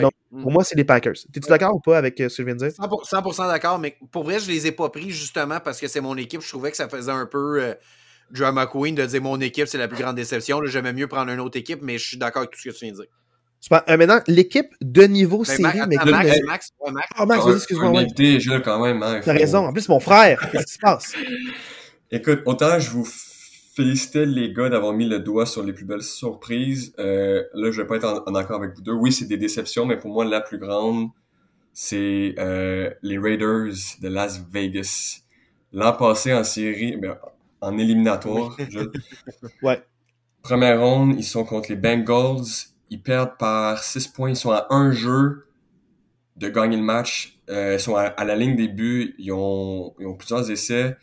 [0.00, 0.42] Donc, mm.
[0.42, 1.14] pour moi, c'est les Packers.
[1.32, 2.68] T'es-tu d'accord ou pas avec euh, ce que je viens de dire?
[2.68, 6.16] 100%, d'accord, mais pour vrai, je les ai pas pris justement parce que c'est mon
[6.16, 6.40] équipe.
[6.40, 7.74] Je trouvais que ça faisait un peu euh,
[8.30, 10.64] drama queen de dire mon équipe, c'est la plus grande déception.
[10.64, 12.84] J'aimais mieux prendre une autre équipe, mais je suis d'accord avec tout ce que tu
[12.86, 13.10] viens de dire.
[13.60, 13.82] Super.
[13.88, 15.78] Euh, maintenant, l'équipe de niveau ben, série.
[15.88, 17.08] mais Max, Max, Max, Max.
[17.20, 17.90] Oh, Max, vas-y, excuse-moi.
[17.90, 18.62] Ouais.
[18.64, 19.02] quand même.
[19.02, 19.66] Hein, T'as raison.
[19.66, 21.12] En plus, mon frère, qu'est-ce qui se passe?
[22.10, 23.04] Écoute, autant je vous
[23.78, 26.92] féliciter les gars d'avoir mis le doigt sur les plus belles surprises.
[26.98, 28.92] Euh, là, je vais pas être en, accord avec vous deux.
[28.92, 31.10] Oui, c'est des déceptions, mais pour moi, la plus grande,
[31.72, 33.72] c'est euh, les Raiders
[34.02, 35.20] de Las Vegas.
[35.72, 37.16] L'an passé en série, ben,
[37.60, 38.56] en éliminatoire.
[39.62, 39.80] ouais.
[40.42, 42.46] Première ronde, ils sont contre les Bengals.
[42.90, 44.30] Ils perdent par 6 points.
[44.30, 45.46] Ils sont à un jeu
[46.36, 47.38] de gagner le match.
[47.48, 50.96] Euh, ils sont à, la ligne des buts, ils ont, ils ont plusieurs essais.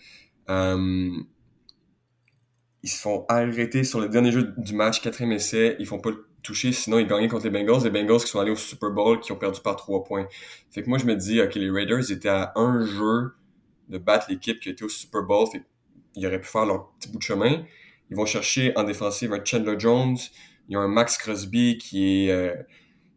[2.86, 5.76] Ils se font arrêter sur le dernier jeu du match, quatrième essai.
[5.80, 7.84] Ils font pas le toucher, sinon ils gagnent contre les Bengals.
[7.84, 10.28] Les Bengals qui sont allés au Super Bowl, qui ont perdu par trois points.
[10.70, 13.34] Fait que moi, je me dis, OK, les Raiders étaient à un jeu
[13.90, 15.48] de battre l'équipe qui était au Super Bowl.
[15.52, 15.64] Fait
[16.16, 17.64] ils auraient pu faire leur petit bout de chemin.
[18.12, 20.18] Ils vont chercher en défensive un Chandler Jones.
[20.70, 22.54] Ils ont un Max Crosby qui est, euh,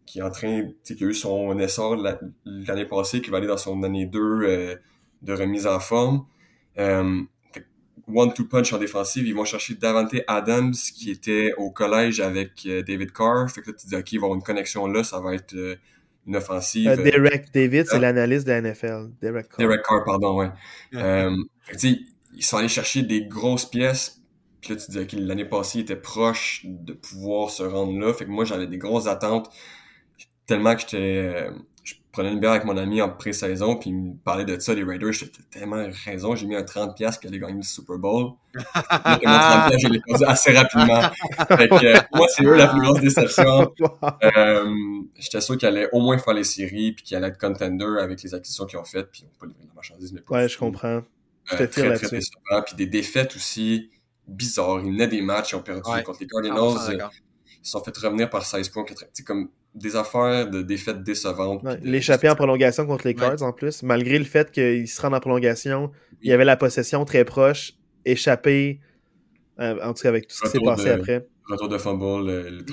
[0.07, 1.95] qui est en train, qui a eu son essor
[2.47, 4.77] l'année passée, qui va aller dans son année 2 euh,
[5.21, 6.25] de remise en forme.
[6.79, 7.21] Euh,
[8.13, 12.83] one-two punch en défensive, ils vont chercher Davante Adams qui était au collège avec euh,
[12.83, 13.51] David Carr.
[13.51, 15.55] Fait que là, tu dis, OK, ils vont avoir une connexion là, ça va être
[15.55, 15.77] euh,
[16.27, 16.89] une offensive.
[16.89, 19.11] Euh, Derek David, c'est l'analyste de la NFL.
[19.21, 19.59] Derek Carr.
[19.59, 20.51] Derek Carr, pardon, ouais.
[20.93, 21.87] fait que,
[22.35, 24.23] ils sont allés chercher des grosses pièces.
[24.61, 28.13] Puis là, tu dis, OK, l'année passée, ils étaient proches de pouvoir se rendre là.
[28.13, 29.51] Fait que moi, j'avais des grosses attentes.
[30.47, 31.49] Tellement que j'étais
[32.19, 34.83] prenais une bière avec mon ami en pré-saison, puis il me parlait de ça, les
[34.83, 38.33] Raiders, j'étais tellement raison, j'ai mis un 30$ puis aller gagner le Super Bowl.
[38.55, 41.01] mon 30$, je l'ai perdu assez rapidement.
[41.57, 43.73] fait que, euh, moi, c'est eux la plus grosse déception.
[44.37, 44.67] Euh,
[45.17, 48.23] j'étais sûr qu'ils allaient au moins faire les séries, puis qu'ils allaient être contender avec
[48.23, 50.13] les acquisitions qu'ils ont faites, puis ils n'ont pas livré la marchandise.
[50.13, 51.03] Mais ouais, je comprends.
[51.45, 52.63] Je euh, très, très décevant.
[52.67, 53.91] Puis des défaites aussi
[54.27, 54.81] bizarres.
[54.81, 56.77] Ils venaient des matchs, ils ont perdu contre les Cardinals.
[56.91, 58.85] ils se sont fait revenir par 16 points.
[59.13, 61.63] C'est comme des affaires de défaites décevantes.
[61.83, 65.21] L'échapper en prolongation contre les Cards en plus, malgré le fait qu'ils se rendent en
[65.21, 65.91] prolongation,
[66.23, 67.75] il y avait la possession très proche,
[68.05, 68.81] échappé,
[69.61, 71.27] euh, en tout cas avec tout ce qui s'est passé après.
[71.49, 72.65] Retour de fumble, le, le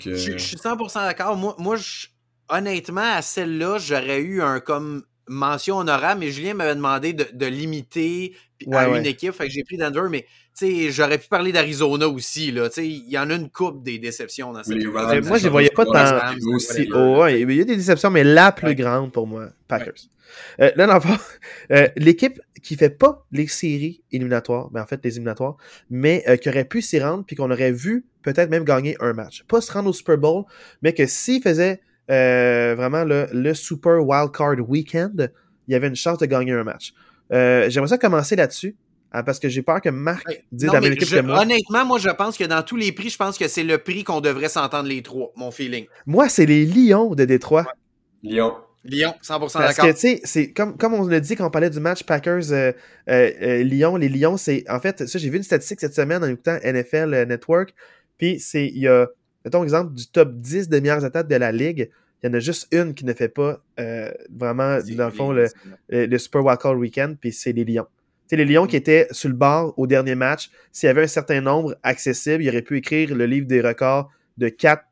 [0.00, 1.36] je, je, suis 100% d'accord.
[1.36, 1.76] Moi, moi
[2.48, 7.46] honnêtement, à celle-là, j'aurais eu un comme mention honorable, mais Julien m'avait demandé de, de
[7.46, 8.36] limiter
[8.72, 9.32] à une équipe.
[9.32, 10.26] Fait que j'ai pris Denver, mais
[10.90, 12.48] j'aurais pu parler d'Arizona aussi.
[12.48, 15.84] Il y en a une coupe des déceptions dans cette Moi, je ne voyais pas
[15.84, 16.34] tant.
[16.54, 20.08] Aussi, oh, il y a des déceptions, mais la plus grande pour moi, Packers.
[20.60, 21.00] Euh, là, dans
[21.70, 25.56] euh, l'équipe qui fait pas les séries éliminatoires, mais ben, en fait les éliminatoires,
[25.90, 29.12] mais euh, qui aurait pu s'y rendre, puis qu'on aurait vu peut-être même gagner un
[29.12, 29.44] match.
[29.44, 30.44] Pas se rendre au Super Bowl,
[30.82, 35.30] mais que s'il faisait euh, vraiment le, le Super Wildcard Weekend,
[35.68, 36.94] il y avait une chance de gagner un match.
[37.32, 38.76] Euh, j'aimerais ça commencer là-dessus.
[39.16, 41.42] Hein, parce que j'ai peur que Marc dise la même équipe que moi.
[41.42, 44.02] Honnêtement, moi, je pense que dans tous les prix, je pense que c'est le prix
[44.02, 45.86] qu'on devrait s'entendre les trois, mon feeling.
[46.04, 47.64] Moi, c'est les Lions de Détroit.
[48.24, 48.54] Lyon.
[48.82, 49.50] Lyon, 100% d'accord.
[49.52, 52.02] Parce que, tu sais, c'est comme, comme on l'a dit quand on parlait du match
[52.02, 52.74] Packers-Lyon,
[53.08, 54.68] euh, les Lions, c'est.
[54.68, 57.72] En fait, ça, j'ai vu une statistique cette semaine en écoutant NFL Network.
[58.18, 58.66] Puis, c'est.
[58.66, 59.06] Il y a
[59.44, 61.90] mettons exemple du top 10 des meilleures attaques de la ligue,
[62.22, 65.30] il y en a juste une qui ne fait pas euh, vraiment, dans le fond,
[65.30, 65.46] le,
[65.90, 67.86] le, Super Wildcard Weekend, puis c'est les Lions.
[68.26, 71.08] Sais, les Lions qui étaient sur le bord au dernier match, s'il y avait un
[71.08, 74.84] certain nombre accessible, il aurait pu écrire le livre des records de quatre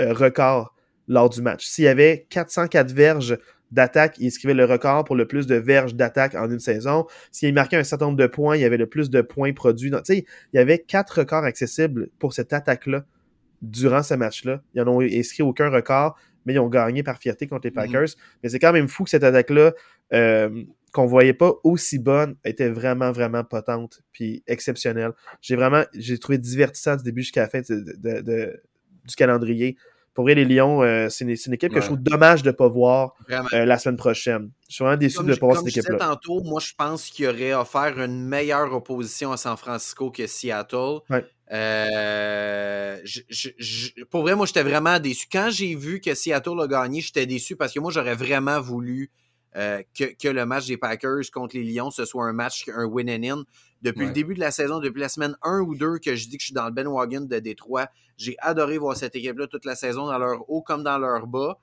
[0.00, 0.74] euh, records
[1.08, 1.66] lors du match.
[1.66, 3.38] S'il y avait 404 verges
[3.70, 7.06] d'attaque, il écrivait le record pour le plus de verges d'attaque en une saison.
[7.32, 9.90] S'il marquait un certain nombre de points, il y avait le plus de points produits.
[10.04, 13.04] sais, il y avait quatre records accessibles pour cette attaque-là
[13.62, 14.62] durant ce match-là.
[14.74, 17.92] Ils n'en ont inscrit aucun record, mais ils ont gagné par fierté contre les mm-hmm.
[17.92, 18.08] Packers.
[18.42, 19.72] Mais c'est quand même fou que cette attaque-là,
[20.12, 20.62] euh,
[20.96, 25.12] qu'on voyait pas aussi bonne, était vraiment, vraiment potente puis exceptionnelle.
[25.42, 29.76] J'ai vraiment, j'ai trouvé divertissant du début jusqu'à la fin du calendrier.
[30.14, 32.68] Pour vrai, les Lions, euh, c'est une, équipe que je trouve dommage de ne pas
[32.68, 34.50] voir euh, la semaine prochaine.
[34.70, 35.98] Je suis vraiment déçu de ne pas voir cette équipe-là.
[35.98, 41.00] tantôt, moi, je pense qu'il aurait offert une meilleure opposition à San Francisco que Seattle.
[41.52, 42.96] Euh,
[44.10, 45.26] pour vrai, moi, j'étais vraiment déçu.
[45.30, 49.10] Quand j'ai vu que Seattle a gagné, j'étais déçu parce que moi, j'aurais vraiment voulu
[49.56, 53.38] que, le match des Packers contre les Lions, ce soit un match, un win and
[53.38, 53.44] in.
[53.82, 56.36] Depuis le début de la saison, depuis la semaine 1 ou 2 que je dis
[56.36, 59.64] que je suis dans le Ben Wagon de Détroit, j'ai adoré voir cette équipe-là toute
[59.64, 61.58] la saison dans leur haut comme dans leur bas.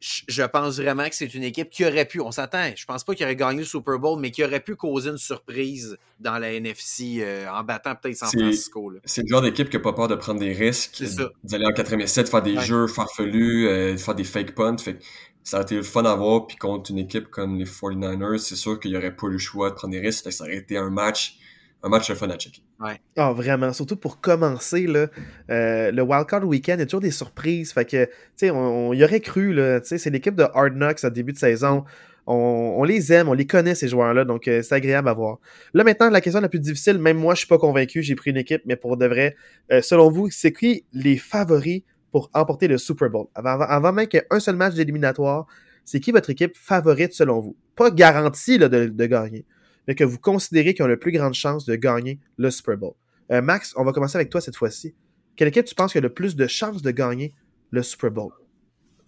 [0.00, 3.14] Je pense vraiment que c'est une équipe qui aurait pu, on s'attend, je pense pas
[3.14, 6.52] qu'il aurait gagné le Super Bowl, mais qui aurait pu causer une surprise dans la
[6.52, 8.92] NFC euh, en battant peut-être San Francisco.
[9.04, 11.02] C'est le genre d'équipe qui n'a pas peur de prendre des risques,
[11.42, 14.78] d'aller en 4 7, de faire des jeux farfelus, euh, de faire des fake punts.
[14.78, 14.98] Fait
[15.42, 16.46] ça a été le fun à voir.
[16.46, 19.38] Puis contre une équipe comme les 49ers, c'est sûr qu'il n'y aurait pas eu le
[19.38, 20.30] choix de prendre des risques.
[20.30, 21.38] Ça aurait été un match,
[21.82, 22.62] un match fun à checker.
[22.80, 23.00] Ouais.
[23.16, 23.72] Oh, vraiment.
[23.72, 25.08] Surtout pour commencer, là,
[25.50, 27.72] euh, le Wildcard Weekend, il y a toujours des surprises.
[27.72, 29.80] Fait que, tu sais, on, y aurait cru, là.
[29.80, 31.84] Tu sais, c'est l'équipe de Hard Knocks à début de saison.
[32.30, 34.24] On, les aime, on les connaît, ces joueurs-là.
[34.24, 35.38] Donc, euh, c'est agréable à voir.
[35.72, 38.02] Là, maintenant, la question la plus difficile, même moi, je suis pas convaincu.
[38.02, 39.34] J'ai pris une équipe, mais pour de vrai,
[39.72, 41.82] euh, selon vous, c'est qui les favoris
[42.12, 43.26] pour emporter le Super Bowl?
[43.34, 45.46] Avant, même qu'il seul match d'éliminatoire,
[45.84, 47.56] c'est qui votre équipe favorite selon vous?
[47.76, 49.44] Pas garantie de, gagner,
[49.88, 52.92] mais que vous considérez qu'ils ont le plus grande chance de gagner le Super Bowl.
[53.32, 54.94] Euh, Max, on va commencer avec toi cette fois-ci.
[55.34, 57.32] Quelle équipe tu penses qui a le plus de chances de gagner
[57.70, 58.32] le Super Bowl?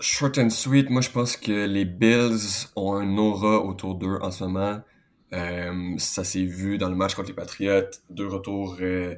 [0.00, 4.30] Short and sweet, moi je pense que les Bills ont un aura autour d'eux en
[4.30, 4.80] ce moment.
[5.34, 9.16] Euh, ça s'est vu dans le match contre les Patriots, deux retours, euh,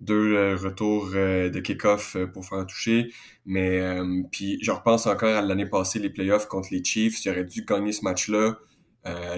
[0.00, 3.12] deux retours de kick-off pour faire un toucher.
[3.46, 3.98] Mais
[4.30, 7.26] puis je repense encore à l'année passée, les playoffs contre les Chiefs.
[7.26, 8.58] Auraient dû gagner ce match-là.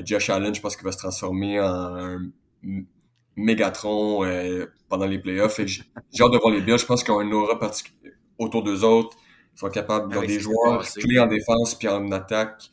[0.04, 2.18] Josh Allen, je pense qu'il va se transformer en un
[3.36, 4.24] Mégatron
[4.88, 5.60] pendant les playoffs.
[5.64, 5.82] J'ai
[6.20, 6.78] hâte de voir les Bills.
[6.78, 9.16] Je pense qu'ils ont un aura particulier autour d'eux autres.
[9.54, 12.70] Ils sont capables, ils ont des joueurs clés en défense puis en attaque.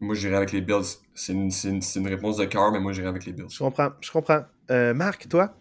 [0.00, 0.84] Moi, j'irai avec les Bills.
[1.14, 3.48] C'est une, une, une, réponse de cœur, mais moi, j'irai avec les Bills.
[3.50, 3.90] Je comprends.
[4.00, 4.44] Je comprends.
[4.70, 5.57] Euh, Marc, toi?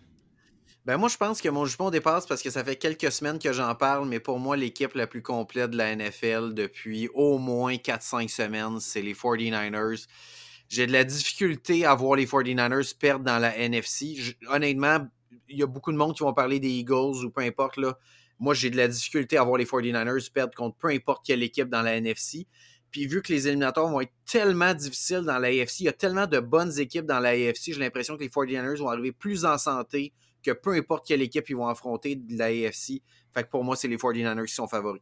[0.87, 3.51] Ben moi, je pense que mon jupon dépasse parce que ça fait quelques semaines que
[3.51, 7.73] j'en parle, mais pour moi, l'équipe la plus complète de la NFL depuis au moins
[7.73, 10.07] 4-5 semaines, c'est les 49ers.
[10.69, 14.15] J'ai de la difficulté à voir les 49ers perdre dans la NFC.
[14.47, 15.05] honnêtement,
[15.49, 17.75] il y a beaucoup de monde qui vont parler des Eagles ou peu importe.
[17.75, 17.97] Là.
[18.39, 21.67] Moi, j'ai de la difficulté à voir les 49ers perdre contre peu importe quelle équipe
[21.67, 22.47] dans la NFC.
[22.91, 25.93] Puis vu que les éliminatoires vont être tellement difficiles dans la AFC, il y a
[25.93, 29.43] tellement de bonnes équipes dans la AFC, j'ai l'impression que les 49ers vont arriver plus
[29.43, 30.13] en santé
[30.47, 33.01] que peu importe quelle équipe ils vont affronter de la AFC.
[33.33, 35.01] Fait que pour moi, c'est les 49ers qui sont favoris.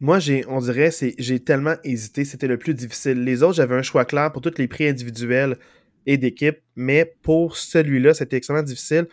[0.00, 2.24] Moi, j'ai, on dirait, c'est, j'ai tellement hésité.
[2.24, 3.24] C'était le plus difficile.
[3.24, 5.56] Les autres, j'avais un choix clair pour tous les prix individuels
[6.04, 9.08] et d'équipe, mais pour celui-là, c'était extrêmement difficile.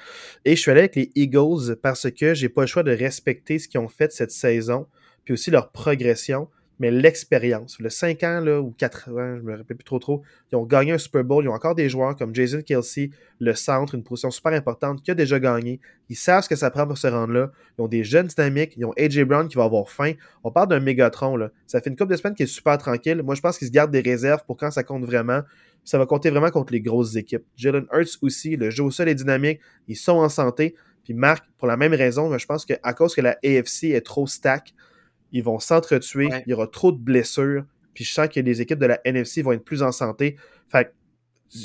[0.45, 3.57] Et je suis allé avec les Eagles parce que j'ai pas le choix de respecter
[3.57, 4.87] ce qu'ils ont fait cette saison,
[5.23, 6.49] puis aussi leur progression
[6.79, 7.79] mais l'expérience.
[7.79, 10.21] Le 5 ans là, ou 4 ans, je me rappelle plus trop trop,
[10.51, 11.43] ils ont gagné un Super Bowl.
[11.43, 15.11] Ils ont encore des joueurs comme Jason Kelsey, le centre, une position super importante, qui
[15.11, 15.79] a déjà gagné.
[16.09, 17.51] Ils savent ce que ça prend pour se rendre là.
[17.77, 18.73] Ils ont des jeunes dynamiques.
[18.77, 20.13] Ils ont AJ Brown qui va avoir faim.
[20.43, 21.37] On parle d'un mégatron.
[21.37, 21.51] Là.
[21.67, 23.21] Ça fait une couple de semaines qui est super tranquille.
[23.23, 25.41] Moi, je pense qu'ils se gardent des réserves pour quand ça compte vraiment.
[25.83, 27.43] Ça va compter vraiment contre les grosses équipes.
[27.57, 29.59] Jalen Hurts aussi, le jeu au sol est dynamique.
[29.87, 30.75] Ils sont en santé.
[31.03, 34.25] Puis Marc, pour la même raison, je pense qu'à cause que la AFC est trop
[34.25, 34.73] stack,
[35.33, 38.79] ils vont s'entretuer, il y aura trop de blessures, puis je sens que les équipes
[38.79, 40.37] de la NFC vont être plus en santé.
[40.69, 40.93] Fait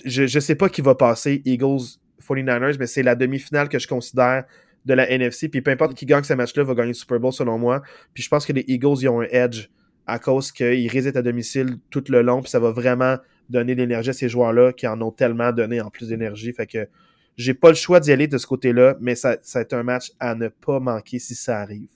[0.05, 3.89] je ne sais pas qui va passer, Eagles 49ers, mais c'est la demi-finale que je
[3.89, 4.45] considère
[4.85, 5.49] de la NFC.
[5.49, 7.83] Puis peu importe qui gagne ce match-là, va gagner le Super Bowl selon moi.
[8.13, 9.69] Puis je pense que les Eagles, ils ont un edge
[10.07, 12.43] à cause qu'ils résident à domicile tout le long.
[12.43, 13.17] Puis ça va vraiment
[13.49, 16.53] donner de l'énergie à ces joueurs-là qui en ont tellement donné en plus d'énergie.
[16.53, 16.89] Fait que
[17.37, 20.11] j'ai pas le choix d'y aller de ce côté-là, mais ça, ça être un match
[20.19, 21.89] à ne pas manquer si ça arrive.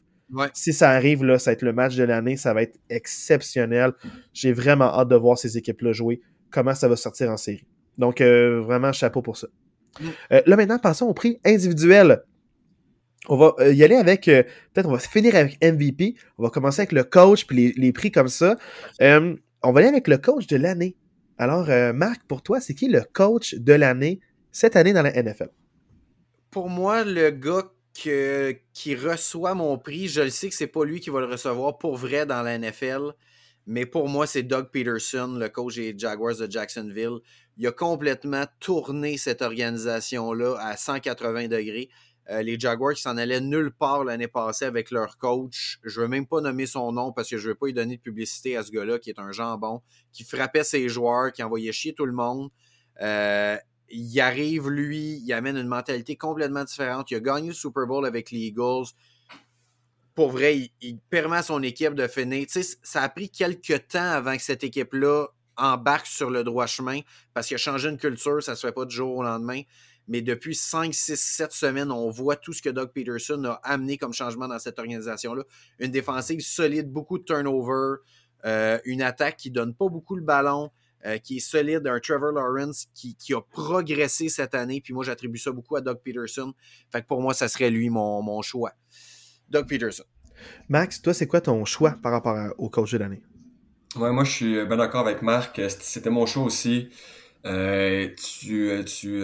[0.54, 3.92] Si ça arrive, là, ça va être le match de l'année, ça va être exceptionnel.
[4.32, 7.66] J'ai vraiment hâte de voir ces équipes-là jouer, comment ça va sortir en série.
[7.98, 9.48] Donc, euh, vraiment, chapeau pour ça.
[10.00, 10.04] Mm.
[10.32, 12.22] Euh, là, maintenant, passons au prix individuel.
[13.28, 16.16] On va euh, y aller avec, peut-être on va finir avec MVP.
[16.38, 18.56] On va commencer avec le coach, puis les, prix comme ça.
[19.00, 20.96] on va aller avec le coach de l'année.
[21.38, 25.48] Alors, Marc, pour toi, c'est qui le coach de l'année cette année dans la NFL?
[26.50, 31.00] Pour moi, le gars qui reçoit mon prix, je le sais que c'est pas lui
[31.00, 33.12] qui va le recevoir pour vrai dans la NFL,
[33.66, 37.20] mais pour moi, c'est Doug Peterson, le coach des Jaguars de Jacksonville.
[37.56, 41.88] Il a complètement tourné cette organisation-là à 180 degrés.
[42.30, 45.78] Euh, les Jaguars qui s'en allaient nulle part l'année passée avec leur coach.
[45.82, 47.72] Je ne veux même pas nommer son nom parce que je ne veux pas lui
[47.72, 49.82] donner de publicité à ce gars-là qui est un jambon,
[50.12, 52.50] qui frappait ses joueurs, qui envoyait chier tout le monde.
[53.00, 53.56] Euh,
[53.92, 57.10] il arrive, lui, il amène une mentalité complètement différente.
[57.10, 58.86] Il a gagné le Super Bowl avec les Eagles.
[60.14, 62.46] Pour vrai, il, permet à son équipe de finir.
[62.82, 67.00] Ça a pris quelques temps avant que cette équipe-là embarque sur le droit chemin
[67.34, 69.62] parce qu'il a changé une culture, ça ne se fait pas du jour au lendemain.
[70.08, 73.98] Mais depuis 5, 6, 7 semaines, on voit tout ce que Doug Peterson a amené
[73.98, 75.44] comme changement dans cette organisation-là.
[75.78, 78.00] Une défensive solide, beaucoup de turnover,
[78.44, 80.70] euh, une attaque qui donne pas beaucoup le ballon.
[81.04, 84.80] Euh, qui est solide, un Trevor Lawrence qui, a progressé cette année.
[84.80, 86.54] Puis moi, j'attribue ça beaucoup à Doug Peterson.
[86.92, 88.72] Fait que pour moi, ça serait lui mon, choix.
[89.48, 90.04] Doug Peterson.
[90.68, 93.20] Max, toi, c'est quoi ton choix par rapport au coach de l'année?
[93.96, 95.60] Ouais, moi, je suis bien d'accord avec Marc.
[95.70, 96.88] C'était mon choix aussi.
[97.46, 99.20] Euh, tu, tu,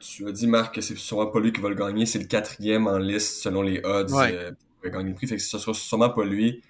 [0.00, 2.06] tu as dit, Marc, que c'est sûrement pas lui qui va le gagner.
[2.06, 5.26] C'est le quatrième en liste selon les odds pour gagner le prix.
[5.26, 6.62] Fait que ce sera sûrement pas lui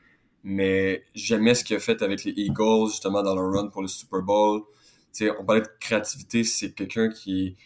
[0.45, 3.89] mais j'aimais ce qu'il a fait avec les Eagles, justement, dans leur run pour le
[3.89, 4.62] Super Bowl.
[5.11, 7.57] sais, on parlait de créativité, c'est quelqu'un qui,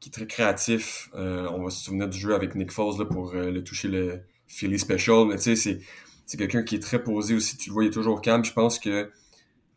[0.00, 1.10] qui est très créatif.
[1.14, 3.86] Euh, on va se souvenir du jeu avec Nick Foles là, pour euh, le toucher
[3.88, 5.26] le Philly Special.
[5.28, 5.80] Mais tu sais, c'est,
[6.26, 7.56] c'est quelqu'un qui est très posé aussi.
[7.56, 8.44] Tu le vois, il est toujours calme.
[8.44, 9.10] Je pense que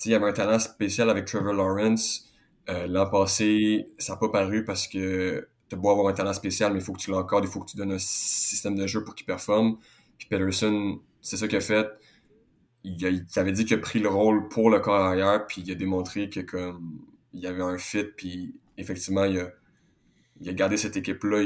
[0.03, 2.29] il y avait un talent spécial avec Trevor Lawrence.
[2.69, 6.73] Euh, l'an passé, ça n'a pas paru parce que tu beau avoir un talent spécial,
[6.73, 9.03] mais il faut que tu l'encordes, il faut que tu donnes un système de jeu
[9.03, 9.77] pour qu'il performe.
[10.17, 11.87] Puis Peterson, c'est ça qu'il a fait
[12.85, 15.75] il, avait dit qu'il a pris le rôle pour le corps arrière, puis il a
[15.75, 16.99] démontré que comme
[17.33, 19.49] il y avait un fit, puis effectivement, il a,
[20.41, 21.43] il a gardé cette équipe-là,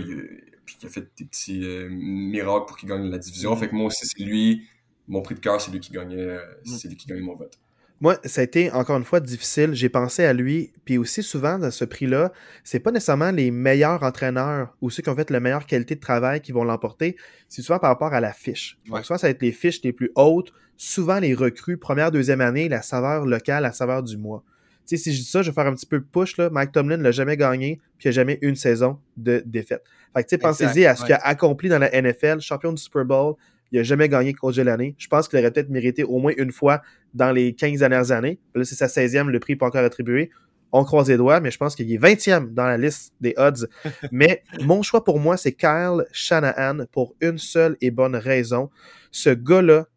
[0.66, 3.56] puis il a fait des petits euh, miracles pour qu'il gagne la division.
[3.56, 4.68] Fait que moi aussi, c'est lui
[5.08, 6.66] mon prix de cœur, c'est lui qui gagnait, mm.
[6.66, 7.58] c'est lui qui gagnait mon vote.
[8.02, 9.74] Moi, ça a été encore une fois difficile.
[9.74, 10.72] J'ai pensé à lui.
[10.86, 12.32] Puis aussi souvent, dans ce prix-là,
[12.64, 16.00] c'est pas nécessairement les meilleurs entraîneurs ou ceux qui ont fait la meilleure qualité de
[16.00, 17.18] travail qui vont l'emporter.
[17.48, 18.78] C'est souvent par rapport à la fiche.
[18.88, 22.42] Donc, soit ça va être les fiches les plus hautes, souvent les recrues, première, deuxième
[22.42, 24.44] année, la saveur locale, la saveur du mois.
[24.88, 26.50] Tu sais, si je dis ça, je vais faire un petit peu push, là.
[26.50, 29.84] Mike Tomlin l'a jamais gagné, puis il n'a jamais une saison de défaite.
[30.16, 32.82] Fait que, tu sais, pensez-y à ce qu'il a accompli dans la NFL, champion du
[32.82, 33.36] Super Bowl,
[33.72, 34.96] il n'a jamais gagné coach de l'année.
[34.98, 36.82] Je pense qu'il aurait peut-être mérité au moins une fois
[37.14, 38.40] dans les 15 dernières années.
[38.56, 40.32] Là, c'est sa 16e, le prix n'est pas encore attribué.
[40.72, 43.68] On croise les doigts, mais je pense qu'il est 20e dans la liste des odds.
[44.12, 48.70] mais mon choix pour moi, c'est Kyle Shanahan pour une seule et bonne raison.
[49.12, 49.88] Ce gars-là,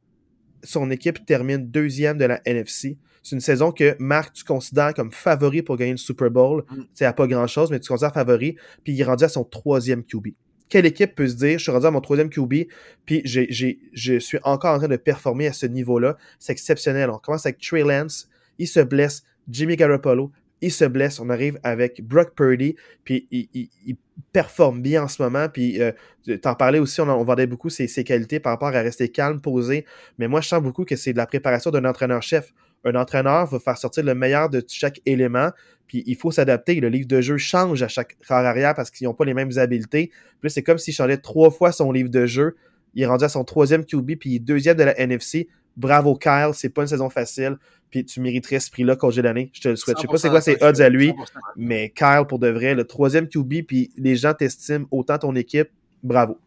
[0.63, 2.99] son équipe termine deuxième de la NFC.
[3.23, 6.65] C'est une saison que Marc, tu considères comme favori pour gagner le Super Bowl.
[6.95, 7.09] C'est mm.
[7.09, 8.57] à pas grand-chose, mais tu considères favori.
[8.83, 10.29] Puis il est rendu à son troisième QB
[10.73, 12.65] quelle équipe peut se dire, je suis rendu à mon troisième QB,
[13.05, 16.17] puis je suis encore en train de performer à ce niveau-là.
[16.39, 17.11] C'est exceptionnel.
[17.11, 18.27] On commence avec Trey Lance,
[18.59, 20.33] il se blesse, Jimmy Garoppolo,
[20.63, 22.75] il se blesse, on arrive avec Brock Purdy,
[23.05, 23.97] puis il,
[24.33, 25.93] performe bien en ce moment, puis euh,
[26.41, 29.85] t'en parlais aussi, on, vendait beaucoup ses, qualités par rapport à rester calme, posé,
[30.17, 32.55] mais moi je sens beaucoup que c'est de la préparation d'un entraîneur-chef.
[32.85, 35.51] Un entraîneur va faire sortir le meilleur de chaque élément,
[35.93, 36.81] puis il faut s'adapter.
[36.81, 39.51] Le livre de jeu change à chaque rare arrière parce qu'ils n'ont pas les mêmes
[39.59, 40.11] habiletés.
[40.41, 42.57] Puis c'est comme s'il changeait trois fois son livre de jeu.
[42.95, 45.49] Il est rendu à son troisième QB, puis il est deuxième de la NFC.
[45.77, 47.59] Bravo Kyle, c'est pas une saison facile.
[47.91, 49.51] Puis tu mériterais ce prix-là quand j'ai l'année.
[49.53, 49.99] Je te le souhaite.
[49.99, 51.13] Je sais pas c'est quoi ses odds à lui,
[51.57, 55.69] mais Kyle, pour de vrai, le troisième QB, puis les gens t'estiment autant ton équipe.
[56.03, 56.39] Bravo.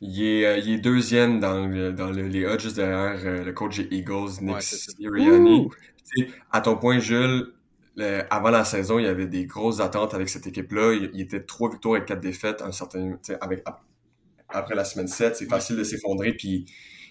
[0.00, 3.76] Il est, euh, il est deuxième dans, dans les odds juste derrière euh, le coach
[3.76, 5.68] des Eagles, Nick Sirianni.
[6.50, 7.52] À ton point, Jules,
[8.30, 10.94] avant la saison, il y avait des grosses attentes avec cette équipe-là.
[10.94, 13.64] Il, était trois victoires et quatre défaites un certain, avec,
[14.48, 15.36] après la semaine 7.
[15.36, 16.66] C'est facile de s'effondrer puis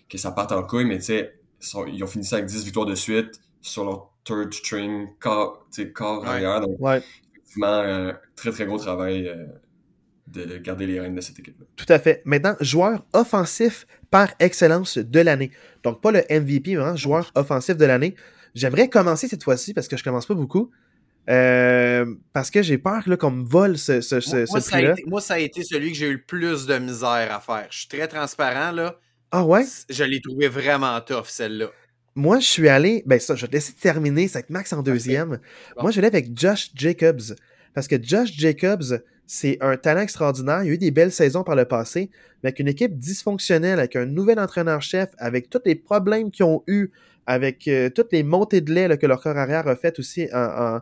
[0.09, 3.39] que ça parte en couille, mais ils ont fini ça avec 10 victoires de suite
[3.61, 6.61] sur leur third string, corps, corps arrière.
[6.61, 9.45] Donc, effectivement, euh, très très gros travail euh,
[10.27, 11.65] de garder les rênes de cette équipe-là.
[11.75, 12.21] Tout à fait.
[12.25, 15.51] Maintenant, joueur offensif par excellence de l'année.
[15.83, 18.15] Donc, pas le MVP, mais joueur offensif de l'année.
[18.56, 20.72] J'aimerais commencer cette fois-ci parce que je commence pas beaucoup.
[21.30, 24.15] Euh, parce que j'ai peur qu'on me vole ce, ce,
[24.49, 26.78] moi, ça a été, moi, ça a été celui que j'ai eu le plus de
[26.80, 27.68] misère à faire.
[27.69, 28.98] Je suis très transparent, là.
[29.32, 29.64] Ah ouais?
[29.90, 31.68] Je l'ai trouvé vraiment tough, celle-là.
[32.15, 33.03] Moi, je suis allé.
[33.06, 34.28] Ben, ça, je vais te laisser terminer.
[34.28, 35.40] C'est avec Max en deuxième.
[35.80, 37.36] Moi, je vais avec Josh Jacobs.
[37.73, 40.64] Parce que Josh Jacobs, c'est un talent extraordinaire.
[40.64, 42.10] Il a eu des belles saisons par le passé,
[42.44, 46.64] mais avec une équipe dysfonctionnelle, avec un nouvel entraîneur-chef, avec tous les problèmes qu'ils ont
[46.68, 46.90] eu
[47.31, 50.81] avec euh, toutes les montées de lait que leur corps arrière a fait aussi en,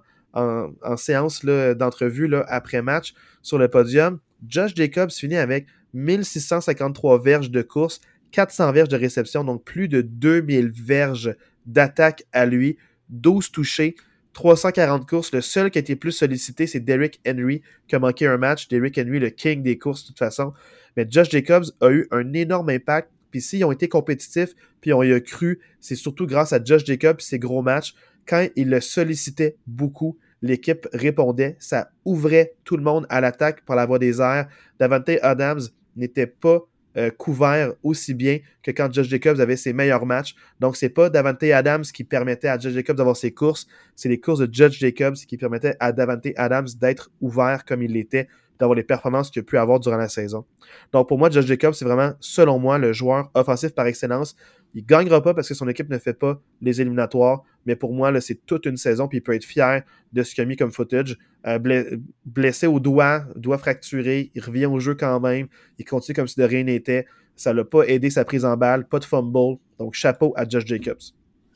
[0.98, 3.14] séance d'entrevue après match
[3.44, 4.20] sur le podium.
[4.48, 8.02] Josh Jacobs finit avec 1653 verges de course,
[8.32, 11.36] 400 verges de réception, donc plus de 2000 verges
[11.68, 12.78] d'attaque à lui,
[13.10, 13.96] 12 touchés,
[14.34, 15.32] 340 courses.
[15.32, 18.68] Le seul qui a été plus sollicité, c'est Derrick Henry, qui a manqué un match.
[18.70, 20.54] Derrick Henry, le king des courses, de toute façon.
[20.98, 25.04] Mais Josh Jacobs a eu un énorme impact puis s'ils ont été compétitifs, puis on
[25.04, 27.94] y a cru, c'est surtout grâce à Josh Jacobs ses gros matchs.
[28.28, 31.56] Quand il le sollicitait beaucoup, l'équipe répondait.
[31.60, 34.48] Ça ouvrait tout le monde à l'attaque par la voie des airs.
[34.80, 35.62] Davante Adams
[35.96, 36.62] n'était pas
[36.98, 40.36] euh, couvert aussi bien que quand Josh Jacobs avait ses meilleurs matchs.
[40.60, 44.20] Donc, c'est pas Davante Adams qui permettait à Josh Jacobs d'avoir ses courses, c'est les
[44.20, 48.28] courses de Josh Jacobs qui permettaient à Davante Adams d'être ouvert comme il l'était
[48.60, 50.46] d'avoir les performances qu'il a pu avoir durant la saison.
[50.92, 54.36] Donc pour moi, Josh Jacobs, c'est vraiment, selon moi, le joueur offensif par excellence.
[54.76, 57.94] Il ne gagnera pas parce que son équipe ne fait pas les éliminatoires, mais pour
[57.94, 59.84] moi, là, c'est toute une saison, puis il peut être fier
[60.14, 61.18] de ce qu'il a mis comme footage.
[61.48, 65.48] Euh, blessé au doigt, doigt fracturé, il revient au jeu quand même,
[65.80, 67.08] il continue comme si de rien n'était.
[67.36, 69.58] Ça l'a pas aidé sa prise en balle, pas de fumble.
[69.80, 71.00] Donc chapeau à Josh Jacobs.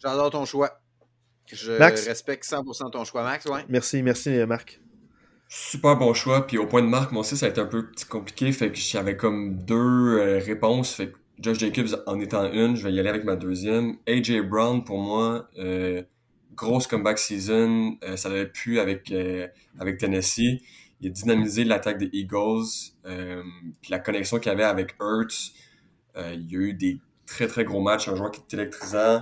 [0.02, 0.80] J'adore ton choix.
[1.52, 3.46] Je respecte 100% ton choix, Max.
[3.46, 3.66] Ouais.
[3.68, 4.80] Merci, merci, Marc.
[5.56, 6.48] Super bon choix.
[6.48, 8.52] Puis au point de marque, moi aussi, ça a été un peu compliqué.
[8.52, 10.96] Fait que j'avais comme deux euh, réponses.
[10.96, 13.98] Fait que Josh Jacobs en étant une, je vais y aller avec ma deuxième.
[14.08, 16.02] AJ Brown, pour moi, euh,
[16.56, 17.98] grosse comeback season.
[18.04, 19.14] Euh, ça l'avait pu avec,
[19.80, 20.60] avec Tennessee.
[21.02, 22.96] Il a dynamisé l'attaque des Eagles.
[23.04, 25.54] puis la connexion qu'il avait avec Hurts.
[26.16, 26.98] il y a eu des
[27.28, 28.08] très très gros matchs.
[28.08, 29.22] Un joueur qui est électrisant.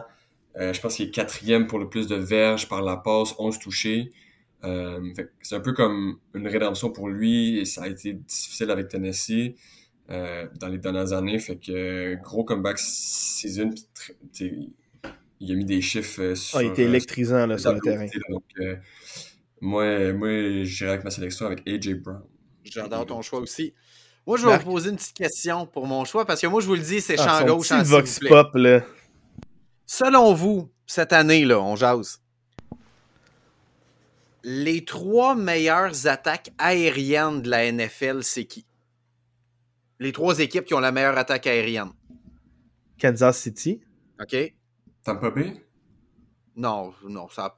[0.55, 4.13] je pense qu'il est quatrième pour le plus de verges par la passe, 11 touchés.
[4.63, 8.89] Euh, c'est un peu comme une rédemption pour lui et ça a été difficile avec
[8.89, 9.55] Tennessee
[10.09, 11.39] euh, dans les dernières années.
[11.39, 13.71] Fait que gros comeback season,
[14.39, 16.57] il a mis des chiffres sur.
[16.57, 18.05] Euh, ah, il était électrisant là, sur le terrain.
[18.29, 18.43] Donc,
[19.59, 22.21] moi, moi j'irai avec ma sélection avec AJ Brown.
[22.63, 23.73] J'adore ton choix aussi.
[24.27, 26.67] Moi, je vais vous poser une petite question pour mon choix parce que moi, je
[26.67, 28.81] vous le dis, c'est ah, champ gauche en Vox Pop, là.
[29.87, 32.21] Selon vous, cette année-là, on jase.
[34.43, 38.65] Les trois meilleures attaques aériennes de la NFL, c'est qui?
[39.99, 41.91] Les trois équipes qui ont la meilleure attaque aérienne.
[42.99, 43.81] Kansas City.
[44.19, 44.53] OK.
[45.03, 45.63] Tampa Bay?
[46.55, 47.55] Non, non, ça.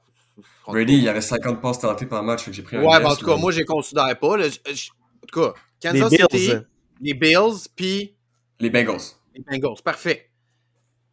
[0.66, 3.14] Brady, il y avait 50 passes tentées par match, j'ai pris un Ouais, mais en
[3.16, 4.36] tout cas, moi, je les considère pas.
[4.36, 6.66] en tout cas, Kansas les City, Bills.
[7.00, 8.16] les Bills, puis
[8.60, 9.00] Les Bengals.
[9.34, 9.82] les Bengals.
[9.84, 10.30] Parfait.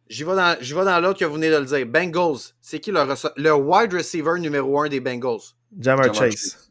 [0.08, 1.86] J'y vais dans, j'y vais dans l'autre que vous venez de le dire.
[1.86, 3.00] Bengals, c'est qui le,
[3.36, 5.54] le wide receiver numéro un des Bengals?
[5.78, 6.70] Jamar Chase.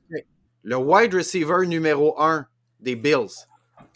[0.64, 2.46] Le wide receiver numéro un
[2.80, 3.48] des Bills.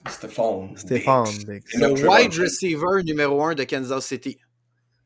[0.09, 0.75] Stéphane.
[0.75, 1.27] Stéphane.
[1.49, 4.37] Et Le wide receiver numéro un de Kansas City.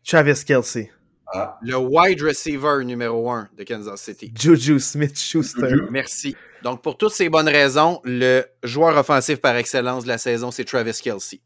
[0.05, 0.91] Travis Kelsey.
[1.31, 1.57] Ah.
[1.61, 4.31] Le wide receiver numéro un de Kansas City.
[4.35, 5.69] Juju Smith-Schuster.
[5.69, 5.87] Juju.
[5.91, 6.35] Merci.
[6.63, 10.65] Donc, pour toutes ces bonnes raisons, le joueur offensif par excellence de la saison, c'est
[10.65, 11.41] Travis Kelsey.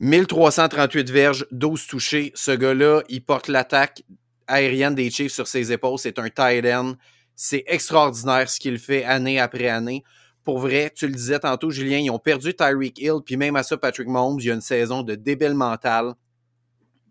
[0.00, 2.32] 1338 verges, 12 touchés.
[2.34, 4.02] Ce gars-là, il porte l'attaque
[4.46, 5.98] aérienne des Chiefs sur ses épaules.
[5.98, 6.94] C'est un tight end.
[7.34, 10.02] C'est extraordinaire ce qu'il fait année après année.
[10.44, 13.62] Pour vrai, tu le disais tantôt, Julien, ils ont perdu Tyreek Hill, puis même à
[13.62, 16.14] ça, Patrick Mahomes, il y a une saison de débile mental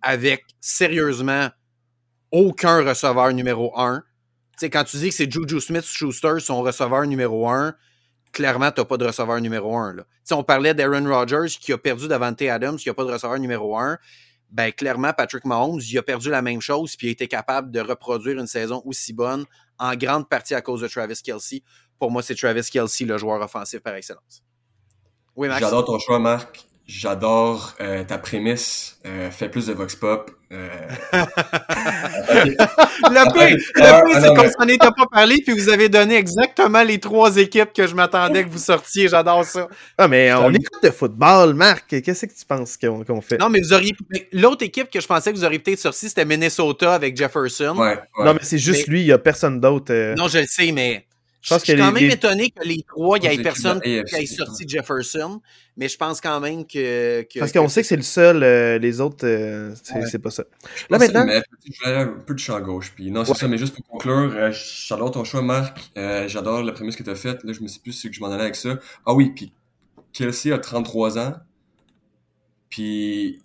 [0.02, 1.50] avec, sérieusement,
[2.32, 4.04] aucun receveur numéro un.
[4.54, 7.76] Tu sais, quand tu dis que c'est Juju Smith-Schuster, son receveur numéro un,
[8.32, 9.94] clairement, tu n'as pas de receveur numéro un.
[9.94, 10.04] Là.
[10.32, 13.78] On parlait d'Aaron Rodgers qui a perdu Davante Adams, qui n'a pas de receveur numéro
[13.78, 13.98] un.
[14.52, 17.72] Ben, clairement, Patrick Mahomes, il a perdu la même chose, puis il a été capable
[17.72, 19.46] de reproduire une saison aussi bonne,
[19.78, 21.62] en grande partie à cause de Travis Kelsey.
[22.00, 24.44] Pour moi, c'est Travis Kelsey, le joueur offensif par excellence.
[25.36, 25.50] Oui?
[25.60, 26.66] J'adore ton choix, Marc.
[26.88, 29.00] J'adore euh, ta prémisse.
[29.08, 30.30] Euh, fais plus de Vox Pop.
[30.52, 30.68] Euh,
[31.14, 31.26] Le
[33.34, 36.16] pire, le Ah, pire, ah, c'est qu'on s'en était pas parlé, puis vous avez donné
[36.16, 39.08] exactement les trois équipes que je m'attendais que vous sortiez.
[39.08, 39.68] J'adore ça.
[39.98, 41.88] Ah, mais on écoute le football, Marc.
[42.02, 43.38] Qu'est-ce que tu penses qu'on qu'on fait?
[43.38, 43.96] Non, mais vous auriez.
[44.32, 47.76] L'autre équipe que je pensais que vous auriez peut-être sorti, c'était Minnesota avec Jefferson.
[47.78, 48.26] ouais, ouais.
[48.26, 49.92] Non, mais c'est juste Mais- lui, il n'y a personne d'autre.
[49.92, 50.14] euh.
[50.16, 51.06] Non, je le sais, mais.
[51.46, 53.44] Je pense je suis quand les- même les- étonné que les trois, il n'y ait
[53.44, 55.42] personne qui ait sorti Jefferson,
[55.78, 57.22] mais je pense quand même que.
[57.22, 60.20] que- Parce qu'on que sait que c'est le seul, euh, les autres, euh, c'est Ouais.
[60.20, 60.44] pas ça.
[60.76, 62.94] Je Là, maintenant- mettre, Je voulais aller un peu de champ gauche.
[62.96, 63.38] Puis non, c'est Ouais.
[63.38, 65.78] ça, mais juste pour conclure, euh, j'adore ton choix, Marc.
[66.00, 67.44] Euh, j'adore la prémisse que tu as faite.
[67.44, 68.80] Là, je me sais plus si que je m'en allais avec ça.
[69.06, 69.54] Ah oui, puis
[70.14, 71.34] Kelsey a 33 ans.
[72.70, 73.42] Puis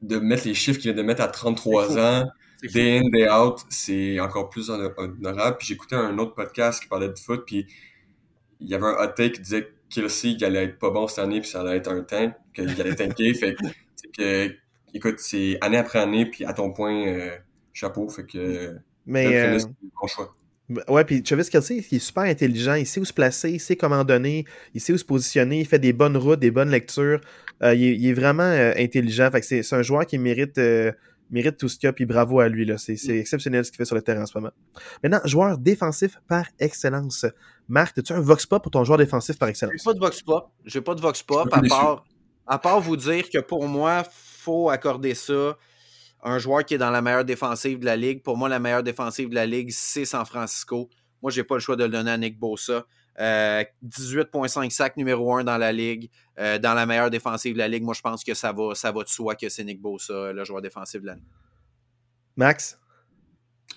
[0.00, 2.00] de mettre les chiffres qu'il vient de mettre à 33 C'est fou.
[2.00, 2.28] ans.
[2.68, 5.56] Day in, day out, c'est encore plus hono- honorable.
[5.58, 7.66] Puis j'écoutais un autre podcast qui parlait de foot, puis
[8.60, 11.06] il y avait un hot take qui disait que Kelsey, il allait être pas bon
[11.06, 13.34] cette année, puis ça allait être un tank, qu'il allait tanker.
[13.34, 13.56] fait
[14.16, 14.50] que,
[14.94, 17.36] écoute, c'est année après année, puis à ton point, euh,
[17.72, 18.08] chapeau.
[18.08, 18.76] Fait que,
[19.06, 19.58] Mais, euh,
[20.00, 20.34] bon choix.
[20.88, 22.74] ouais, puis Travis Kelsey, il est super intelligent.
[22.74, 24.44] Il sait où se placer, il sait comment donner,
[24.74, 27.20] il sait où se positionner, il fait des bonnes routes, des bonnes lectures.
[27.62, 29.30] Euh, il, est, il est vraiment euh, intelligent.
[29.30, 30.92] Fait que c'est c'est un joueur qui mérite, euh,
[31.32, 32.64] mérite tout ce qu'il a, puis bravo à lui.
[32.64, 32.78] là.
[32.78, 34.52] C'est c'est exceptionnel ce qu'il fait sur le terrain en ce moment.
[35.02, 37.26] Maintenant, joueur défensif par excellence.
[37.68, 39.82] Marc, as-tu un vox pop pour ton joueur défensif par J'ai excellence?
[39.82, 40.50] pas de Vox Pop.
[40.64, 42.04] J'ai pas de Vox Pop, part,
[42.46, 45.56] à part vous dire que pour moi, faut accorder ça.
[46.24, 48.22] Un joueur qui est dans la meilleure défensive de la ligue.
[48.22, 50.88] Pour moi, la meilleure défensive de la ligue, c'est San Francisco.
[51.20, 52.84] Moi, j'ai pas le choix de le donner à Nick Bosa.
[53.20, 56.10] Euh, 18,5 sacs numéro 1 dans la ligue.
[56.38, 58.90] Euh, dans la meilleure défensive de la ligue, moi, je pense que ça va, ça
[58.90, 61.22] va de soi que c'est Nick Bosa, le joueur défensif de l'année.
[62.36, 62.78] Max?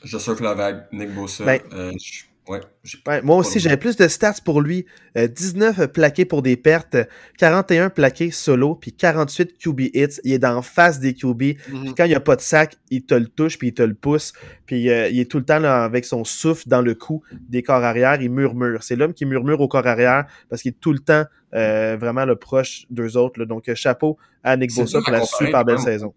[0.03, 1.43] Je surfe la vague, Nick Bosa.
[1.45, 2.61] Ben- euh, je- ouais,
[3.07, 4.85] Ouais, moi aussi, j'avais plus de stats pour lui.
[5.17, 6.97] Euh, 19 plaqués pour des pertes,
[7.37, 10.19] 41 plaqués solo, puis 48 QB hits.
[10.23, 11.37] Il est dans face des QB.
[11.37, 13.81] Puis quand il n'y a pas de sac, il te le touche, puis il te
[13.81, 14.33] le pousse.
[14.65, 17.63] Puis euh, il est tout le temps là, avec son souffle dans le cou des
[17.63, 18.21] corps arrière.
[18.21, 18.83] Il murmure.
[18.83, 22.25] C'est l'homme qui murmure au corps arrière parce qu'il est tout le temps euh, vraiment
[22.25, 23.39] le proche d'eux autres.
[23.39, 23.45] là.
[23.45, 26.13] Donc, euh, chapeau à Nick Bosa pour la super belle saison.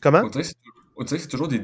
[0.00, 0.22] Comment?
[0.96, 1.60] On dirait que c'est toujours des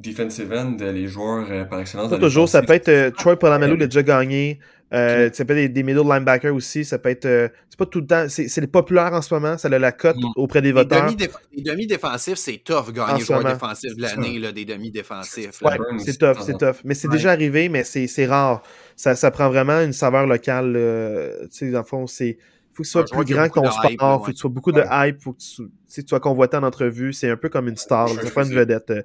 [0.00, 2.10] defensive end, les joueurs euh, par excellence.
[2.10, 4.58] Pas toujours, ça peut être euh, Troy Polamalu, il a déjà gagné.
[4.94, 6.82] Euh, Ça peut être des, des middle linebackers aussi.
[6.84, 7.26] Ça peut être.
[7.26, 8.24] euh, c'est pas tout le temps.
[8.28, 9.58] C'est populaires en ce moment.
[9.58, 10.24] Ça a la cote Mm.
[10.36, 15.60] auprès des demi-déf- les demi-défensifs, c'est tough gagner joueur défensif de l'année, là, des demi-défensifs.
[15.62, 16.76] Ouais, c'est tough, c'est tough.
[16.84, 17.14] Mais c'est Ouais.
[17.16, 18.62] déjà arrivé, mais c'est c'est rare.
[18.96, 20.72] Ça, ça prend vraiment une saveur locale.
[20.76, 22.38] euh, tu sais, dans le fond, c'est.
[22.78, 24.26] Faut que tu sois Un joueur plus grand que ton sport, hype, faut ouais.
[24.26, 27.12] que tu sois beaucoup de hype, faut que tu, sois convoité en entrevue.
[27.12, 29.02] C'est un peu comme une star, c'est pas une vedette, euh,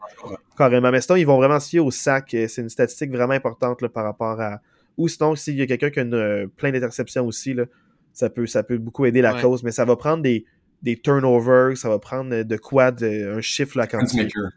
[0.58, 0.92] carrément.
[0.92, 2.34] Mais sinon, ils vont vraiment se fier au sac.
[2.36, 4.62] euh, C'est une statistique vraiment importante là, par rapport à.
[4.98, 7.66] Ou sinon, s'il y a quelqu'un qui a une, euh, plein d'interceptions aussi, là,
[8.14, 9.42] ça, peut, ça peut beaucoup aider la Ouais.
[9.42, 10.46] cause, mais ça va prendre des,
[10.84, 14.50] des turnovers, ça va prendre de quoi, de- un chiffre là, quand tu Maker.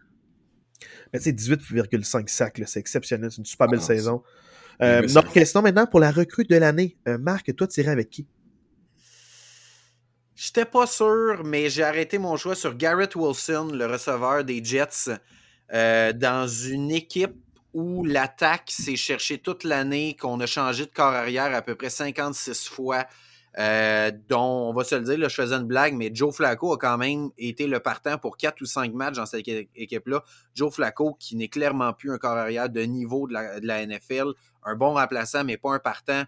[1.12, 3.30] mais tu sais, 18,5 sacs, c'est exceptionnel.
[3.30, 4.22] C'est une super belle Ah, saison.
[4.82, 8.10] Euh, c'est- sinon, maintenant, pour la recrue de l'année, euh, Marc, toi, tu irais avec
[8.10, 8.26] qui?
[10.38, 15.08] J'étais pas sûr, mais j'ai arrêté mon choix sur Garrett Wilson, le receveur des Jets,
[15.72, 17.34] euh, dans une équipe
[17.72, 21.88] où l'attaque s'est cherchée toute l'année, qu'on a changé de corps arrière à peu près
[21.88, 23.06] 56 fois.
[23.58, 26.74] Euh, dont, on va se le dire, là, je faisais une blague, mais Joe Flacco
[26.74, 30.22] a quand même été le partant pour 4 ou 5 matchs dans cette équipe-là.
[30.54, 33.86] Joe Flacco, qui n'est clairement plus un corps arrière de niveau de la, de la
[33.86, 34.34] NFL,
[34.64, 36.24] un bon remplaçant, mais pas un partant.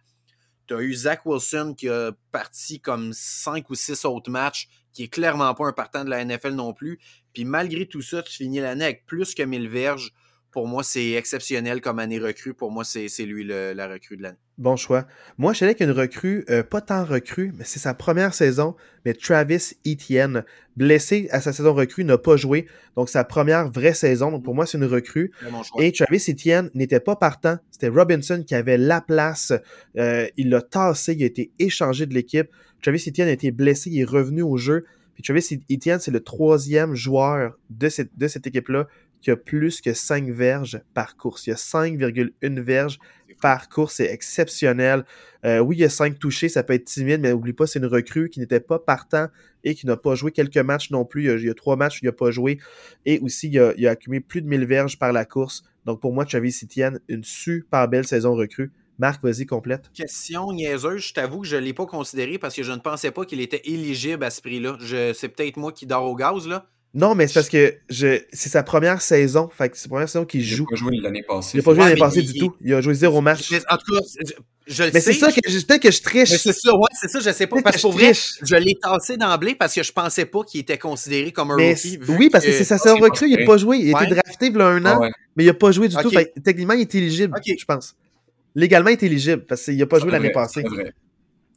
[0.68, 5.04] Tu as eu Zach Wilson qui a parti comme 5 ou 6 autres matchs, qui
[5.04, 7.00] est clairement pas un partant de la NFL non plus.
[7.32, 10.12] Puis malgré tout ça, tu finis l'année avec plus que 1000 verges
[10.50, 12.54] pour moi, c'est exceptionnel comme année recrue.
[12.54, 14.38] Pour moi, c'est lui la recrue de l'année.
[14.56, 15.06] Bon choix.
[15.36, 18.74] Moi, je avec une recrue, euh, pas tant recrue, mais c'est sa première saison.
[19.04, 20.44] Mais Travis Etienne,
[20.76, 22.66] blessé à sa saison recrue, n'a pas joué.
[22.96, 24.32] Donc, sa première vraie saison.
[24.32, 25.30] Donc, pour moi, c'est une recrue.
[25.78, 27.58] Et Travis Etienne n'était pas partant.
[27.70, 29.52] C'était Robinson qui avait la place.
[29.96, 31.14] Euh, il l'a tassé.
[31.14, 32.48] Il a été échangé de l'équipe.
[32.82, 33.90] Travis Etienne a été blessé.
[33.90, 34.86] Il est revenu au jeu.
[35.14, 38.86] Puis Travis Etienne, c'est le troisième joueur de cette, de cette équipe-là
[39.20, 41.46] qui a plus que 5 verges par course.
[41.46, 42.98] Il y a 5,1 verges
[43.40, 43.94] par course.
[43.96, 45.04] C'est exceptionnel.
[45.44, 46.48] Euh, oui, il y a 5 touchés.
[46.48, 49.28] Ça peut être timide, mais n'oublie pas, c'est une recrue qui n'était pas partant
[49.64, 51.24] et qui n'a pas joué quelques matchs non plus.
[51.24, 52.58] Il y a, 3 matchs où il n'a pas joué.
[53.06, 55.62] Et aussi, il a, il a, accumulé plus de 1000 verges par la course.
[55.84, 58.72] Donc, pour moi, Travis Etienne, une super belle saison recrue.
[58.98, 59.90] Marc, vas-y, complète.
[59.94, 63.12] Question niaiseuse, je t'avoue que je ne l'ai pas considéré parce que je ne pensais
[63.12, 64.76] pas qu'il était éligible à ce prix-là.
[65.14, 66.68] C'est peut-être moi qui dors au gaz, là.
[66.98, 68.20] Non, mais c'est parce que je...
[68.32, 69.48] c'est sa première saison.
[69.56, 70.66] Fait que c'est sa première saison qu'il joue.
[70.68, 71.50] Il n'a pas joué l'année passée.
[71.54, 72.56] Il n'a pas joué l'année passée du tout.
[72.60, 73.52] Il a joué zéro match.
[73.52, 74.00] en tout cas,
[74.66, 76.28] je, mais c'est ça que peut-être que je triche.
[76.28, 77.62] c'est ça, ouais, c'est ça, je sais pas.
[77.62, 80.76] Parce que pour vrai, je l'ai tassé d'emblée parce que je pensais pas qu'il était
[80.76, 81.98] considéré comme un rookie.
[82.08, 83.78] Oui, parce que, c'est sa saison recrue, il n'a pas joué.
[83.78, 85.00] Il a été drafté il y a un an,
[85.36, 86.10] mais il n'a pas joué du tout.
[86.10, 87.94] Fait, techniquement, il est éligible, je pense.
[88.54, 90.64] Légalement, il est éligible parce qu'il n'a pas joué l'année passée.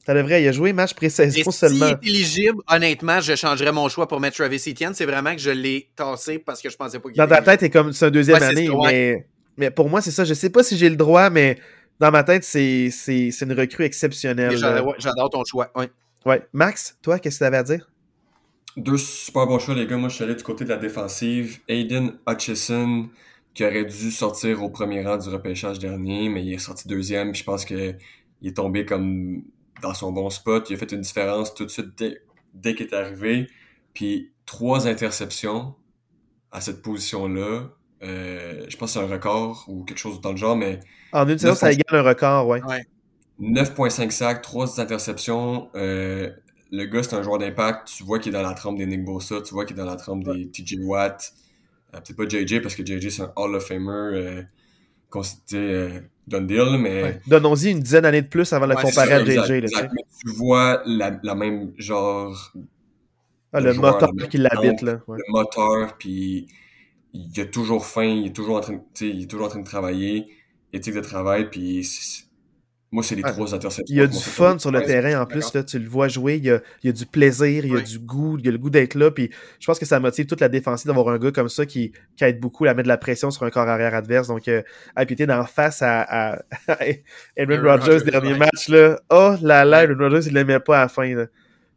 [0.05, 1.85] Ça devrait, il a joué match pré-saison seulement.
[1.85, 4.93] S'il est éligible, honnêtement, je changerais mon choix pour mettre Travis Etienne.
[4.95, 7.59] C'est vraiment que je l'ai tassé parce que je pensais pas qu'il Dans ta tête,
[7.59, 10.25] c'est comme c'est un deuxième année, mais, mais pour moi, c'est ça.
[10.25, 11.59] Je sais pas si j'ai le droit, mais
[11.99, 12.89] dans ma tête, c'est
[13.41, 14.57] une recrue exceptionnelle.
[14.97, 15.71] J'adore ton choix.
[15.75, 15.89] Ouais.
[16.25, 16.41] ouais.
[16.51, 17.87] Max, toi, qu'est-ce que tu avais à dire?
[18.77, 19.97] Deux super bons choix, les gars.
[19.97, 21.59] Moi, je suis allé du côté de la défensive.
[21.67, 23.09] Aiden Hutchison,
[23.53, 27.35] qui aurait dû sortir au premier rang du repêchage dernier, mais il est sorti deuxième.
[27.35, 27.97] je pense qu'il
[28.43, 29.43] est tombé comme
[29.81, 30.69] dans son bon spot.
[30.69, 31.89] Il a fait une différence tout de suite
[32.53, 33.47] dès, qu'il est arrivé.
[33.93, 35.75] Puis trois interceptions
[36.51, 37.69] à cette position-là.
[38.03, 40.79] Euh, je pense que c'est un record ou quelque chose dans le genre, mais.
[41.11, 42.61] En une saison, ça égale un record, ouais.
[43.39, 45.69] 9,5 sacs, 3 interceptions.
[45.75, 46.29] Euh,
[46.71, 47.87] le gars, c'est un joueur d'impact.
[47.87, 49.85] Tu vois qu'il est dans la trempe des Nick Bosa, tu vois qu'il est dans
[49.85, 51.33] la trempe des TJ Watt.
[51.93, 54.43] Euh, peut-être pas JJ parce que JJ, c'est un Hall of Famer
[55.09, 57.19] considéré Done deal, mais.
[57.27, 59.65] Donnons-y une dizaine d'années de plus avant de le comparer à JJ.
[60.21, 62.53] tu vois la, la même genre.
[63.53, 65.01] Ah, le moteur qui l'habite, là.
[65.07, 66.47] Le moteur, puis
[67.13, 69.65] il a toujours faim, il est toujours en train, il est toujours en train de
[69.65, 70.27] travailler,
[70.71, 71.85] éthique de travail, puis
[72.93, 73.85] moi, c'est les trois interceptions.
[73.87, 75.53] Il y a du fun sur le terrain en plus.
[75.53, 76.35] Là, tu le vois jouer.
[76.35, 78.49] Il y a, il y a du plaisir, il y a du goût, il y
[78.49, 79.09] a le goût d'être là.
[79.11, 79.29] Puis
[79.61, 82.23] je pense que ça motive toute la défensive d'avoir un gars comme ça qui, qui
[82.25, 84.27] aide beaucoup à mettre de la pression sur un corps arrière adverse.
[84.27, 84.61] Donc, euh,
[84.97, 86.39] à d'en face à, à,
[87.37, 88.67] Edwin Rogers, dernier match.
[88.67, 88.99] Là.
[89.09, 91.15] Oh là là, Edwin Rogers, il l'aimait pas à la fin.
[91.15, 91.27] Là.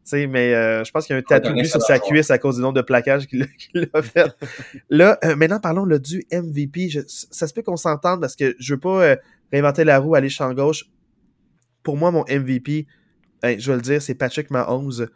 [0.03, 2.57] sais, mais euh, je pense qu'il y a un tatou sur sa cuisse à cause
[2.57, 3.47] du nombre de plaquages qu'il
[3.93, 4.35] a fait.
[4.89, 6.89] là, euh, maintenant, parlons là, du MVP.
[7.07, 9.15] ça se peut qu'on s'entende parce que je veux pas euh,
[9.53, 10.85] réinventer la roue, aller champ gauche
[11.85, 12.87] pour moi, mon MVP,
[13.43, 15.07] je vais le dire, c'est Patrick Mahomes.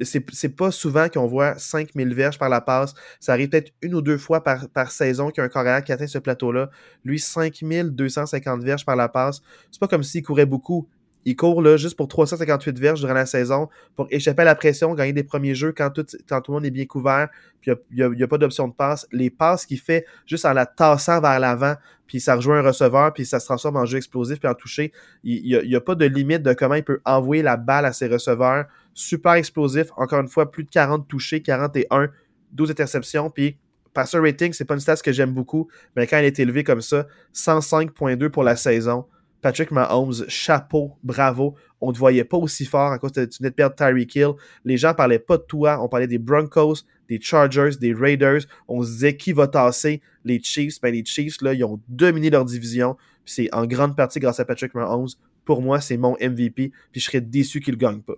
[0.00, 2.94] C'est pas souvent qu'on voit 5000 verges par la passe.
[3.20, 5.84] Ça arrive peut-être une ou deux fois par, par saison qu'il y a un carrière
[5.84, 6.70] qui atteint ce plateau-là.
[7.04, 9.42] Lui, 5250 verges par la passe.
[9.70, 10.88] C'est pas comme s'il courait beaucoup.
[11.24, 14.94] Il court là, juste pour 358 verges durant la saison pour échapper à la pression,
[14.94, 17.28] gagner des premiers jeux quand tout, quand tout le monde est bien couvert,
[17.60, 19.06] puis il n'y a, pas d'option de passe.
[19.12, 21.74] Les passes qu'il fait juste en la tassant vers l'avant,
[22.12, 24.92] puis ça rejoint un receveur, puis ça se transforme en jeu explosif, puis en toucher.
[25.24, 28.06] Il n'y a, pas de limite de comment il peut envoyer la balle à ses
[28.06, 28.66] receveurs.
[28.92, 29.86] Super explosif.
[29.96, 32.10] Encore une fois, plus de 40 touchés, 41,
[32.50, 33.56] 12 interceptions, puis
[33.94, 36.82] passer rating, c'est pas une stat que j'aime beaucoup, mais quand il est élevé comme
[36.82, 39.06] ça, 105.2 pour la saison.
[39.40, 41.54] Patrick Mahomes, chapeau, bravo.
[41.80, 44.14] On ne te voyait pas aussi fort à cause de tu venais de perdre Tyreek
[44.14, 44.32] Hill.
[44.66, 45.82] Les gens parlaient pas de toi.
[45.82, 48.40] On parlait des Broncos, des Chargers, des Raiders.
[48.68, 50.80] On se disait qui va tasser les Chiefs.
[50.80, 52.96] Ben, les Chiefs, là, ils ont dominé leur division.
[53.26, 55.08] C'est en grande partie grâce à Patrick Mahomes.
[55.44, 56.72] Pour moi, c'est mon MVP.
[56.90, 58.14] Puis je serais déçu qu'il ne gagne pas.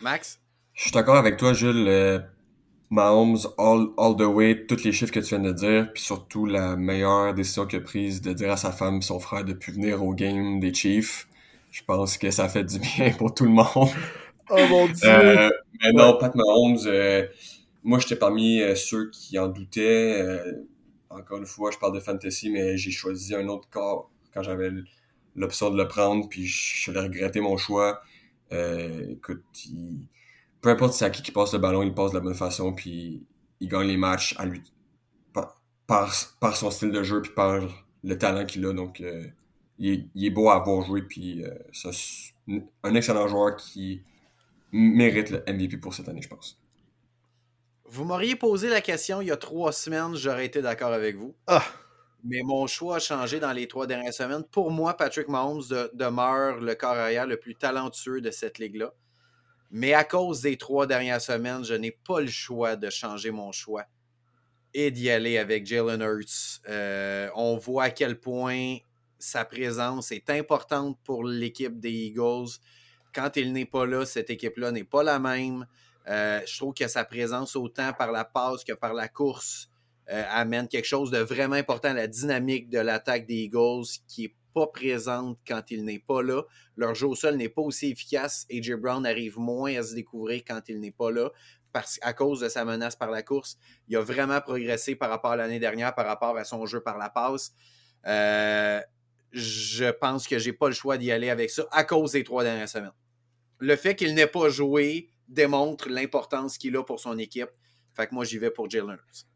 [0.00, 0.40] Max?
[0.74, 1.86] Je suis d'accord avec toi, Jules.
[1.86, 2.18] Euh,
[2.90, 6.46] Mahomes all, all the way, tous les chiffres que tu viens de dire, puis surtout
[6.46, 9.54] la meilleure décision qu'il a prise de dire à sa femme et son frère de
[9.54, 11.26] plus venir au game des Chiefs.
[11.72, 13.90] Je pense que ça fait du bien pour tout le monde.
[14.50, 15.50] Oh mon dieu!
[15.82, 17.28] mais non, Pat Mahomes,
[17.82, 20.22] moi, j'étais parmi ceux qui en doutaient.
[21.10, 24.70] encore une fois, je parle de fantasy, mais j'ai choisi un autre corps quand j'avais
[25.34, 28.00] l'option de le prendre, puis je l'ai regretté mon choix.
[28.50, 29.44] écoute,
[30.60, 32.72] peu importe c'est à qui qui passe le ballon, il passe de la bonne façon,
[32.72, 33.24] puis
[33.60, 34.62] il gagne les matchs à lui
[35.86, 37.60] par, par, son style de jeu, puis par
[38.02, 38.72] le talent qu'il a.
[38.72, 39.24] Donc, euh,
[39.78, 41.90] il, est, beau à avoir joué, puis euh, c'est
[42.82, 44.02] un excellent joueur qui
[44.72, 46.60] mérite le MVP pour cette année, je pense.
[47.88, 51.36] Vous m'auriez posé la question il y a trois semaines, j'aurais été d'accord avec vous.
[51.46, 51.64] Ah.
[52.24, 54.42] Mais mon choix a changé dans les trois dernières semaines.
[54.50, 55.62] Pour moi, Patrick Mahomes
[55.94, 58.92] demeure le corps arrière le plus talentueux de cette ligue-là.
[59.70, 63.52] Mais à cause des trois dernières semaines, je n'ai pas le choix de changer mon
[63.52, 63.84] choix
[64.74, 66.60] et d'y aller avec Jalen Hurts.
[66.68, 68.76] Euh, on voit à quel point
[69.18, 72.58] sa présence est importante pour l'équipe des Eagles.
[73.16, 75.66] Quand il n'est pas là, cette équipe-là n'est pas la même.
[76.06, 79.70] Euh, je trouve que sa présence, autant par la passe que par la course,
[80.10, 84.26] euh, amène quelque chose de vraiment important à la dynamique de l'attaque des Eagles qui
[84.26, 86.42] est pas présente quand il n'est pas là.
[86.76, 88.46] Leur jeu au sol n'est pas aussi efficace.
[88.52, 91.30] AJ Brown arrive moins à se découvrir quand il n'est pas là
[91.72, 93.56] parce, à cause de sa menace par la course.
[93.88, 96.98] Il a vraiment progressé par rapport à l'année dernière, par rapport à son jeu par
[96.98, 97.54] la passe.
[98.06, 98.80] Euh,
[99.32, 102.44] je pense que j'ai pas le choix d'y aller avec ça à cause des trois
[102.44, 102.92] dernières semaines.
[103.58, 107.50] Le fait qu'il n'ait pas joué démontre l'importance qu'il a pour son équipe.
[107.94, 109.26] Fait que moi, j'y vais pour Jalen Hurts.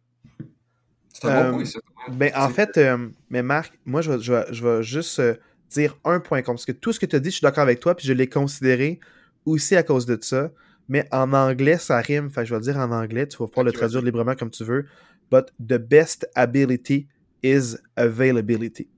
[1.13, 1.81] C'est un bon point, ça.
[2.13, 5.35] Ben, en fait, euh, mais Marc, moi, je vais, je vais, juste euh,
[5.71, 6.57] dire un point contre.
[6.57, 8.13] Parce que tout ce que tu as dit, je suis d'accord avec toi, puis je
[8.13, 9.01] l'ai considéré
[9.45, 10.51] aussi à cause de ça.
[10.89, 12.27] Mais en anglais, ça rime.
[12.27, 14.65] Enfin, je vais le dire en anglais, tu vas pouvoir le traduire librement comme tu
[14.65, 14.87] veux.
[15.31, 17.07] But the best ability
[17.43, 18.89] is availability.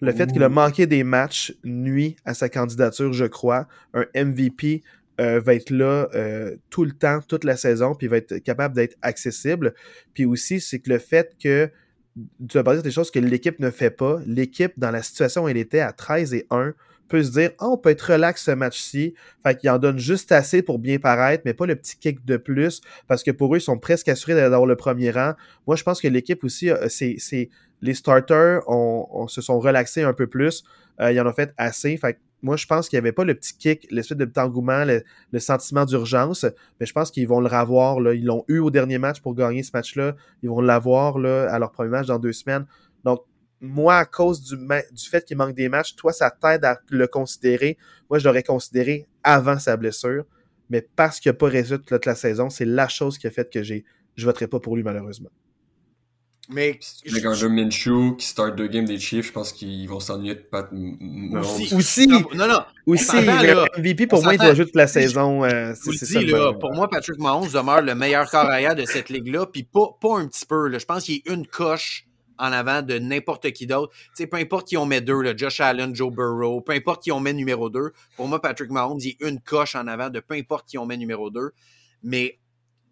[0.00, 3.66] Le fait qu'il a manqué des matchs nuit à sa candidature, je crois.
[3.94, 4.82] Un MVP
[5.20, 8.76] euh, va être là euh, tout le temps, toute la saison, puis va être capable
[8.76, 9.74] d'être accessible.
[10.14, 11.70] Puis aussi, c'est que le fait que
[12.48, 14.20] tu vas dire des choses que l'équipe ne fait pas.
[14.26, 16.74] L'équipe, dans la situation où elle était à 13 et 1,
[17.08, 19.14] peut se dire oh, on peut être relax ce match-ci.
[19.42, 22.36] Fait qu'il en donne juste assez pour bien paraître, mais pas le petit kick de
[22.36, 25.32] plus, parce que pour eux, ils sont presque assurés d'avoir le premier rang.
[25.66, 27.48] Moi, je pense que l'équipe aussi, euh, c'est
[27.80, 30.64] les starters on, se sont relaxés un peu plus.
[31.00, 31.96] ils en ont fait assez.
[31.96, 34.84] Fait moi, je pense qu'il n'y avait pas le petit kick, l'espèce de petit engouement,
[34.84, 36.46] le, sentiment d'urgence,
[36.78, 38.00] mais je pense qu'ils vont le revoir.
[38.00, 38.14] Là.
[38.14, 40.14] Ils l'ont eu au dernier match pour gagner ce match-là.
[40.42, 42.66] Ils vont l'avoir à leur premier match dans deux semaines.
[43.04, 43.24] Donc,
[43.60, 47.06] moi, à cause du, du fait qu'il manque des matchs, toi, ça t'aide à le
[47.06, 47.76] considérer.
[48.08, 50.24] Moi, je l'aurais considéré avant sa blessure,
[50.70, 53.50] mais parce qu'il n'a pas résolu toute la saison, c'est la chose qui a fait
[53.52, 53.84] que j'ai,
[54.16, 55.30] je ne voterai pas pour lui, malheureusement.
[56.50, 56.80] Mais.
[57.10, 60.34] Avec un jeu Minshew qui start deux games des Chiefs, je pense qu'ils vont s'ennuyer
[60.34, 60.70] de Pat
[61.34, 61.74] Aussi.
[61.74, 62.06] Aussi.
[62.06, 62.60] Non, non.
[62.86, 63.16] Aussi.
[63.16, 65.44] Le MVP, pour moi, il doit jouer toute la saison.
[65.44, 66.54] Euh, c'est là.
[66.54, 69.46] Pour moi, Patrick Mahomes demeure le meilleur corps de cette ligue-là.
[69.46, 70.68] Puis pas, pas un petit peu.
[70.68, 70.78] Là.
[70.78, 72.06] Je pense qu'il est une coche
[72.38, 73.92] en avant de n'importe qui d'autre.
[73.94, 77.12] Tu sais, peu importe qui on met deux, Josh Allen, Joe Burrow, peu importe qui
[77.12, 77.92] on met numéro deux.
[78.16, 80.86] Pour moi, Patrick Mahomes, il est une coche en avant de peu importe qui on
[80.86, 81.50] met numéro deux.
[82.02, 82.38] Mais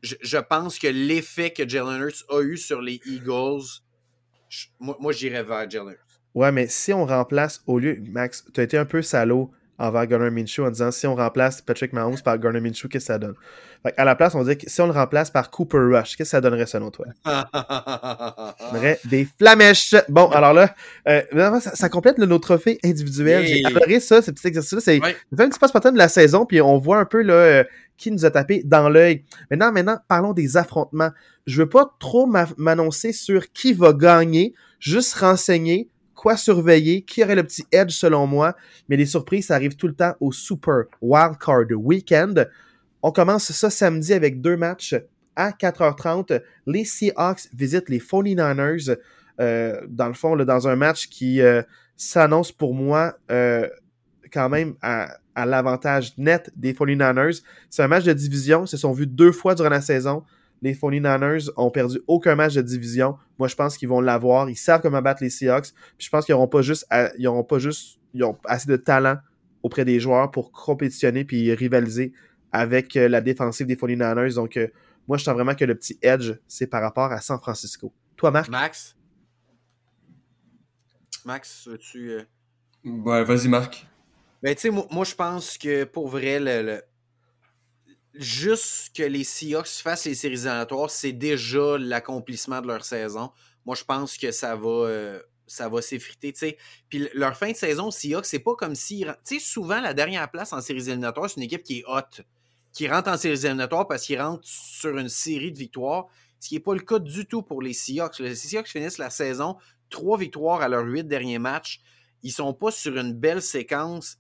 [0.03, 3.83] je, pense que l'effet que Jalen Hurts a eu sur les Eagles,
[4.79, 6.21] moi, moi j'irais vers Jalen Hurts.
[6.35, 10.07] Ouais, mais si on remplace, au lieu, Max, tu as été un peu salaud envers
[10.07, 13.19] Garner Minshew en disant si on remplace Patrick Mahomes par Garner Minshew, qu'est-ce que ça
[13.19, 13.35] donne?
[13.97, 16.25] à la place, on dit que si on le remplace par Cooper Rush, qu'est-ce que
[16.25, 17.07] ça donnerait selon toi?
[17.25, 17.49] ça
[18.73, 19.95] donnerait des flamèches.
[20.09, 20.75] Bon, alors là,
[21.09, 23.47] euh, ça, complète le, nos trophées individuels.
[23.47, 24.81] J'ai adoré ça, ce petit exercice-là.
[24.81, 25.17] C'est ouais.
[25.39, 27.65] un petit passe de la saison, puis on voit un peu là, euh,
[27.97, 29.25] qui nous a tapé dans l'œil.
[29.51, 31.11] Maintenant, maintenant, parlons des affrontements.
[31.47, 37.37] Je veux pas trop m'annoncer sur qui va gagner, juste renseigner quoi surveiller, qui aurait
[37.37, 38.57] le petit edge selon moi,
[38.89, 42.51] mais les surprises, ça arrive tout le temps au Super Wildcard Weekend.
[43.03, 44.97] On commence ça samedi avec deux matchs
[45.37, 46.43] à 4h30.
[46.67, 48.97] Les Seahawks visitent les 49ers.
[49.39, 51.63] Euh, dans le fond, dans un match qui euh,
[51.95, 53.69] s'annonce pour moi euh,
[54.33, 57.43] quand même à, à l'avantage net des 49ers.
[57.69, 58.65] C'est un match de division.
[58.65, 60.25] Ils se sont vus deux fois durant la saison
[60.63, 63.17] les 49ers ont perdu aucun match de division.
[63.39, 64.49] Moi, je pense qu'ils vont l'avoir.
[64.49, 65.73] Ils savent comment battre les Seahawks.
[65.99, 66.87] Puis je pense qu'ils n'auront pas juste,
[67.19, 69.19] ils auront pas juste, ils ont assez de talent
[69.63, 72.13] auprès des joueurs pour compétitionner puis rivaliser
[72.53, 74.35] avec euh, la défensive des 49ers.
[74.35, 74.69] Donc, euh,
[75.09, 77.93] moi, je sens vraiment que le petit edge, c'est par rapport à San Francisco.
[78.17, 78.49] Toi, Marc?
[78.49, 78.97] Max?
[81.25, 82.11] Max, veux-tu...
[82.13, 82.23] Euh?
[82.85, 83.87] Ouais, vas-y, Marc.
[84.43, 86.81] Ben, tu sais, moi, je pense que pour vrai, le
[88.19, 93.31] juste que les Seahawks fassent les séries éliminatoires, c'est déjà l'accomplissement de leur saison.
[93.65, 96.35] Moi, je pense que ça va, euh, ça va s'effriter.
[96.89, 99.05] Puis leur fin de saison, Seahawks, c'est pas comme si.
[99.25, 102.23] Tu sais, souvent, la dernière place en séries éliminatoires, c'est une équipe qui est hot.
[102.73, 106.07] qui rentrent en séries éliminatoires parce qu'ils rentrent sur une série de victoires,
[106.41, 108.19] ce qui n'est pas le cas du tout pour les Seahawks.
[108.19, 109.57] Les Seahawks finissent la saison
[109.91, 111.81] trois victoires à leurs huit derniers matchs.
[112.23, 114.19] Ils sont pas sur une belle séquence.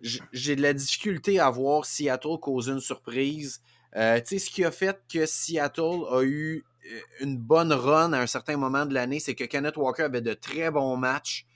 [0.00, 3.60] J'ai de la difficulté à voir Seattle causer une surprise.
[3.96, 8.12] Euh, tu sais, ce qui a fait que Seattle a eu euh, une bonne run
[8.12, 11.46] à un certain moment de l'année, c'est que Kenneth Walker avait de très bons matchs.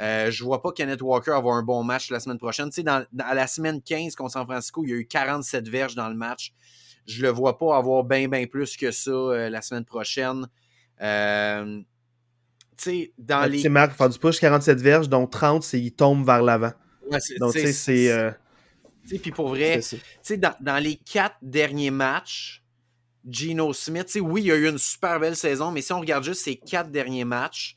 [0.00, 2.68] Euh, je vois pas Kenneth Walker avoir un bon match la semaine prochaine.
[2.68, 5.68] Tu sais, dans, à la semaine 15 contre San Francisco, il y a eu 47
[5.68, 6.52] verges dans le match.
[7.06, 10.46] Je le vois pas avoir bien, bien plus que ça euh, la semaine prochaine.
[11.00, 11.80] Euh,
[12.76, 13.60] tu sais, dans les.
[13.60, 16.72] Tu Marc, faire du push 47 verges, dont 30, c'est il tombe vers l'avant.
[17.10, 18.10] Ouais, Donc, tu sais, c'est.
[18.10, 18.30] Euh,
[19.06, 19.80] puis pour vrai,
[20.36, 22.62] dans, dans, les quatre derniers matchs,
[23.26, 26.42] Gino Smith, oui, il a eu une super belle saison, mais si on regarde juste
[26.42, 27.76] ces quatre derniers matchs,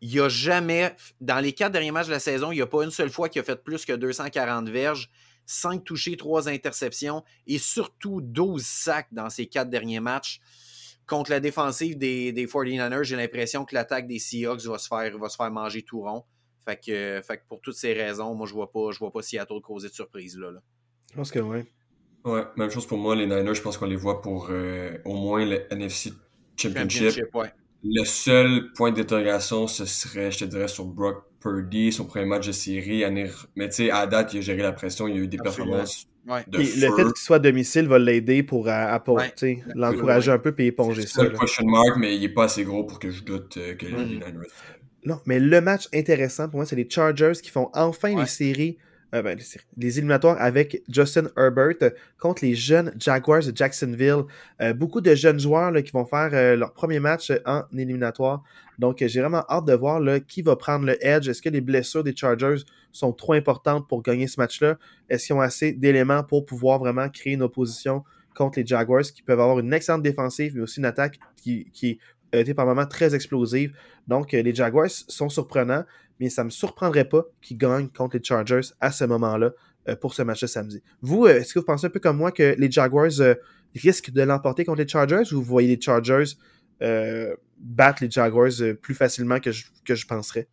[0.00, 2.66] il n'y a jamais, dans les quatre derniers matchs de la saison, il n'y a
[2.66, 5.10] pas une seule fois qu'il a fait plus que 240 verges,
[5.46, 10.40] 5 touchés, 3 interceptions et surtout 12 sacs dans ces quatre derniers matchs.
[11.06, 15.18] Contre la défensive des, des 49ers, j'ai l'impression que l'attaque des Seahawks va se faire,
[15.18, 16.24] va se faire manger tout rond.
[16.64, 19.60] Fait que, fait pour toutes ces raisons, moi, je vois pas, je vois pas Seattle
[19.62, 20.50] causer de surprise là.
[21.10, 21.64] Je pense que oui.
[22.24, 25.14] Ouais, même chose pour moi, les Niners, je pense qu'on les voit pour euh, au
[25.14, 26.12] moins le NFC
[26.56, 27.24] Championship.
[27.84, 32.46] Le seul point d'interrogation, ce serait, je te dirais, sur Brock Purdy, son premier match
[32.46, 33.02] de série.
[33.56, 35.38] Mais tu sais, à date, il a géré la pression, il y a eu des
[35.38, 36.06] performances.
[36.46, 40.66] De le fait qu'il soit à domicile va l'aider pour apporter, l'encourager un peu et
[40.66, 41.22] éponger ça.
[41.22, 43.74] C'est le question mark, mais il n'est pas assez gros pour que je doute euh,
[43.74, 44.30] que les Niners.
[45.04, 48.78] Non, mais le match intéressant pour moi, c'est les Chargers qui font enfin les séries
[49.14, 49.38] euh, ben,
[49.76, 54.22] les, éliminatoires avec Justin Herbert contre les jeunes Jaguars de Jacksonville.
[54.62, 58.42] Euh, beaucoup de jeunes joueurs là, qui vont faire euh, leur premier match en éliminatoire.
[58.78, 61.28] Donc, j'ai vraiment hâte de voir là, qui va prendre le edge.
[61.28, 64.78] Est-ce que les blessures des Chargers sont trop importantes pour gagner ce match-là?
[65.10, 68.04] Est-ce qu'ils ont assez d'éléments pour pouvoir vraiment créer une opposition
[68.34, 71.98] contre les Jaguars qui peuvent avoir une excellente défensive, mais aussi une attaque qui, qui
[72.32, 73.72] a été par moments très explosive.
[74.08, 75.84] Donc, les Jaguars sont surprenants
[76.22, 79.50] mais ça ne me surprendrait pas qu'ils gagnent contre les Chargers à ce moment-là
[79.88, 80.80] euh, pour ce match de samedi.
[81.00, 83.34] Vous, euh, est-ce que vous pensez un peu comme moi que les Jaguars euh,
[83.74, 86.36] risquent de l'emporter contre les Chargers ou vous voyez les Chargers
[87.58, 88.50] battre les Jaguars
[88.80, 90.48] plus facilement que je, que je penserais?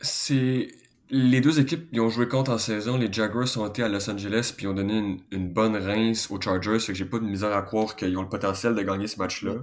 [0.00, 0.68] C'est
[1.10, 4.08] les deux équipes qui ont joué contre en saison, les Jaguars ont été à Los
[4.08, 7.56] Angeles puis ont donné une, bonne rince aux Chargers, fait que j'ai pas de misère
[7.56, 9.54] à croire qu'ils ont le potentiel de gagner ce match-là.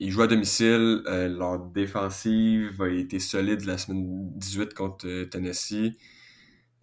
[0.00, 1.02] Ils jouent à domicile.
[1.06, 5.92] Euh, leur défensive a été solide la semaine 18 contre euh, Tennessee.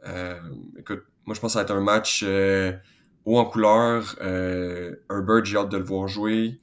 [0.07, 0.39] Euh,
[0.77, 2.23] écoute, moi je pense que ça va être un match
[3.25, 4.15] haut en couleur.
[4.21, 6.59] Herbert, j'ai hâte de le voir jouer.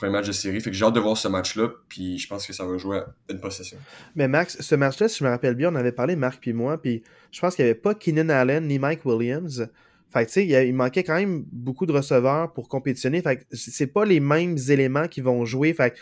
[0.00, 0.60] Premier match de série.
[0.60, 1.68] Fait que j'ai hâte de voir ce match-là.
[1.88, 3.78] Puis je pense que ça va jouer à une possession.
[4.16, 6.80] Mais Max, ce match-là, si je me rappelle bien, on avait parlé, Marc puis moi.
[6.80, 9.68] Puis je pense qu'il n'y avait pas Keenan Allen ni Mike Williams.
[10.12, 13.22] Fait tu sais, il, manquait quand même beaucoup de receveurs pour compétitionner.
[13.22, 15.72] Fait c'est pas les mêmes éléments qui vont jouer.
[15.72, 15.94] Fait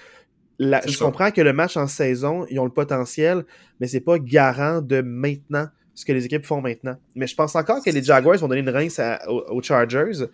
[0.58, 3.44] je comprends que le match en saison, ils ont le potentiel,
[3.80, 6.96] mais c'est pas garant de maintenant ce que les équipes font maintenant.
[7.14, 10.26] Mais je pense encore que les Jaguars vont donner une rince aux, Chargers,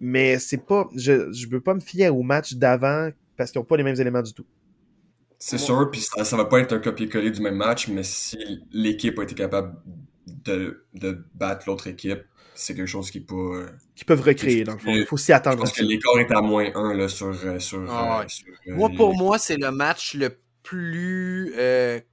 [0.00, 0.88] mais c'est pas.
[0.96, 4.00] Je ne veux pas me fier au match d'avant parce qu'ils n'ont pas les mêmes
[4.00, 4.46] éléments du tout.
[5.38, 8.62] C'est sûr, puis ça, ça va pas être un copier-coller du même match, mais si
[8.72, 9.74] l'équipe a été capable
[10.26, 12.24] de, de battre l'autre équipe,
[12.54, 13.62] c'est quelque chose qui peut.
[13.62, 14.90] Euh, qui peuvent recréer, dans le fond.
[14.90, 15.58] Il faut s'y attendre.
[15.58, 17.28] Parce que l'écart est à moins 1 là, sur.
[17.28, 18.22] Euh, sur, ah
[18.68, 21.54] euh, moi, pour moi, c'est le match le plus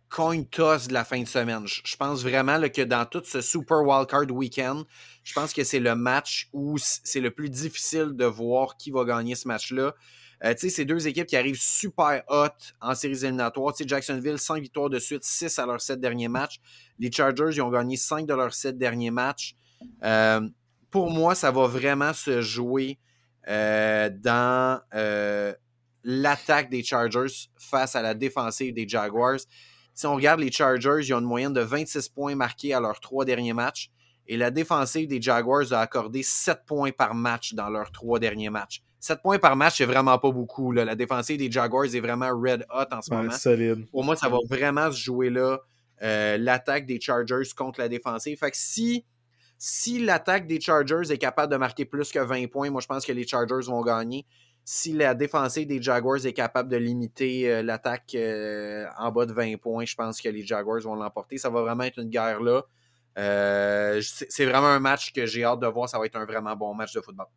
[0.09, 1.65] coin toss de la fin de semaine.
[1.65, 4.85] Je pense vraiment que dans tout ce Super Wildcard Weekend,
[5.27, 9.03] je pense que c'est le match où c'est le plus difficile de voir qui va
[9.03, 9.93] gagner ce match-là.
[10.41, 12.47] tu sais, c'est deux équipes qui arrivent super hot
[12.79, 13.73] en séries éliminatoires.
[13.73, 16.61] Tu sais, Jacksonville, 5 victoires de suite, 6 à leurs 7 derniers matchs.
[16.97, 19.53] Les Chargers, ils ont gagné 5 de leurs 7 derniers matchs.
[20.01, 20.47] Euh,
[20.89, 22.97] pour moi, ça va vraiment se jouer
[23.49, 25.53] euh, dans euh,
[26.05, 29.39] l'attaque des Chargers face à la défensive des Jaguars.
[29.93, 33.01] Si on regarde les Chargers, ils ont une moyenne de 26 points marqués à leurs
[33.01, 33.91] trois derniers matchs.
[34.27, 38.49] Et la défensive des Jaguars a accordé 7 points par match dans leurs trois derniers
[38.49, 38.83] matchs.
[38.99, 40.71] 7 points par match, c'est vraiment pas beaucoup.
[40.71, 43.31] La défensive des Jaguars est vraiment red hot en ce moment.
[43.91, 45.59] Pour moi, ça va vraiment se jouer là,
[46.01, 48.37] l'attaque des Chargers contre la défensive.
[48.37, 49.05] Fait que si
[49.57, 53.05] si l'attaque des Chargers est capable de marquer plus que 20 points, moi je pense
[53.05, 54.25] que les Chargers vont gagner.
[54.63, 59.33] Si la défensive des Jaguars est capable de limiter euh, l'attaque euh, en bas de
[59.33, 61.37] 20 points, je pense que les Jaguars vont l'emporter.
[61.37, 62.63] Ça va vraiment être une guerre là.
[63.17, 65.89] Euh, c'est vraiment un match que j'ai hâte de voir.
[65.89, 67.27] Ça va être un vraiment bon match de football.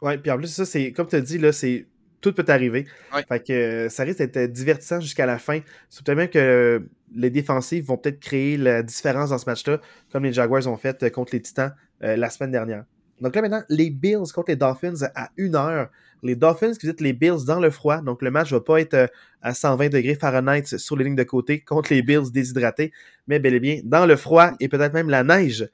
[0.00, 1.86] Ouais, puis en plus, ça, c'est comme tu as dit, là, c'est
[2.20, 2.86] tout peut arriver.
[3.28, 5.60] Fait que ça risque d'être divertissant jusqu'à la fin.
[5.60, 9.80] Peut-être même que les défensives vont peut-être créer la différence dans ce match-là,
[10.12, 12.84] comme les Jaguars ont fait contre les Titans la semaine dernière.
[13.22, 15.88] Donc là maintenant, les Bills contre les Dolphins à une heure.
[16.22, 18.02] Les Dolphins qui visitent les Bills dans le froid.
[18.02, 21.22] Donc le match ne va pas être à 120 degrés Fahrenheit sur les lignes de
[21.22, 22.92] côté contre les Bills déshydratés,
[23.26, 25.70] mais bel et bien dans le froid et peut-être même la neige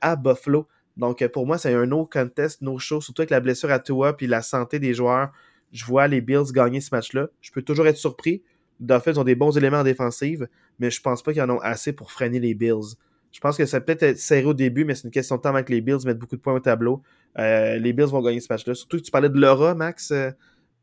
[0.00, 0.66] à Buffalo.
[0.96, 4.16] Donc, pour moi, c'est un no contest, no show, surtout avec la blessure à Tua
[4.16, 5.32] puis la santé des joueurs.
[5.72, 7.26] Je vois les Bills gagner ce match-là.
[7.40, 8.44] Je peux toujours être surpris.
[8.78, 10.46] Les Dolphins ont des bons éléments en défensive,
[10.78, 12.94] mais je pense pas qu'ils en ont assez pour freiner les Bills.
[13.34, 15.52] Je pense que ça peut être serré au début, mais c'est une question de temps
[15.52, 17.02] avec les Bills mettent beaucoup de points au tableau.
[17.36, 18.74] Euh, les Bills vont gagner ce match-là.
[18.74, 20.30] Surtout que tu parlais de l'aura, Max, euh,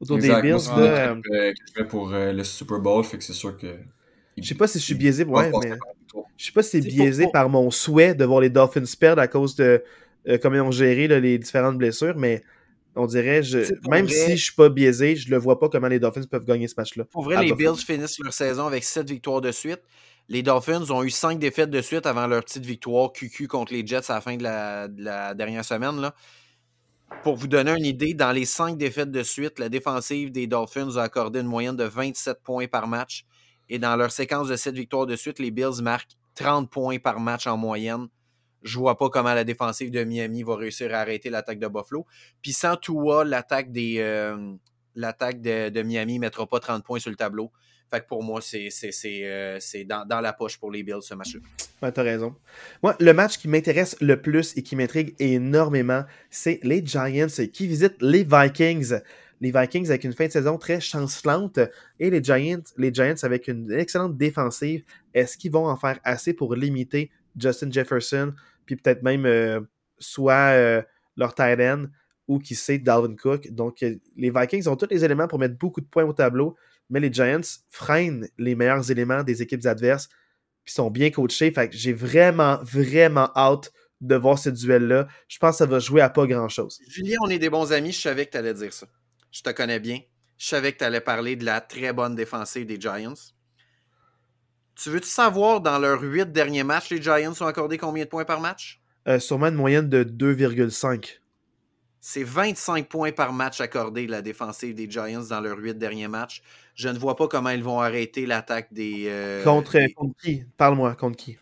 [0.01, 0.57] autour des Bills.
[0.75, 3.67] Moi, là, euh, je pour le Super Bowl, fait que c'est sûr que.
[4.37, 5.77] Je sais pas si je suis biaisé, ouais, mais.
[6.35, 9.29] Je sais pas si c'est biaisé par mon souhait de voir les Dolphins perdre à
[9.29, 9.81] cause de
[10.41, 12.43] comment ils ont géré les différentes blessures, mais
[12.97, 13.59] on dirait, je,
[13.89, 16.67] même si je suis pas biaisé, je le vois pas comment les Dolphins peuvent gagner
[16.67, 17.05] ce match-là.
[17.05, 19.79] Pour vrai, les Bills finissent leur saison avec 7 victoires de suite.
[20.29, 23.85] Les Dolphins ont eu 5 défaites de suite avant leur petite victoire QQ contre les
[23.85, 26.11] Jets à la fin de la, dernière semaine.
[27.23, 30.95] Pour vous donner une idée, dans les 5 défaites de suite, la défensive des Dolphins
[30.95, 33.25] a accordé une moyenne de 27 points par match.
[33.67, 37.19] Et dans leur séquence de 7 victoires de suite, les Bills marquent 30 points par
[37.19, 38.07] match en moyenne.
[38.63, 42.05] Je vois pas comment la défensive de Miami va réussir à arrêter l'attaque de Buffalo.
[42.41, 44.53] Puis sans Tua, l'attaque euh,
[44.95, 47.51] l'attaque de, de, Miami ne mettra pas 30 points sur le tableau.
[47.91, 48.69] Fait que pour moi, c'est
[49.05, 51.41] euh, dans, dans, la poche pour les Bills, ce match-là.
[51.81, 52.33] Ouais, t'as raison.
[52.81, 57.67] Moi, le match qui m'intéresse le plus et qui m'intrigue énormément, c'est les Giants qui
[57.67, 58.93] visitent les Vikings.
[59.41, 61.59] Les Vikings avec une fin de saison très chancelante
[61.99, 64.85] et les Giants, les Giants avec une excellente défensive.
[65.13, 68.33] Est-ce qu'ils vont en faire assez pour limiter Justin Jefferson,
[68.65, 69.59] puis peut-être même euh,
[69.99, 70.81] soit euh,
[71.17, 71.87] leur tight end
[72.29, 73.51] ou qui sait Dalvin Cook?
[73.51, 76.55] Donc, les Vikings ont tous les éléments pour mettre beaucoup de points au tableau
[76.91, 80.09] mais les Giants freinent les meilleurs éléments des équipes adverses,
[80.63, 81.51] puis sont bien coachés.
[81.51, 85.07] Fait que j'ai vraiment, vraiment hâte de voir ce duel-là.
[85.27, 86.79] Je pense que ça va jouer à pas grand-chose.
[86.87, 88.87] Julien, on est des bons amis, je savais que tu allais dire ça.
[89.31, 89.99] Je te connais bien.
[90.37, 93.13] Je savais que tu allais parler de la très bonne défensive des Giants.
[94.75, 98.25] Tu veux-tu savoir, dans leurs huit derniers matchs, les Giants ont accordé combien de points
[98.25, 98.81] par match?
[99.07, 101.19] Euh, sûrement une moyenne de 2,5.
[101.99, 106.07] C'est 25 points par match accordé de la défensive des Giants dans leurs huit derniers
[106.07, 106.41] matchs.
[106.75, 109.77] Je ne vois pas comment ils vont arrêter l'attaque des, euh, contre,
[110.21, 110.43] qui?
[110.57, 111.37] Parle-moi, contre qui?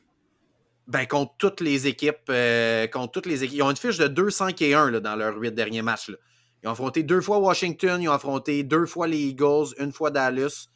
[0.87, 2.29] Ben, contre toutes les équipes.
[2.29, 3.57] Euh, contre toutes les équipes.
[3.57, 6.09] Ils ont une fiche de 2, 5 et 1 dans leurs huit derniers matchs.
[6.09, 6.17] Là.
[6.63, 10.11] Ils ont affronté deux fois Washington, ils ont affronté deux fois les Eagles, une fois
[10.11, 10.67] Dallas.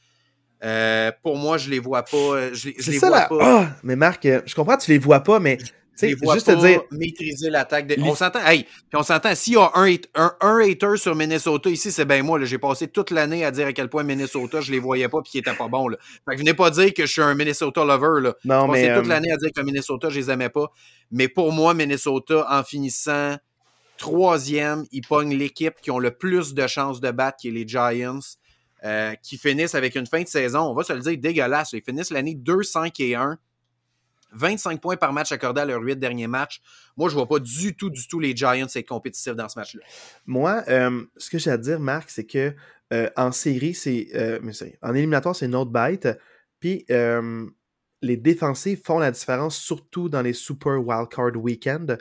[0.63, 2.53] Euh, pour moi, je les vois pas.
[2.53, 3.37] Je, les vois pas.
[3.41, 3.69] Ah!
[3.83, 5.57] mais Marc, je comprends que tu les vois pas, mais
[6.01, 6.81] juste te dire.
[6.91, 7.93] Maîtriser l'attaque.
[7.99, 8.39] On s'entend.
[8.45, 9.33] Hey, puis on s'entend.
[9.35, 12.43] S'il y a un, un, un, hater sur Minnesota ici, c'est bien moi.
[12.43, 15.31] J'ai passé toute l'année à dire à quel point Minnesota, je les voyais pas puis
[15.31, 15.87] qu'ils étaient pas bons.
[15.87, 15.97] Là.
[16.25, 18.21] Fait que venez pas dire que je suis un Minnesota lover.
[18.21, 18.33] Là.
[18.45, 20.71] Non, J'ai passé toute euh, l'année à dire que Minnesota, je les aimais pas.
[21.11, 23.37] Mais pour moi, Minnesota, en finissant
[23.97, 27.67] troisième, ils pognent l'équipe qui ont le plus de chances de battre, qui est les
[27.67, 28.19] Giants.
[28.85, 31.71] Euh, qui finissent avec une fin de saison, on va se le dire, dégueulasse.
[31.71, 33.37] Ils finissent l'année 2, 5 et 1.
[34.33, 36.61] 25 points par match accordés à leurs 8 derniers matchs.
[36.97, 39.59] Moi, je ne vois pas du tout, du tout les Giants être compétitifs dans ce
[39.59, 39.81] match-là.
[40.25, 42.53] Moi, euh, ce que j'ai à dire, Marc, c'est que
[42.91, 44.07] euh, en série, c'est.
[44.15, 44.39] Euh,
[44.81, 46.07] en éliminatoire, c'est une autre bête.
[46.59, 46.85] Puis
[48.01, 51.97] les défensives font la différence, surtout dans les Super Wildcard Weekend.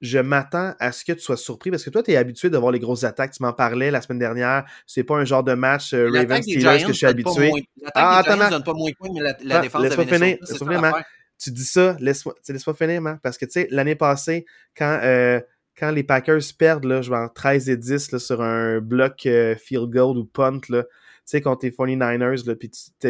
[0.00, 2.58] Je m'attends à ce que tu sois surpris parce que toi, tu es habitué de
[2.58, 3.32] voir les grosses attaques.
[3.32, 4.64] Tu m'en parlais la semaine dernière.
[4.86, 7.50] C'est pas un genre de match Ravens Steelers que je suis habitué.
[7.94, 11.02] ah, attends, donne pas moins de points, mais la, la défense laisse de laisse finir,
[11.38, 14.44] tu dis ça, laisse-moi laisse finir, man, parce que tu sais, l'année passée,
[14.76, 15.40] quand, euh,
[15.78, 19.90] quand les Packers perdent, là, genre 13 et 10 là, sur un bloc euh, field
[19.90, 20.88] goal ou punt, là, tu
[21.24, 23.08] sais, contre les 49ers, là, puis tu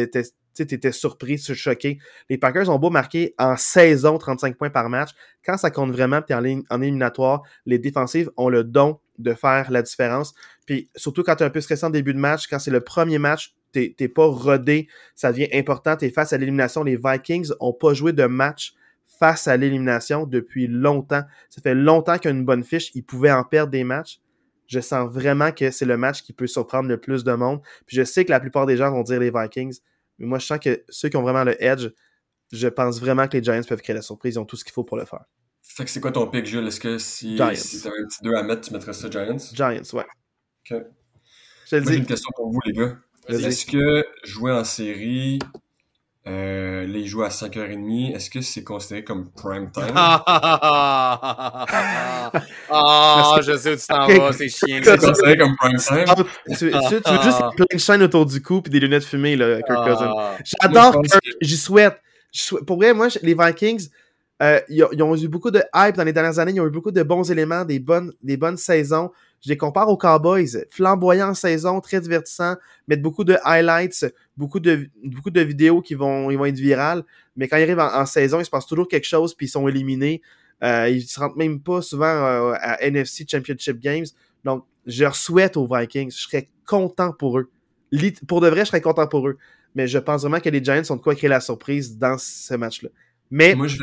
[0.61, 1.99] étais surpris, choqué.
[2.29, 5.11] Les Packers ont beau marquer en saison 35 points par match.
[5.45, 9.71] Quand ça compte vraiment, puis en, en éliminatoire, les défensives ont le don de faire
[9.71, 10.33] la différence.
[10.69, 12.81] Puis surtout quand tu es un peu stressant au début de match, quand c'est le
[12.81, 16.83] premier match, t'es pas rodé, ça devient important, t'es face à l'élimination.
[16.83, 18.75] Les Vikings ont pas joué de match
[19.07, 21.23] face à l'élimination depuis longtemps.
[21.49, 24.19] Ça fait longtemps une bonne fiche, ils pouvaient en perdre des matchs.
[24.67, 27.61] Je sens vraiment que c'est le match qui peut surprendre le plus de monde.
[27.87, 29.79] Puis je sais que la plupart des gens vont dire les Vikings,
[30.19, 31.87] mais moi je sens que ceux qui ont vraiment le edge,
[32.51, 34.73] je pense vraiment que les Giants peuvent créer la surprise, ils ont tout ce qu'il
[34.73, 35.25] faut pour le faire.
[35.63, 36.67] Fait que c'est quoi ton pick, Jules?
[36.67, 39.37] Est-ce que si, si t'avais un petit 2 à mettre, tu mettrais ça Giants?
[39.53, 40.05] Giants, ouais.
[41.65, 42.95] J'ai une question pour vous, les gars.
[43.27, 45.39] Est-ce que jouer en série,
[46.27, 48.13] Euh, là, il joue à 5h30.
[48.15, 49.93] Est-ce que c'est considéré comme prime time?
[52.69, 54.79] Ah, je sais où tu t'en vas, c'est chiant.
[54.83, 56.05] C'est considéré comme prime time?
[56.49, 59.35] Tu, tu, tu veux juste plein de chaînes autour du cou et des lunettes fumées,
[59.37, 60.13] là, Kirk Cousins.
[60.43, 61.99] J'adore Kirk, j'y souhaite.
[62.67, 63.87] Pour vrai, moi, les Vikings,
[64.43, 66.51] euh, ils, ils, ont eu beaucoup de hype dans les dernières années.
[66.53, 69.09] Ils ont eu beaucoup de bons éléments, des bonnes, des bonnes saisons.
[69.41, 70.65] Je les compare aux Cowboys.
[70.69, 72.55] Flamboyants en saison, très divertissant,
[72.87, 74.05] mettent beaucoup de highlights,
[74.35, 77.03] beaucoup de, beaucoup de vidéos qui vont, ils vont être virales.
[77.35, 79.67] Mais quand ils arrivent en, saison, il se passe toujours quelque chose, puis ils sont
[79.67, 80.21] éliminés.
[80.63, 84.05] Euh, ils se rendent même pas souvent euh, à NFC Championship Games.
[84.43, 86.11] Donc, je leur souhaite aux Vikings.
[86.11, 87.49] Je serais content pour eux.
[88.27, 89.37] Pour de vrai, je serais content pour eux.
[89.75, 92.55] Mais je pense vraiment que les Giants sont de quoi créer la surprise dans ce
[92.55, 92.89] match-là.
[93.31, 93.77] Mais Moi, je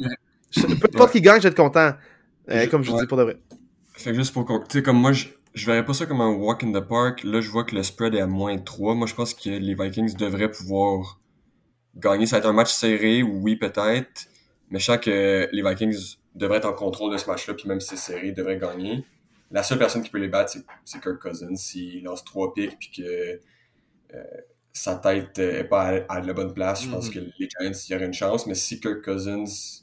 [0.60, 1.92] peu importe qui gagne, je vais être content.
[2.50, 3.36] Euh, comme je dis pour de vrai.
[3.94, 5.26] Fait que juste pour tu sais, comme moi, je,
[5.56, 7.24] je verrais pas ça comme un walk in the park.
[7.24, 8.94] Là, je vois que le spread est à moins 3.
[8.94, 11.18] Moi, je pense que les Vikings devraient pouvoir
[11.94, 12.26] gagner.
[12.26, 14.26] Ça va être un match serré, oui, peut-être.
[14.68, 17.80] Mais je sens que les Vikings devraient être en contrôle de ce match-là, puis même
[17.80, 19.06] si c'est serré, ils devraient gagner.
[19.50, 21.56] La seule personne qui peut les battre, c'est Kirk Cousins.
[21.56, 23.40] S'il lance trois pics, puis que
[24.14, 24.24] euh,
[24.74, 27.14] sa tête est pas à, la bonne place, je pense mm-hmm.
[27.14, 28.46] que les Giants, il y aurait une chance.
[28.46, 29.80] Mais si Kirk Cousins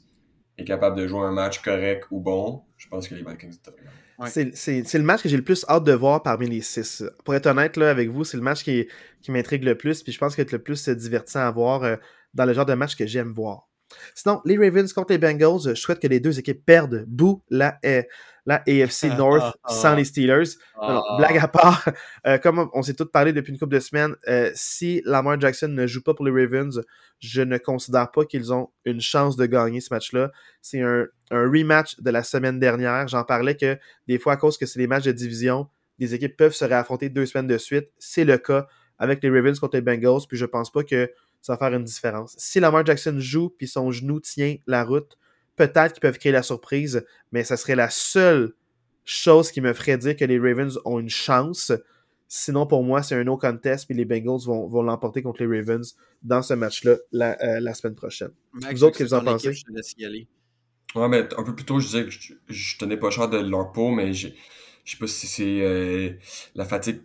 [0.56, 3.82] est capable de jouer un match correct ou bon, je pense que les Vikings devraient
[3.82, 4.03] gagner.
[4.26, 7.02] C'est le match que j'ai le plus hâte de voir parmi les six.
[7.24, 8.86] Pour être honnête là, avec vous, c'est le match qui,
[9.20, 11.96] qui m'intrigue le plus, puis je pense qu'il est le plus divertissant à voir euh,
[12.34, 13.68] dans le genre de match que j'aime voir.
[14.14, 17.04] Sinon, les Ravens contre les Bengals, je souhaite que les deux équipes perdent.
[17.06, 17.78] Bou la,
[18.46, 20.56] la AFC North sans les Steelers.
[21.18, 21.88] blague à part,
[22.26, 25.68] euh, comme on s'est tous parlé depuis une couple de semaines, euh, si Lamar Jackson
[25.68, 26.80] ne joue pas pour les Ravens,
[27.20, 30.30] je ne considère pas qu'ils ont une chance de gagner ce match-là.
[30.60, 33.08] C'est un, un, rematch de la semaine dernière.
[33.08, 35.68] J'en parlais que des fois, à cause que c'est les matchs de division,
[35.98, 37.88] des équipes peuvent se réaffronter deux semaines de suite.
[37.98, 38.66] C'est le cas
[38.98, 41.10] avec les Ravens contre les Bengals, puis je pense pas que
[41.44, 42.34] ça va faire une différence.
[42.38, 45.18] Si Lamar Jackson joue, puis son genou tient la route,
[45.56, 48.54] peut-être qu'ils peuvent créer la surprise, mais ça serait la seule
[49.04, 51.70] chose qui me ferait dire que les Ravens ont une chance.
[52.28, 55.58] Sinon, pour moi, c'est un no contest, puis les Bengals vont, vont l'emporter contre les
[55.58, 58.30] Ravens dans ce match-là la, euh, la, semaine prochaine.
[58.54, 59.52] vous autres, qu'est-ce que vous en pensez?
[60.94, 62.10] Ouais, mais un peu plus tôt, je disais que
[62.48, 64.28] je, tenais pas cher de leur peau, mais je
[64.86, 66.14] sais pas si c'est euh,
[66.54, 67.02] la fatigue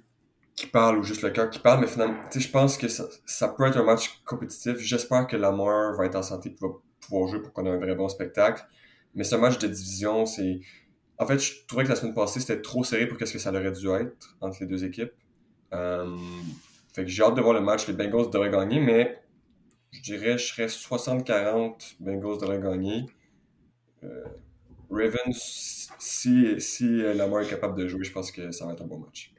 [0.60, 3.48] qui parle ou juste le cœur qui parle, mais finalement, je pense que ça, ça,
[3.48, 4.77] peut être un match compétitif.
[4.80, 6.68] J'espère que Lamar va être en santé et va
[6.99, 8.65] pouvoir jouer pour qu'on ait un vrai bon spectacle.
[9.15, 10.60] Mais ce match de division, c'est.
[11.18, 13.52] En fait, je trouvais que la semaine passée, c'était trop serré pour ce que ça
[13.52, 15.14] aurait dû être entre les deux équipes.
[15.73, 16.18] Euh,
[16.91, 17.88] fait que j'ai hâte de voir le match.
[17.88, 19.18] Les Bengals devraient gagner, mais
[19.91, 23.06] je dirais je serais 60-40, Bengals devraient gagner.
[24.03, 24.26] Euh,
[24.90, 28.88] Ravens, si, si Lamar est capable de jouer, je pense que ça va être un
[28.88, 29.34] bon match.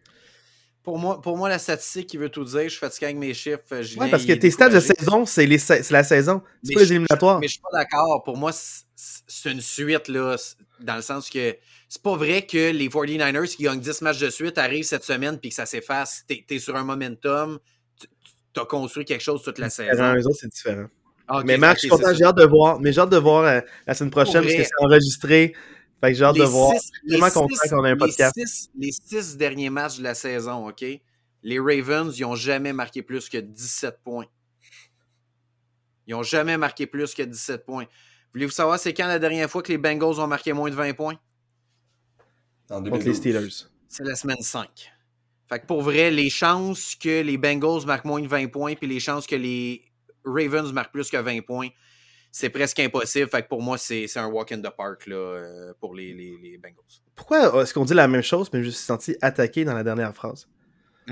[0.82, 3.34] Pour moi, pour moi, la statistique qui veut tout dire, je suis fatigué avec mes
[3.34, 3.60] chiffres.
[3.98, 5.46] Oui, parce que tes stats de saison, c'est
[5.90, 6.42] la saison.
[6.62, 7.38] C'est pas les éliminatoires.
[7.38, 8.22] Mais je suis pas d'accord.
[8.24, 10.36] Pour moi, c'est une suite, là,
[10.80, 11.56] dans le sens que
[11.90, 15.38] c'est pas vrai que les 49ers qui gagnent 10 matchs de suite arrivent cette semaine
[15.38, 16.24] puis que ça s'efface.
[16.26, 17.58] T'es es sur un momentum.
[17.98, 20.14] Tu as construit quelque chose toute la saison.
[20.32, 20.86] C'est différent.
[21.44, 22.80] mais Max, j'ai hâte de voir.
[22.80, 25.52] Mais j'ai hâte de voir euh, la semaine prochaine parce que c'est enregistré.
[26.00, 26.72] Fait que j'ai hâte de voir.
[27.32, 28.36] Content qu'on ait un podcast.
[28.74, 30.84] Les six, derniers matchs de la saison, OK?
[31.42, 34.26] Les Ravens, ils n'ont jamais marqué plus que 17 points.
[36.06, 37.86] Ils n'ont jamais marqué plus que 17 points.
[38.32, 40.94] Voulez-vous savoir c'est quand la dernière fois que les Bengals ont marqué moins de 20
[40.94, 41.18] points?
[42.70, 43.66] En Contre les Steelers.
[43.88, 44.68] C'est la semaine 5.
[45.48, 48.86] Fait que pour vrai, les chances que les Bengals marquent moins de 20 points puis
[48.86, 49.84] les chances que les
[50.24, 51.68] Ravens marquent plus que 20 points,
[52.30, 53.28] c'est presque impossible.
[53.28, 56.36] Fait que pour moi, c'est un walk in the park là, euh, pour les, les,
[56.42, 56.76] les Bengals.
[57.14, 59.84] Pourquoi est-ce qu'on dit la même chose, mais je me suis senti attaqué dans la
[59.84, 60.48] dernière phrase?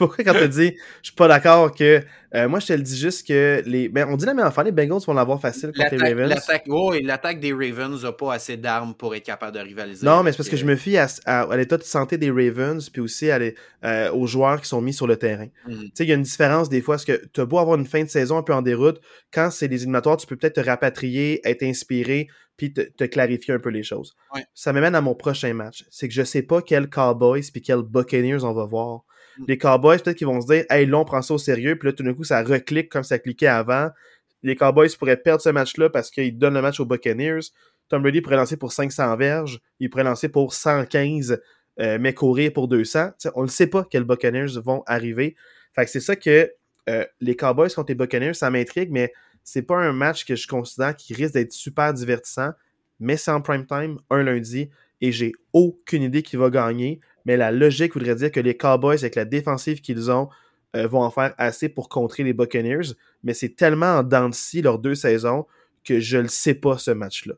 [0.00, 2.00] Pourquoi quand tu dis je suis pas d'accord que
[2.34, 4.64] euh, moi je te le dis juste que les ben on dit la même affaire
[4.64, 6.30] les Bengals vont l'avoir facile contre les Ravens.
[6.30, 10.06] L'attaque oh, l'attaque des Ravens n'a pas assez d'armes pour être capable de rivaliser.
[10.06, 11.08] Non, mais c'est parce que je me fie à,
[11.54, 13.38] l'état de santé des Ravens puis aussi à
[13.84, 15.48] euh, aux joueurs qui sont mis sur le terrain.
[15.66, 15.74] Mm.
[15.74, 17.78] Tu sais il y a une différence des fois parce que tu as beau avoir
[17.78, 19.02] une fin de saison un peu en déroute
[19.34, 22.28] quand c'est des éliminatoires tu peux peut-être te rapatrier, être inspiré
[22.60, 24.14] puis te, clarifier un peu les choses.
[24.52, 27.80] Ça m'amène à mon prochain match, c'est que je sais pas quel Cowboys puis quel
[27.80, 29.04] Buccaneers on va voir
[29.46, 31.88] les Cowboys, peut-être qu'ils vont se dire, hey, là, on prend ça au sérieux, puis
[31.88, 33.90] là, tout d'un coup, ça reclique comme ça cliquait avant.
[34.42, 37.40] Les Cowboys pourraient perdre ce match-là parce qu'ils donnent le match aux Buccaneers.
[37.88, 41.40] Tom Brady pourrait lancer pour 500 verges, il pourrait lancer pour 115,
[41.80, 43.10] euh, mais courir pour 200.
[43.34, 45.36] on ne sait pas quels Buccaneers vont arriver.
[45.74, 46.50] Fait que c'est ça que
[46.88, 49.12] euh, les Cowboys contre les Buccaneers, ça m'intrigue, mais
[49.42, 52.50] c'est pas un match que je considère qui risque d'être super divertissant.
[53.00, 57.36] Mais c'est en prime time, un lundi, et j'ai aucune idée qui va gagner mais
[57.36, 60.28] la logique voudrait dire que les Cowboys, avec la défensive qu'ils ont,
[60.76, 62.94] euh, vont en faire assez pour contrer les Buccaneers.
[63.22, 65.46] mais c'est tellement en dents de scie, leurs deux saisons,
[65.84, 67.34] que je le sais pas, ce match-là.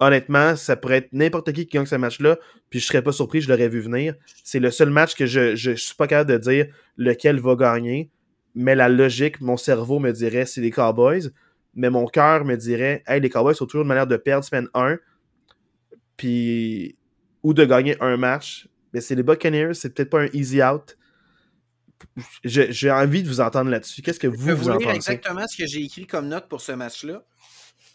[0.00, 2.38] Honnêtement, ça pourrait être n'importe qui qui gagne ce match-là,
[2.68, 4.14] puis je serais pas surpris, je l'aurais vu venir.
[4.42, 8.10] C'est le seul match que je, je, suis pas capable de dire lequel va gagner,
[8.54, 11.30] mais la logique, mon cerveau me dirait c'est les Cowboys,
[11.74, 14.68] mais mon cœur me dirait hey, les Cowboys sont toujours une manière de perdre semaine
[14.74, 14.98] 1,
[16.16, 16.96] puis
[17.42, 18.68] ou de gagner un match.
[18.94, 20.96] Mais c'est les Buccaneers, c'est peut-être pas un easy out.
[22.44, 24.02] J'ai envie de vous entendre là-dessus.
[24.02, 24.94] Qu'est-ce que vous, vous, vous en pensez?
[24.94, 27.24] exactement ce que j'ai écrit comme note pour ce match-là.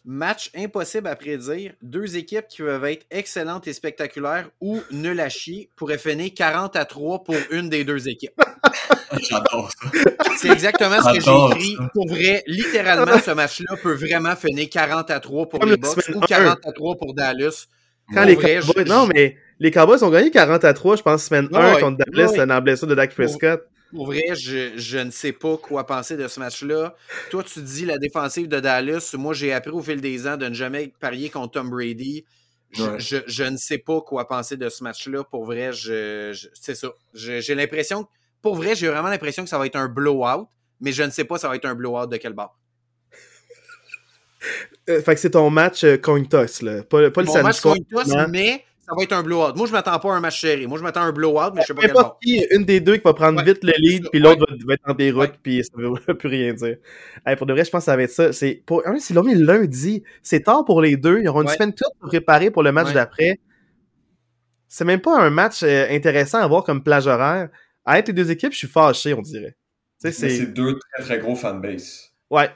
[0.03, 1.73] Match impossible à prédire.
[1.81, 6.76] Deux équipes qui peuvent être excellentes et spectaculaires ou nul à chier pourraient finir 40
[6.76, 8.41] à 3 pour une des deux équipes.
[9.30, 9.89] J'adore ça.
[10.38, 11.77] C'est exactement ce que j'ai écrit.
[11.93, 16.19] Pour vrai, littéralement, ce match-là peut vraiment finir 40 à 3 pour les Bucks ou
[16.19, 17.67] 40 à 3 pour Dallas.
[18.13, 21.49] Quand les Cowboys, Non, mais les Cowboys ont gagné 40 à 3, je pense, semaine
[21.53, 23.61] 1 contre Dallas, dans la blessure de Dak Prescott.
[23.91, 26.95] Pour vrai, je, je, ne sais pas quoi penser de ce match-là.
[27.31, 29.15] Toi, tu dis la défensive de Dallas.
[29.18, 32.23] Moi, j'ai appris au fil des ans de ne jamais parier contre Tom Brady.
[32.72, 35.23] Je, je, ne sais pas quoi penser de ce match-là.
[35.23, 36.90] Pour vrai, je, c'est ça.
[37.15, 38.07] J'ai l'impression,
[38.44, 40.48] pour vrai, j'ai vraiment l'impression que ça va être un blowout,
[40.80, 42.56] mais je ne sais pas ça va être un blowout de quel bord.
[44.88, 46.84] Euh, fait que c'est ton match euh, coin toss, là.
[46.84, 49.55] Pas, pas le Mon match coin toss, mais ça va être un blowout.
[49.55, 50.65] Moi, je m'attends pas à un match serré.
[50.65, 52.17] Moi, je m'attends à un blowout, mais je sais pas quel bord.
[52.19, 54.93] Qui, une des deux qui va prendre vite le lead, puis l'autre va, être en
[54.93, 56.77] déroute, puis ça ne veut plus rien dire.
[57.37, 58.33] pour de vrai, je pense que ça va être ça.
[58.33, 58.81] C'est pour...
[58.97, 61.19] S'ils l'ont mis lundi, c'est tard pour les deux.
[61.21, 63.39] Ils auront une semaine toute pour préparer pour le match d'après.
[64.67, 67.49] C'est même pas un match euh, intéressant à voir comme plage horaire.
[67.85, 69.55] À être les deux équipes, je suis fâché, on dirait.
[69.97, 72.11] C'est deux très très gros fanbase.
[72.29, 72.49] Ouais,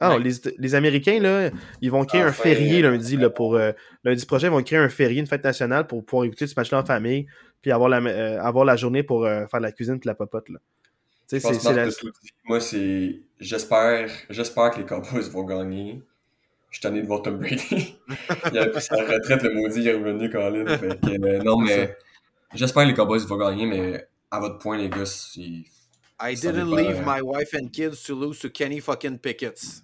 [0.00, 1.50] ah, les, les, Américains, là,
[1.80, 3.16] ils vont créer ah, un férié lundi.
[3.16, 3.72] Là, pour, euh,
[4.04, 6.78] lundi prochain, ils vont créer un férié, une fête nationale pour pouvoir écouter ce match-là
[6.78, 7.26] en famille,
[7.62, 10.48] puis avoir la, euh, avoir la journée pour euh, faire la cuisine et la popote.
[10.50, 10.58] Là.
[11.26, 11.42] c'est
[11.72, 11.88] la...
[12.44, 13.20] Moi, c'est.
[13.40, 16.00] J'espère, j'espère que les Cowboys vont gagner.
[16.70, 17.96] Je suis tanné de voir Tom Brady.
[18.52, 20.66] il a pris sa retraite, le maudit, il est revenu, Colin.
[20.76, 21.96] Fait non, mais
[22.54, 25.64] j'espère que les Cowboys vont gagner, mais à votre point, les gars, c'est.
[26.20, 29.82] I didn't leave my wife and kids to lose to Kenny fucking Pickett.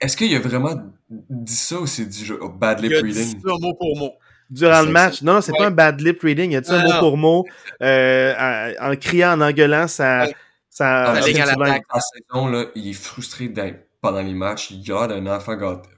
[0.00, 0.74] Est-ce qu'il a vraiment
[1.08, 3.12] dit ça ou c'est du bad lip reading?
[3.14, 4.12] Il a dit ça mot pour mot.
[4.50, 5.22] Durant le match.
[5.22, 6.52] Non, c'est pas un bad lip reading.
[6.52, 7.44] Il a dit ça mot pour mot,
[7.82, 10.26] euh, en, criant, en engueulant ça.
[10.68, 14.70] ça la saison, là, il est frustré d'être pendant les matchs.
[14.70, 15.88] Il a un enfant gâté.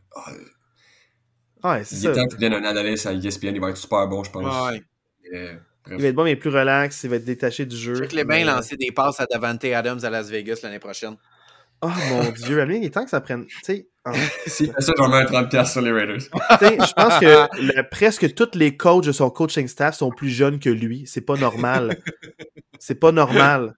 [1.63, 2.09] Ah, ouais, c'est ça.
[2.09, 3.55] Il est temps qu'il donne un analyse à ESPN.
[3.55, 4.71] Il va être super bon, je pense.
[4.71, 4.83] Ouais.
[5.91, 7.05] il va être bon, mais plus relax.
[7.05, 7.95] Il va être détaché du jeu.
[7.95, 10.81] Je sais que les bains lancer des passes à Davante Adams à Las Vegas l'année
[10.81, 11.17] prochaine.
[11.83, 13.45] Oh mon dieu, il est temps que ça prenne.
[13.47, 13.89] Tu sais,
[14.47, 16.21] si ça, j'en mets un 30$ sur les Raiders.
[16.21, 20.71] je pense que presque tous les coachs de son coaching staff sont plus jeunes que
[20.71, 21.05] lui.
[21.07, 21.99] C'est pas normal.
[22.79, 23.75] C'est pas normal.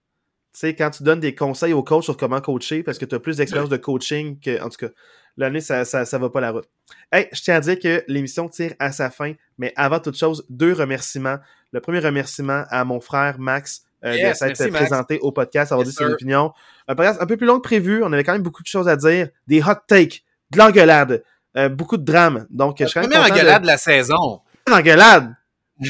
[0.53, 3.15] Tu sais, quand tu donnes des conseils aux coachs sur comment coacher, parce que tu
[3.15, 4.63] as plus d'expérience de coaching que.
[4.63, 4.93] En tout cas,
[5.37, 6.69] l'année, ça, ça, ça va pas la route.
[7.11, 10.47] Hey, je tiens à dire que l'émission tire à sa fin, mais avant toute chose,
[10.49, 11.39] deux remerciements.
[11.73, 15.93] Le premier remerciement à mon frère Max euh, de s'être présenté au podcast, avoir dit
[15.93, 16.53] ses opinions.
[16.87, 18.03] Un podcast un peu plus long que prévu.
[18.03, 19.29] On avait quand même beaucoup de choses à dire.
[19.47, 21.23] Des hot takes, de l'engueulade,
[21.57, 22.47] euh, beaucoup de drame.
[22.51, 23.67] Donc, je suis quand même engueulade de...
[23.67, 24.41] la saison.
[24.71, 25.35] Engueulade!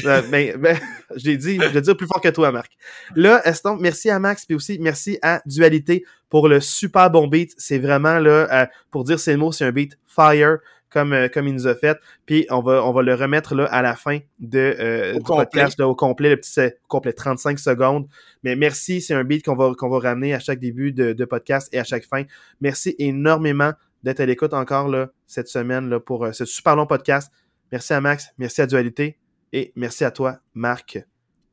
[0.05, 0.77] euh, ben, ben,
[1.15, 2.71] je l'ai dit, je vais dire plus fort que toi, Marc.
[3.15, 7.53] Là, donc, merci à Max, puis aussi merci à Dualité pour le super bon beat.
[7.57, 10.59] C'est vraiment là, euh, pour dire ces mots, c'est un beat fire
[10.95, 11.99] comme, euh, comme il nous a fait.
[12.25, 15.77] Puis on va, on va le remettre là, à la fin de, euh, du podcast
[15.81, 18.07] au complet, le petit complet 35 secondes.
[18.43, 21.25] Mais merci, c'est un beat qu'on va, qu'on va ramener à chaque début de, de,
[21.25, 22.23] podcast et à chaque fin.
[22.61, 23.73] Merci énormément
[24.03, 27.29] d'être à l'écoute encore là, cette semaine là, pour euh, ce super long podcast.
[27.73, 29.17] Merci à Max, merci à Dualité
[29.51, 30.97] et merci à toi, Marc.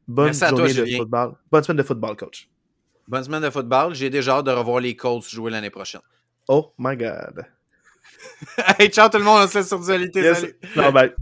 [0.06, 1.34] Bonne journée de football.
[1.50, 2.48] Bonne semaine de football, coach.
[3.08, 3.92] Bonne semaine de football.
[3.94, 6.02] J'ai déjà hâte de revoir les Colts jouer l'année prochaine.
[6.46, 7.44] Oh my God.
[8.78, 10.20] Hey, ciao tout le monde, on se laisse sur Dualité.
[10.20, 10.40] Yes.
[10.74, 10.92] Salut.
[10.92, 11.12] bye.